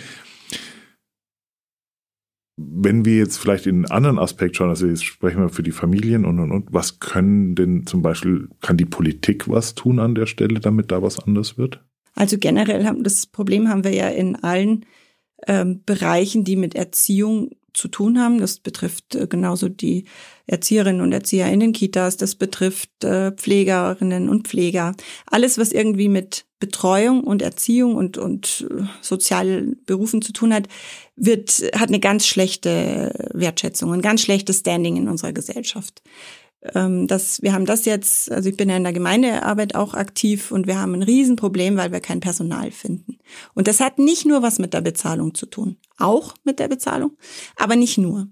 Wenn 2.57 3.05
wir 3.05 3.15
jetzt 3.15 3.37
vielleicht 3.37 3.67
in 3.67 3.75
einen 3.75 3.85
anderen 3.85 4.19
Aspekt 4.19 4.57
schauen, 4.57 4.69
also 4.69 4.85
jetzt 4.85 5.05
sprechen 5.05 5.41
wir 5.41 5.49
für 5.49 5.63
die 5.63 5.71
Familien 5.71 6.25
und 6.25 6.39
und 6.39 6.51
und, 6.51 6.73
was 6.73 6.99
können 6.99 7.55
denn 7.55 7.85
zum 7.85 8.01
Beispiel, 8.01 8.49
kann 8.59 8.75
die 8.75 8.85
Politik 8.85 9.47
was 9.47 9.75
tun 9.75 9.99
an 9.99 10.15
der 10.15 10.25
Stelle, 10.25 10.59
damit 10.59 10.91
da 10.91 11.01
was 11.01 11.19
anders 11.19 11.57
wird? 11.57 11.85
Also 12.15 12.37
generell 12.37 12.85
haben 12.85 13.03
das 13.03 13.27
Problem 13.27 13.69
haben 13.69 13.85
wir 13.85 13.93
ja 13.93 14.09
in 14.09 14.35
allen 14.35 14.85
ähm, 15.47 15.83
Bereichen, 15.85 16.43
die 16.43 16.57
mit 16.57 16.75
Erziehung 16.75 17.51
zu 17.73 17.87
tun 17.87 18.19
haben. 18.19 18.39
Das 18.39 18.59
betrifft 18.59 19.15
äh, 19.15 19.27
genauso 19.27 19.69
die 19.69 20.05
Erzieherinnen 20.47 21.01
und 21.01 21.11
Erzieher 21.11 21.51
in 21.51 21.59
den 21.59 21.73
Kitas, 21.73 22.17
das 22.17 22.35
betrifft 22.35 23.03
äh, 23.03 23.31
Pflegerinnen 23.31 24.29
und 24.29 24.47
Pfleger. 24.47 24.95
Alles, 25.27 25.57
was 25.57 25.71
irgendwie 25.71 26.09
mit 26.09 26.45
Betreuung 26.59 27.23
und 27.23 27.41
Erziehung 27.41 27.95
und, 27.95 28.17
und 28.17 28.67
äh, 28.69 28.83
sozialen 29.01 29.83
Berufen 29.85 30.21
zu 30.21 30.33
tun 30.33 30.53
hat, 30.53 30.67
wird, 31.15 31.49
hat 31.75 31.89
eine 31.89 31.99
ganz 31.99 32.25
schlechte 32.25 33.29
Wertschätzung, 33.33 33.93
ein 33.93 34.01
ganz 34.01 34.21
schlechtes 34.21 34.59
Standing 34.59 34.97
in 34.97 35.07
unserer 35.07 35.33
Gesellschaft. 35.33 36.01
Ähm, 36.61 37.07
das, 37.07 37.41
wir 37.41 37.53
haben 37.53 37.65
das 37.65 37.85
jetzt, 37.85 38.31
also 38.31 38.49
ich 38.49 38.57
bin 38.57 38.69
ja 38.69 38.77
in 38.77 38.83
der 38.83 38.93
Gemeindearbeit 38.93 39.75
auch 39.75 39.93
aktiv 39.93 40.51
und 40.51 40.67
wir 40.67 40.79
haben 40.79 40.93
ein 40.93 41.03
Riesenproblem, 41.03 41.77
weil 41.77 41.91
wir 41.91 42.01
kein 42.01 42.19
Personal 42.19 42.71
finden. 42.71 43.19
Und 43.53 43.67
das 43.67 43.79
hat 43.79 43.97
nicht 43.97 44.25
nur 44.25 44.41
was 44.41 44.59
mit 44.59 44.73
der 44.73 44.81
Bezahlung 44.81 45.33
zu 45.33 45.45
tun, 45.45 45.77
auch 45.97 46.35
mit 46.43 46.59
der 46.59 46.67
Bezahlung, 46.67 47.17
aber 47.55 47.75
nicht 47.75 47.97
nur, 47.97 48.27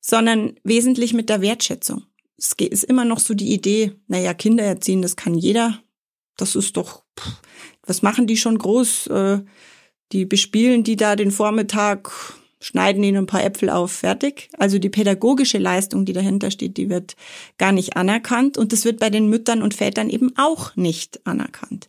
sondern 0.00 0.54
wesentlich 0.62 1.12
mit 1.12 1.28
der 1.28 1.40
Wertschätzung. 1.40 2.04
Es 2.38 2.52
ist 2.52 2.84
immer 2.84 3.04
noch 3.04 3.18
so 3.18 3.34
die 3.34 3.52
Idee, 3.52 3.92
naja, 4.06 4.34
Kinder 4.34 4.64
erziehen, 4.64 5.02
das 5.02 5.16
kann 5.16 5.34
jeder. 5.34 5.80
Das 6.36 6.54
ist 6.54 6.76
doch, 6.76 7.02
was 7.82 8.02
machen 8.02 8.26
die 8.26 8.36
schon 8.36 8.58
groß? 8.58 9.06
Äh, 9.06 9.40
die 10.12 10.26
bespielen 10.26 10.84
die 10.84 10.96
da 10.96 11.16
den 11.16 11.30
Vormittag 11.30 12.12
schneiden 12.66 13.04
ihnen 13.04 13.18
ein 13.18 13.26
paar 13.26 13.44
Äpfel 13.44 13.70
auf, 13.70 13.92
fertig. 13.92 14.48
Also 14.58 14.80
die 14.80 14.88
pädagogische 14.88 15.58
Leistung, 15.58 16.04
die 16.04 16.12
dahinter 16.12 16.50
steht, 16.50 16.76
die 16.78 16.90
wird 16.90 17.14
gar 17.58 17.70
nicht 17.70 17.96
anerkannt 17.96 18.58
und 18.58 18.72
das 18.72 18.84
wird 18.84 18.98
bei 18.98 19.08
den 19.08 19.28
Müttern 19.28 19.62
und 19.62 19.72
Vätern 19.72 20.10
eben 20.10 20.32
auch 20.36 20.74
nicht 20.74 21.24
anerkannt. 21.24 21.88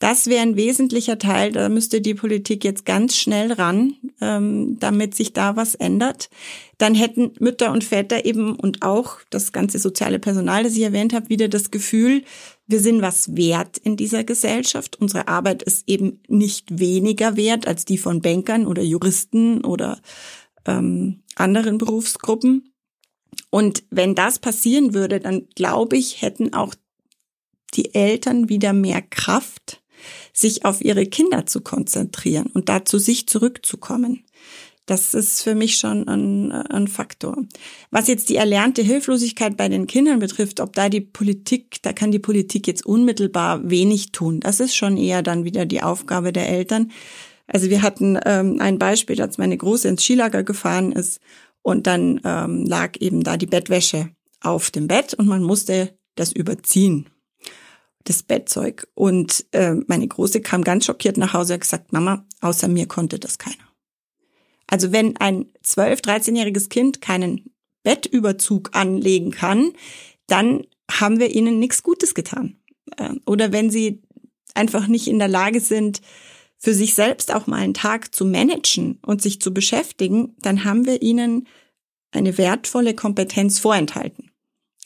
Das 0.00 0.26
wäre 0.26 0.42
ein 0.42 0.56
wesentlicher 0.56 1.18
Teil, 1.18 1.52
da 1.52 1.70
müsste 1.70 2.02
die 2.02 2.12
Politik 2.12 2.62
jetzt 2.62 2.84
ganz 2.84 3.16
schnell 3.16 3.52
ran, 3.52 3.94
ähm, 4.20 4.76
damit 4.78 5.14
sich 5.14 5.32
da 5.32 5.56
was 5.56 5.74
ändert. 5.74 6.28
Dann 6.76 6.94
hätten 6.94 7.32
Mütter 7.40 7.72
und 7.72 7.82
Väter 7.82 8.26
eben 8.26 8.54
und 8.54 8.82
auch 8.82 9.20
das 9.30 9.52
ganze 9.52 9.78
soziale 9.78 10.18
Personal, 10.18 10.62
das 10.62 10.74
ich 10.74 10.82
erwähnt 10.82 11.14
habe, 11.14 11.30
wieder 11.30 11.48
das 11.48 11.70
Gefühl, 11.70 12.22
wir 12.68 12.80
sind 12.80 13.00
was 13.02 13.34
wert 13.34 13.78
in 13.78 13.96
dieser 13.96 14.24
Gesellschaft. 14.24 15.00
Unsere 15.00 15.26
Arbeit 15.26 15.62
ist 15.62 15.88
eben 15.88 16.20
nicht 16.28 16.78
weniger 16.78 17.36
wert 17.36 17.66
als 17.66 17.86
die 17.86 17.98
von 17.98 18.20
Bankern 18.20 18.66
oder 18.66 18.82
Juristen 18.82 19.64
oder 19.64 20.00
ähm, 20.66 21.22
anderen 21.34 21.78
Berufsgruppen. 21.78 22.74
Und 23.50 23.84
wenn 23.90 24.14
das 24.14 24.38
passieren 24.38 24.92
würde, 24.92 25.18
dann 25.18 25.48
glaube 25.54 25.96
ich, 25.96 26.20
hätten 26.20 26.52
auch 26.52 26.74
die 27.72 27.94
Eltern 27.94 28.50
wieder 28.50 28.74
mehr 28.74 29.00
Kraft, 29.00 29.82
sich 30.34 30.66
auf 30.66 30.84
ihre 30.84 31.06
Kinder 31.06 31.46
zu 31.46 31.62
konzentrieren 31.62 32.50
und 32.52 32.68
da 32.68 32.84
zu 32.84 32.98
sich 32.98 33.26
zurückzukommen. 33.26 34.24
Das 34.88 35.12
ist 35.12 35.42
für 35.42 35.54
mich 35.54 35.76
schon 35.76 36.08
ein, 36.08 36.50
ein 36.50 36.88
Faktor. 36.88 37.44
Was 37.90 38.08
jetzt 38.08 38.30
die 38.30 38.36
erlernte 38.36 38.80
Hilflosigkeit 38.80 39.54
bei 39.54 39.68
den 39.68 39.86
Kindern 39.86 40.18
betrifft, 40.18 40.60
ob 40.60 40.72
da 40.72 40.88
die 40.88 41.02
Politik, 41.02 41.82
da 41.82 41.92
kann 41.92 42.10
die 42.10 42.18
Politik 42.18 42.66
jetzt 42.66 42.86
unmittelbar 42.86 43.68
wenig 43.68 44.12
tun. 44.12 44.40
Das 44.40 44.60
ist 44.60 44.74
schon 44.74 44.96
eher 44.96 45.22
dann 45.22 45.44
wieder 45.44 45.66
die 45.66 45.82
Aufgabe 45.82 46.32
der 46.32 46.48
Eltern. 46.48 46.90
Also 47.46 47.68
wir 47.68 47.82
hatten 47.82 48.18
ähm, 48.24 48.60
ein 48.60 48.78
Beispiel, 48.78 49.20
als 49.20 49.36
meine 49.36 49.58
Große 49.58 49.86
ins 49.88 50.02
Skilager 50.02 50.42
gefahren 50.42 50.92
ist 50.92 51.20
und 51.60 51.86
dann 51.86 52.22
ähm, 52.24 52.64
lag 52.64 52.96
eben 52.98 53.22
da 53.22 53.36
die 53.36 53.44
Bettwäsche 53.44 54.08
auf 54.40 54.70
dem 54.70 54.88
Bett 54.88 55.12
und 55.12 55.26
man 55.26 55.42
musste 55.42 55.98
das 56.14 56.32
überziehen, 56.32 57.10
das 58.04 58.22
Bettzeug. 58.22 58.88
Und 58.94 59.44
äh, 59.52 59.74
meine 59.86 60.08
Große 60.08 60.40
kam 60.40 60.64
ganz 60.64 60.86
schockiert 60.86 61.18
nach 61.18 61.34
Hause 61.34 61.52
und 61.52 61.56
hat 61.56 61.60
gesagt, 61.60 61.92
Mama, 61.92 62.24
außer 62.40 62.68
mir 62.68 62.88
konnte 62.88 63.18
das 63.18 63.36
keiner. 63.36 63.67
Also 64.68 64.92
wenn 64.92 65.16
ein 65.16 65.46
12-, 65.64 66.04
13-jähriges 66.04 66.68
Kind 66.68 67.00
keinen 67.00 67.50
Bettüberzug 67.82 68.70
anlegen 68.74 69.32
kann, 69.32 69.72
dann 70.26 70.66
haben 70.90 71.18
wir 71.18 71.34
ihnen 71.34 71.58
nichts 71.58 71.82
Gutes 71.82 72.14
getan. 72.14 72.58
Äh, 72.96 73.14
oder 73.26 73.52
wenn 73.52 73.70
sie 73.70 74.02
einfach 74.54 74.86
nicht 74.86 75.08
in 75.08 75.18
der 75.18 75.28
Lage 75.28 75.60
sind, 75.60 76.00
für 76.58 76.74
sich 76.74 76.94
selbst 76.94 77.32
auch 77.32 77.46
mal 77.46 77.58
einen 77.58 77.74
Tag 77.74 78.14
zu 78.14 78.24
managen 78.24 78.98
und 79.06 79.22
sich 79.22 79.40
zu 79.40 79.54
beschäftigen, 79.54 80.34
dann 80.40 80.64
haben 80.64 80.86
wir 80.86 81.02
ihnen 81.02 81.46
eine 82.10 82.36
wertvolle 82.36 82.94
Kompetenz 82.94 83.58
vorenthalten. 83.58 84.30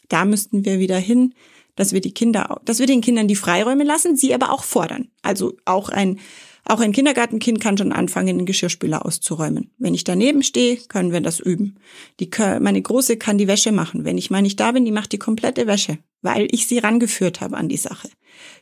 Da 0.09 0.25
müssten 0.25 0.65
wir 0.65 0.79
wieder 0.79 0.99
hin, 0.99 1.35
dass 1.75 1.93
wir 1.93 2.03
die 2.03 2.13
Kinder, 2.13 2.61
dass 2.65 2.79
wir 2.79 2.87
den 2.87 3.01
Kindern 3.01 3.29
die 3.29 3.37
Freiräume 3.37 3.85
lassen, 3.85 4.17
sie 4.17 4.35
aber 4.35 4.53
auch 4.53 4.65
fordern. 4.65 5.09
Also 5.23 5.57
auch 5.65 5.89
ein 5.89 6.21
auch 6.65 6.81
ein 6.81 6.93
Kindergartenkind 6.93 7.61
kann 7.61 7.77
schon 7.77 7.93
anfangen, 7.93 8.39
den 8.39 8.47
Geschirrspüler 8.47 9.05
auszuräumen. 9.05 9.71
Wenn 9.79 9.95
ich 9.95 10.05
daneben 10.05 10.43
stehe, 10.43 10.77
können 10.77 11.13
wir 11.13 11.21
das 11.21 11.41
üben. 11.41 11.77
Die, 12.21 12.31
meine 12.61 12.81
Große 12.81 13.17
kann 13.17 13.39
die 13.39 13.49
Wäsche 13.49 13.73
machen. 13.73 14.05
Wenn 14.05 14.17
ich 14.17 14.31
mal 14.31 14.43
nicht 14.43 14.61
da 14.61 14.73
bin, 14.73 14.85
die 14.85 14.93
macht 14.93 15.13
die 15.13 15.19
komplette 15.19 15.67
Wäsche, 15.67 15.99
weil 16.21 16.47
ich 16.53 16.67
sie 16.67 16.79
rangeführt 16.79 17.41
habe 17.41 17.57
an 17.57 17.69
die 17.69 17.77
Sache. 17.77 18.09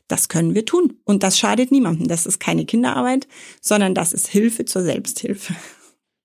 Das 0.09 0.29
können 0.29 0.55
wir 0.55 0.65
tun. 0.65 0.95
Und 1.05 1.23
das 1.23 1.39
schadet 1.39 1.71
niemandem. 1.71 2.09
Das 2.09 2.27
ist 2.27 2.41
keine 2.41 2.65
Kinderarbeit, 2.65 3.29
sondern 3.61 3.95
das 3.95 4.13
ist 4.13 4.29
Hilfe 4.29 4.65
zur 4.65 4.83
Selbsthilfe. 4.83 5.55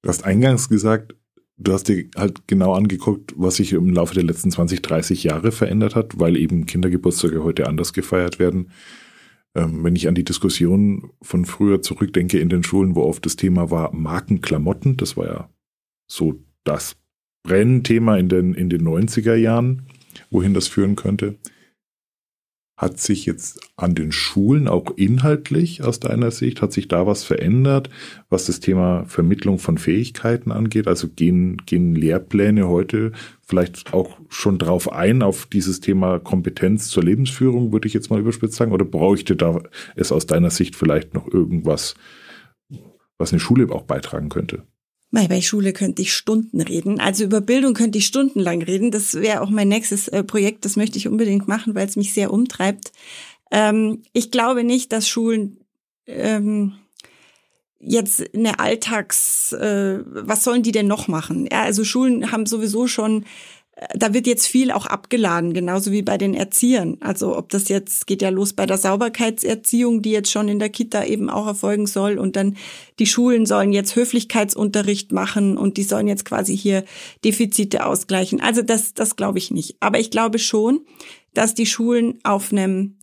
Du 0.01 0.09
hast 0.09 0.23
eingangs 0.23 0.69
gesagt, 0.69 1.15
du 1.57 1.73
hast 1.73 1.89
dir 1.89 2.09
halt 2.15 2.47
genau 2.47 2.73
angeguckt, 2.73 3.33
was 3.35 3.55
sich 3.55 3.73
im 3.73 3.89
Laufe 3.89 4.13
der 4.13 4.23
letzten 4.23 4.49
20, 4.49 4.81
30 4.81 5.23
Jahre 5.23 5.51
verändert 5.51 5.95
hat, 5.95 6.19
weil 6.19 6.37
eben 6.37 6.65
Kindergeburtstage 6.65 7.43
heute 7.43 7.67
anders 7.67 7.91
gefeiert 7.91 8.39
werden. 8.39 8.71
Ähm, 9.55 9.83
wenn 9.83 9.95
ich 9.95 10.07
an 10.07 10.15
die 10.15 10.25
Diskussion 10.25 11.11
von 11.21 11.45
früher 11.45 11.81
zurückdenke 11.81 12.39
in 12.39 12.49
den 12.49 12.63
Schulen, 12.63 12.95
wo 12.95 13.03
oft 13.03 13.25
das 13.25 13.37
Thema 13.37 13.71
war 13.71 13.93
Markenklamotten, 13.93 14.97
das 14.97 15.15
war 15.15 15.25
ja 15.25 15.49
so 16.07 16.35
das 16.65 16.97
Brennthema 17.43 18.17
in 18.17 18.27
den, 18.27 18.53
in 18.53 18.69
den 18.69 18.85
90er 18.85 19.35
Jahren, 19.35 19.83
wohin 20.29 20.53
das 20.53 20.67
führen 20.67 20.95
könnte. 20.95 21.35
Hat 22.77 22.99
sich 22.99 23.25
jetzt 23.25 23.61
an 23.77 23.95
den 23.95 24.11
Schulen 24.11 24.67
auch 24.67 24.97
inhaltlich 24.97 25.81
aus 25.81 26.01
deiner 26.01 26.29
Sicht, 26.31 26.61
hat 26.61 26.73
sich 26.73 26.89
da 26.89 27.07
was 27.07 27.23
verändert, 27.23 27.89
was 28.29 28.47
das 28.47 28.59
Thema 28.59 29.05
Vermittlung 29.05 29.59
von 29.59 29.77
Fähigkeiten 29.77 30.51
angeht? 30.51 30.87
Also 30.87 31.07
gehen, 31.07 31.57
gehen 31.65 31.95
Lehrpläne 31.95 32.67
heute 32.67 33.13
vielleicht 33.43 33.93
auch 33.93 34.17
schon 34.27 34.57
drauf 34.57 34.91
ein, 34.91 35.21
auf 35.21 35.45
dieses 35.45 35.79
Thema 35.79 36.19
Kompetenz 36.19 36.89
zur 36.89 37.03
Lebensführung, 37.03 37.71
würde 37.71 37.87
ich 37.87 37.93
jetzt 37.93 38.09
mal 38.09 38.19
überspitzt 38.19 38.55
sagen? 38.55 38.73
Oder 38.73 38.85
bräuchte 38.85 39.37
da 39.37 39.61
es 39.95 40.11
aus 40.11 40.25
deiner 40.25 40.49
Sicht 40.49 40.75
vielleicht 40.75 41.13
noch 41.13 41.31
irgendwas, 41.31 41.95
was 43.17 43.31
eine 43.31 43.39
Schule 43.39 43.71
auch 43.71 43.83
beitragen 43.83 44.27
könnte? 44.27 44.63
Bei 45.15 45.41
Schule 45.41 45.73
könnte 45.73 46.01
ich 46.01 46.13
Stunden 46.13 46.61
reden. 46.61 46.99
Also 46.99 47.23
über 47.23 47.41
Bildung 47.41 47.73
könnte 47.73 47.97
ich 47.97 48.05
stundenlang 48.05 48.61
reden. 48.61 48.91
Das 48.91 49.15
wäre 49.15 49.41
auch 49.41 49.49
mein 49.49 49.69
nächstes 49.69 50.07
äh, 50.09 50.23
Projekt. 50.23 50.65
Das 50.65 50.75
möchte 50.75 50.97
ich 50.97 51.07
unbedingt 51.07 51.47
machen, 51.47 51.73
weil 51.73 51.87
es 51.87 51.95
mich 51.95 52.13
sehr 52.13 52.31
umtreibt. 52.31 52.91
Ähm, 53.51 54.03
ich 54.13 54.31
glaube 54.31 54.63
nicht, 54.63 54.91
dass 54.91 55.07
Schulen 55.07 55.57
ähm, 56.05 56.73
jetzt 57.79 58.23
eine 58.35 58.59
Alltags, 58.59 59.53
äh, 59.53 59.99
was 60.05 60.43
sollen 60.43 60.63
die 60.63 60.71
denn 60.71 60.87
noch 60.87 61.07
machen? 61.07 61.47
Ja, 61.51 61.63
also 61.63 61.83
Schulen 61.83 62.31
haben 62.31 62.45
sowieso 62.45 62.87
schon 62.87 63.25
da 63.93 64.13
wird 64.13 64.25
jetzt 64.25 64.47
viel 64.47 64.71
auch 64.71 64.85
abgeladen, 64.85 65.53
genauso 65.53 65.91
wie 65.91 66.01
bei 66.01 66.17
den 66.17 66.33
Erziehern. 66.33 66.97
Also 67.01 67.37
ob 67.37 67.49
das 67.49 67.67
jetzt 67.67 68.07
geht 68.07 68.21
ja 68.21 68.29
los 68.29 68.53
bei 68.53 68.65
der 68.65 68.77
Sauberkeitserziehung, 68.77 70.01
die 70.01 70.11
jetzt 70.11 70.31
schon 70.31 70.47
in 70.47 70.59
der 70.59 70.69
Kita 70.69 71.03
eben 71.03 71.29
auch 71.29 71.45
erfolgen 71.45 71.85
soll 71.85 72.17
und 72.17 72.37
dann 72.37 72.55
die 72.99 73.05
Schulen 73.05 73.45
sollen 73.45 73.73
jetzt 73.73 73.97
Höflichkeitsunterricht 73.97 75.11
machen 75.11 75.57
und 75.57 75.75
die 75.75 75.83
sollen 75.83 76.07
jetzt 76.07 76.23
quasi 76.23 76.57
hier 76.57 76.85
Defizite 77.25 77.85
ausgleichen. 77.85 78.39
Also 78.39 78.61
das 78.61 78.93
das 78.93 79.17
glaube 79.17 79.39
ich 79.39 79.51
nicht, 79.51 79.75
aber 79.81 79.99
ich 79.99 80.09
glaube 80.09 80.39
schon, 80.39 80.85
dass 81.33 81.53
die 81.53 81.65
Schulen 81.65 82.19
auf 82.23 82.53
einem 82.53 82.99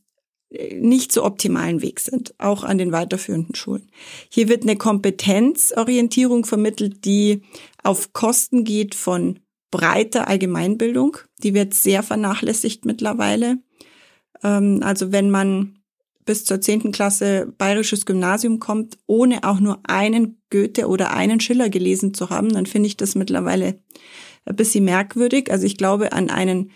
äh, 0.48 0.74
nicht 0.76 1.12
so 1.12 1.22
optimalen 1.22 1.82
Weg 1.82 2.00
sind, 2.00 2.34
auch 2.38 2.64
an 2.64 2.78
den 2.78 2.92
weiterführenden 2.92 3.54
Schulen. 3.54 3.90
Hier 4.30 4.48
wird 4.48 4.62
eine 4.62 4.76
Kompetenzorientierung 4.76 6.46
vermittelt, 6.46 7.04
die 7.04 7.42
auf 7.82 8.14
Kosten 8.14 8.64
geht 8.64 8.94
von 8.94 9.41
breite 9.72 10.28
Allgemeinbildung. 10.28 11.16
Die 11.42 11.54
wird 11.54 11.74
sehr 11.74 12.04
vernachlässigt 12.04 12.84
mittlerweile. 12.84 13.58
Ähm, 14.44 14.80
also 14.84 15.10
wenn 15.10 15.30
man 15.30 15.80
bis 16.24 16.44
zur 16.44 16.60
zehnten 16.60 16.92
Klasse 16.92 17.52
bayerisches 17.58 18.06
Gymnasium 18.06 18.60
kommt, 18.60 18.98
ohne 19.08 19.42
auch 19.42 19.58
nur 19.58 19.80
einen 19.82 20.40
Goethe 20.50 20.86
oder 20.86 21.12
einen 21.12 21.40
Schiller 21.40 21.68
gelesen 21.68 22.14
zu 22.14 22.30
haben, 22.30 22.50
dann 22.50 22.66
finde 22.66 22.86
ich 22.86 22.96
das 22.96 23.16
mittlerweile 23.16 23.80
ein 24.44 24.54
bisschen 24.54 24.84
merkwürdig. 24.84 25.50
Also 25.50 25.66
ich 25.66 25.76
glaube 25.76 26.12
an 26.12 26.30
einen 26.30 26.70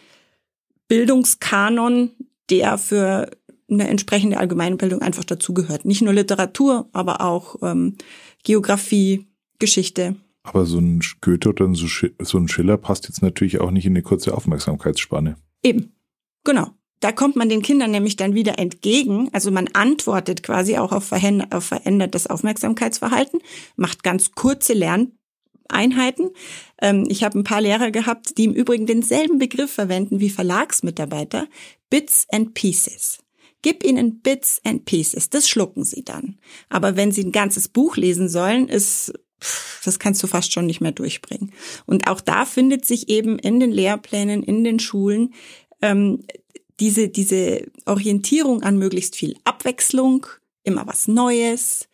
Bildungskanon, 0.89 2.11
der 2.51 2.79
für 2.79 3.31
eine 3.71 3.89
entsprechende 3.89 4.39
Allgemeinbildung 4.39 5.03
einfach 5.03 5.25
dazugehört. 5.25 5.85
Nicht 5.85 6.03
nur 6.03 6.13
Literatur, 6.13 6.89
aber 6.93 7.21
auch 7.21 7.57
ähm, 7.63 7.97
Geografie, 8.43 9.27
Geschichte. 9.59 10.17
Aber 10.47 10.65
so 10.65 10.79
ein 10.79 11.01
Goethe 11.21 11.49
oder 11.49 11.69
so 11.75 12.39
ein 12.39 12.49
Schiller 12.49 12.77
passt 12.77 13.09
jetzt 13.09 13.21
natürlich 13.21 13.61
auch 13.61 13.73
nicht 13.73 13.85
in 13.85 13.93
eine 13.93 14.03
kurze 14.03 14.33
Aufmerksamkeitsspanne. 14.33 15.37
Eben, 15.63 15.93
genau. 16.45 16.71
Da 17.01 17.13
kommt 17.13 17.37
man 17.37 17.49
den 17.49 17.63
Kindern 17.63 17.91
nämlich 17.91 18.17
dann 18.17 18.35
wieder 18.35 18.59
entgegen. 18.59 19.29
Also 19.33 19.51
man 19.51 19.69
antwortet 19.75 20.43
quasi 20.43 20.79
auch 20.79 20.93
auf, 20.93 21.05
verändertes 21.05 22.27
Aufmerksamkeitsverhalten, 22.27 23.41
macht 23.75 24.03
ganz 24.03 24.33
kurze 24.33 24.73
Lerneinheiten. 24.73 26.31
Ähm, 26.81 27.05
ich 27.09 27.25
habe 27.25 27.39
ein 27.39 27.45
paar 27.45 27.61
Lehrer 27.61 27.91
gehabt, 27.91 28.39
die 28.39 28.45
im 28.45 28.55
Übrigen 28.55 28.87
denselben 28.87 29.39
Begriff 29.39 29.73
verwenden 29.73 30.21
wie 30.21 30.31
Verlagsmitarbeiter. 30.31 31.49
Bits 31.91 32.27
and 32.31 32.55
Pieces. 32.55 33.19
Gib 33.63 33.85
ihnen 33.85 34.21
Bits 34.21 34.61
and 34.65 34.85
Pieces, 34.85 35.29
das 35.29 35.49
schlucken 35.49 35.83
sie 35.83 36.05
dann. 36.05 36.39
Aber 36.69 36.95
wenn 36.95 37.11
sie 37.11 37.25
ein 37.25 37.33
ganzes 37.33 37.69
Buch 37.69 37.97
lesen 37.97 38.29
sollen, 38.29 38.69
ist 38.69 39.13
das 39.85 39.99
kannst 39.99 40.23
du 40.23 40.27
fast 40.27 40.53
schon 40.53 40.67
nicht 40.67 40.81
mehr 40.81 40.93
durchbringen. 40.93 41.53
Und 41.87 42.09
auch 42.09 42.21
da 42.21 42.45
findet 42.45 42.85
sich 42.85 43.09
eben 43.09 43.39
in 43.39 43.61
den 43.61 43.71
Lehrplänen, 43.71 44.43
in 44.43 44.65
den 44.65 44.79
Schulen 44.79 45.35
ähm, 45.83 46.25
diese, 46.81 47.09
diese 47.09 47.67
Orientierung 47.87 48.63
an 48.63 48.79
möglichst 48.79 49.17
viel 49.17 49.37
Abwechslung, 49.45 50.27
immer 50.63 50.87
was 50.87 51.09
Neues. 51.09 51.89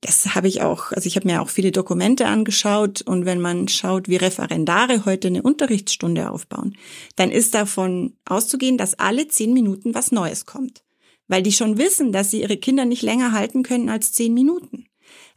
Das 0.00 0.34
habe 0.34 0.48
ich 0.48 0.62
auch, 0.62 0.92
also 0.92 1.06
ich 1.06 1.16
habe 1.16 1.28
mir 1.28 1.42
auch 1.42 1.50
viele 1.50 1.72
Dokumente 1.72 2.26
angeschaut 2.26 3.02
und 3.02 3.26
wenn 3.26 3.40
man 3.40 3.68
schaut, 3.68 4.08
wie 4.08 4.16
Referendare 4.16 5.04
heute 5.04 5.28
eine 5.28 5.42
Unterrichtsstunde 5.42 6.30
aufbauen, 6.30 6.76
dann 7.16 7.30
ist 7.30 7.54
davon 7.54 8.14
auszugehen, 8.24 8.78
dass 8.78 8.98
alle 8.98 9.28
zehn 9.28 9.52
Minuten 9.52 9.94
was 9.94 10.10
Neues 10.10 10.46
kommt. 10.46 10.84
Weil 11.28 11.42
die 11.42 11.52
schon 11.52 11.78
wissen, 11.78 12.12
dass 12.12 12.30
sie 12.30 12.40
ihre 12.40 12.56
Kinder 12.56 12.86
nicht 12.86 13.02
länger 13.02 13.32
halten 13.32 13.62
können 13.62 13.88
als 13.88 14.12
zehn 14.12 14.34
Minuten. 14.34 14.86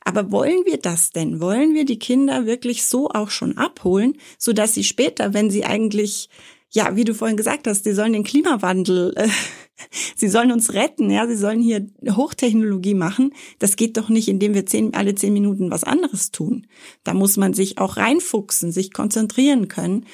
Aber 0.06 0.32
wollen 0.32 0.66
wir 0.66 0.78
das 0.78 1.12
denn? 1.12 1.40
Wollen 1.40 1.74
wir 1.74 1.86
die 1.86 2.00
Kinder 2.00 2.46
wirklich 2.46 2.86
so 2.86 3.10
auch 3.10 3.30
schon 3.30 3.58
abholen, 3.58 4.18
so 4.38 4.54
dass 4.54 4.74
sie 4.74 4.84
später, 4.84 5.34
wenn 5.34 5.50
sie 5.50 5.66
eigentlich 5.66 6.30
ja, 6.74 6.96
wie 6.96 7.04
du 7.04 7.14
vorhin 7.14 7.38
gesagt 7.38 7.68
hast, 7.68 7.84
sie 7.84 7.94
sollen 7.94 8.14
den 8.14 8.24
Klimawandel, 8.24 9.14
äh, 9.16 9.30
sie 10.16 10.28
sollen 10.28 10.52
uns 10.52 10.74
retten, 10.74 11.10
ja, 11.12 11.28
sie 11.28 11.36
sollen 11.36 11.62
hier 11.62 11.88
Hochtechnologie 12.10 12.96
machen. 12.96 13.34
Das 13.60 13.76
geht 13.76 13.96
doch 13.96 14.10
nicht, 14.10 14.28
indem 14.28 14.56
wir 14.56 14.66
zehn, 14.66 14.94
alle 14.96 15.14
zehn 15.14 15.34
Minuten 15.34 15.70
was 15.70 15.84
anderes 15.84 16.32
tun. 16.32 16.66
Da 17.04 17.14
muss 17.14 17.38
man 17.38 17.54
sich 17.54 17.78
auch 17.78 17.98
reinfuchsen, 17.98 18.72
sich 18.72 18.92
konzentrieren 18.92 19.68
können. 19.68 20.06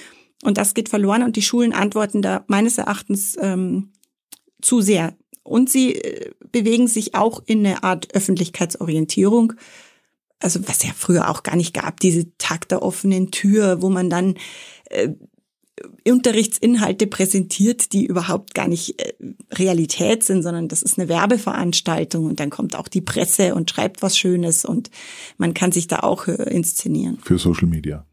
Und 0.43 0.57
das 0.57 0.73
geht 0.73 0.89
verloren 0.89 1.23
und 1.23 1.37
die 1.37 1.41
Schulen 1.41 1.73
antworten 1.73 2.21
da 2.21 2.43
meines 2.47 2.77
Erachtens 2.77 3.37
ähm, 3.39 3.93
zu 4.61 4.81
sehr. 4.81 5.15
Und 5.49 5.69
sie 5.69 5.95
äh, 5.95 6.31
bewegen 6.51 6.87
sich 6.87 7.15
auch 7.15 7.41
in 7.45 7.65
eine 7.65 7.83
Art 7.83 8.13
Öffentlichkeitsorientierung. 8.13 9.53
Also 10.39 10.59
was 10.67 10.83
ja 10.83 10.91
früher 10.95 11.29
auch 11.29 11.43
gar 11.43 11.55
nicht 11.55 11.73
gab, 11.73 11.99
diese 11.99 12.37
Tag 12.37 12.69
der 12.69 12.81
offenen 12.81 13.31
Tür, 13.31 13.81
wo 13.81 13.89
man 13.89 14.09
dann 14.09 14.35
äh, 14.85 15.09
Unterrichtsinhalte 16.07 17.07
präsentiert, 17.07 17.93
die 17.93 18.05
überhaupt 18.05 18.53
gar 18.53 18.67
nicht 18.67 19.01
äh, 19.01 19.13
Realität 19.51 20.23
sind, 20.23 20.43
sondern 20.43 20.67
das 20.67 20.83
ist 20.83 20.99
eine 20.99 21.09
Werbeveranstaltung 21.09 22.25
und 22.25 22.39
dann 22.39 22.49
kommt 22.49 22.75
auch 22.75 22.87
die 22.87 23.01
Presse 23.01 23.55
und 23.55 23.69
schreibt 23.69 24.01
was 24.01 24.17
Schönes 24.17 24.65
und 24.65 24.89
man 25.37 25.53
kann 25.53 25.71
sich 25.71 25.87
da 25.87 25.99
auch 25.99 26.27
äh, 26.27 26.43
inszenieren. 26.53 27.17
Für 27.23 27.39
Social 27.39 27.67
Media. 27.67 28.05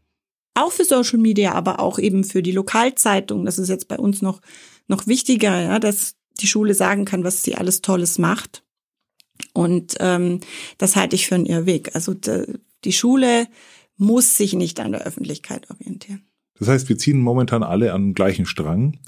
Auch 0.55 0.71
für 0.71 0.85
Social 0.85 1.19
Media, 1.19 1.53
aber 1.53 1.79
auch 1.79 1.99
eben 1.99 2.23
für 2.23 2.41
die 2.41 2.51
Lokalzeitung. 2.51 3.45
Das 3.45 3.59
ist 3.59 3.69
jetzt 3.69 3.87
bei 3.87 3.97
uns 3.97 4.23
noch, 4.23 4.41
noch 4.87 5.05
wichtiger, 5.05 5.61
ja, 5.61 5.79
dass 5.79 6.16
die 6.37 6.47
Schule 6.47 6.73
sagen 6.73 7.05
kann, 7.05 7.23
was 7.23 7.43
sie 7.43 7.55
alles 7.55 7.81
Tolles 7.81 8.17
macht. 8.17 8.63
Und 9.53 9.95
ähm, 9.99 10.39
das 10.77 10.95
halte 10.95 11.15
ich 11.15 11.27
für 11.27 11.35
einen 11.35 11.45
Irrweg. 11.45 11.95
Also 11.95 12.15
die 12.83 12.93
Schule 12.93 13.47
muss 13.97 14.37
sich 14.37 14.53
nicht 14.53 14.79
an 14.79 14.91
der 14.91 15.01
Öffentlichkeit 15.01 15.69
orientieren. 15.69 16.23
Das 16.59 16.67
heißt, 16.67 16.89
wir 16.89 16.97
ziehen 16.97 17.19
momentan 17.19 17.63
alle 17.63 17.93
an 17.93 18.07
den 18.07 18.13
gleichen 18.13 18.45
Strang. 18.45 18.99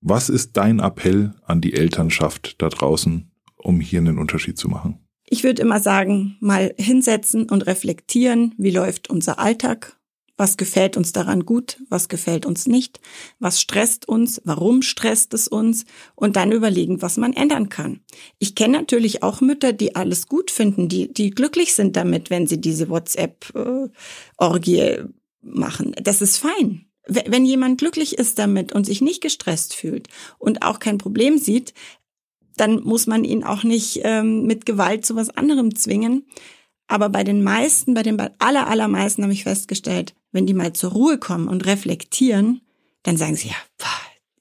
Was 0.00 0.28
ist 0.28 0.56
dein 0.56 0.80
Appell 0.80 1.34
an 1.44 1.60
die 1.60 1.74
Elternschaft 1.74 2.60
da 2.62 2.68
draußen, 2.68 3.30
um 3.56 3.80
hier 3.80 4.00
einen 4.00 4.18
Unterschied 4.18 4.58
zu 4.58 4.68
machen? 4.68 4.98
Ich 5.26 5.44
würde 5.44 5.62
immer 5.62 5.78
sagen, 5.78 6.36
mal 6.40 6.74
hinsetzen 6.76 7.48
und 7.48 7.66
reflektieren, 7.66 8.54
wie 8.58 8.70
läuft 8.70 9.10
unser 9.10 9.38
Alltag, 9.38 9.99
was 10.40 10.56
gefällt 10.56 10.96
uns 10.96 11.12
daran 11.12 11.44
gut, 11.44 11.76
was 11.90 12.08
gefällt 12.08 12.46
uns 12.46 12.66
nicht, 12.66 12.98
was 13.40 13.60
stresst 13.60 14.08
uns, 14.08 14.40
warum 14.46 14.80
stresst 14.80 15.34
es 15.34 15.46
uns 15.46 15.84
und 16.14 16.34
dann 16.34 16.50
überlegen, 16.50 17.02
was 17.02 17.18
man 17.18 17.34
ändern 17.34 17.68
kann. 17.68 18.00
Ich 18.38 18.54
kenne 18.54 18.78
natürlich 18.78 19.22
auch 19.22 19.42
Mütter, 19.42 19.74
die 19.74 19.96
alles 19.96 20.28
gut 20.28 20.50
finden, 20.50 20.88
die, 20.88 21.12
die 21.12 21.28
glücklich 21.30 21.74
sind 21.74 21.94
damit, 21.94 22.30
wenn 22.30 22.46
sie 22.46 22.58
diese 22.58 22.88
WhatsApp-Orgie 22.88 24.78
äh, 24.78 25.04
machen. 25.42 25.94
Das 26.02 26.22
ist 26.22 26.38
fein. 26.38 26.86
Wenn 27.06 27.44
jemand 27.44 27.78
glücklich 27.78 28.16
ist 28.18 28.38
damit 28.38 28.72
und 28.72 28.86
sich 28.86 29.02
nicht 29.02 29.20
gestresst 29.20 29.74
fühlt 29.74 30.08
und 30.38 30.62
auch 30.62 30.78
kein 30.78 30.96
Problem 30.96 31.36
sieht, 31.36 31.74
dann 32.56 32.82
muss 32.82 33.06
man 33.06 33.24
ihn 33.24 33.44
auch 33.44 33.62
nicht 33.62 34.00
ähm, 34.04 34.44
mit 34.44 34.64
Gewalt 34.64 35.04
zu 35.04 35.16
was 35.16 35.28
anderem 35.28 35.74
zwingen. 35.74 36.24
Aber 36.86 37.10
bei 37.10 37.24
den 37.24 37.42
meisten, 37.42 37.92
bei 37.92 38.02
den 38.02 38.18
aller, 38.38 38.68
allermeisten 38.68 39.22
habe 39.22 39.34
ich 39.34 39.44
festgestellt, 39.44 40.14
wenn 40.32 40.46
die 40.46 40.54
mal 40.54 40.72
zur 40.72 40.92
Ruhe 40.92 41.18
kommen 41.18 41.48
und 41.48 41.66
reflektieren, 41.66 42.60
dann 43.02 43.16
sagen 43.16 43.36
sie, 43.36 43.48
ja, 43.48 43.56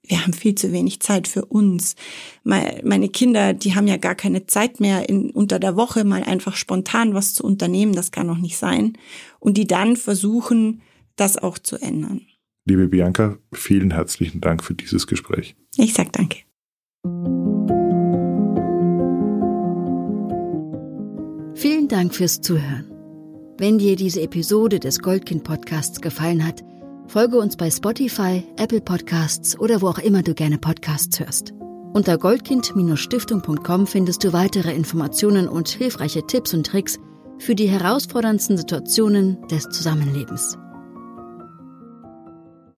wir 0.10 0.24
haben 0.24 0.34
viel 0.34 0.56
zu 0.56 0.74
wenig 0.74 1.00
Zeit 1.02 1.28
für 1.28 1.46
uns. 1.46 1.96
Meine 2.44 3.10
Kinder, 3.10 3.54
die 3.54 3.76
haben 3.76 3.88
ja 3.88 3.98
gar 3.98 4.16
keine 4.16 4.48
Zeit 4.48 4.80
mehr, 4.80 5.08
in, 5.08 5.30
unter 5.30 5.60
der 5.60 5.76
Woche 5.76 6.04
mal 6.04 6.24
einfach 6.24 6.56
spontan 6.56 7.14
was 7.14 7.36
zu 7.36 7.44
unternehmen. 7.44 7.94
Das 7.94 8.12
kann 8.12 8.28
doch 8.28 8.38
nicht 8.38 8.58
sein. 8.58 8.98
Und 9.40 9.56
die 9.56 9.68
dann 9.68 9.96
versuchen, 9.96 10.82
das 11.16 11.38
auch 11.38 11.60
zu 11.60 11.78
ändern. 11.78 12.22
Liebe 12.66 12.88
Bianca, 12.88 13.38
vielen 13.54 13.92
herzlichen 13.92 14.42
Dank 14.42 14.64
für 14.64 14.74
dieses 14.74 15.06
Gespräch. 15.06 15.56
Ich 15.78 15.94
sag 15.94 16.12
danke. 16.14 16.40
Vielen 21.56 21.88
Dank 21.88 22.16
fürs 22.16 22.42
Zuhören. 22.42 22.99
Wenn 23.60 23.78
dir 23.78 23.98
diese 23.98 24.22
Episode 24.22 24.80
des 24.80 25.00
Goldkind 25.00 25.44
Podcasts 25.44 26.00
gefallen 26.00 26.48
hat, 26.48 26.64
folge 27.08 27.38
uns 27.38 27.58
bei 27.58 27.70
Spotify, 27.70 28.42
Apple 28.56 28.80
Podcasts 28.80 29.60
oder 29.60 29.82
wo 29.82 29.90
auch 29.90 30.00
immer 30.00 30.24
du 30.24 30.34
gerne 30.34 30.58
Podcasts 30.58 31.20
hörst. 31.20 31.54
Unter 31.94 32.18
goldkind-stiftung.com 32.18 33.86
findest 33.86 34.24
du 34.24 34.32
weitere 34.32 34.74
Informationen 34.74 35.50
und 35.50 35.68
hilfreiche 35.68 36.26
Tipps 36.26 36.54
und 36.54 36.68
Tricks 36.68 37.00
für 37.38 37.54
die 37.54 37.68
herausforderndsten 37.68 38.56
Situationen 38.56 39.46
des 39.50 39.64
Zusammenlebens. 39.64 40.58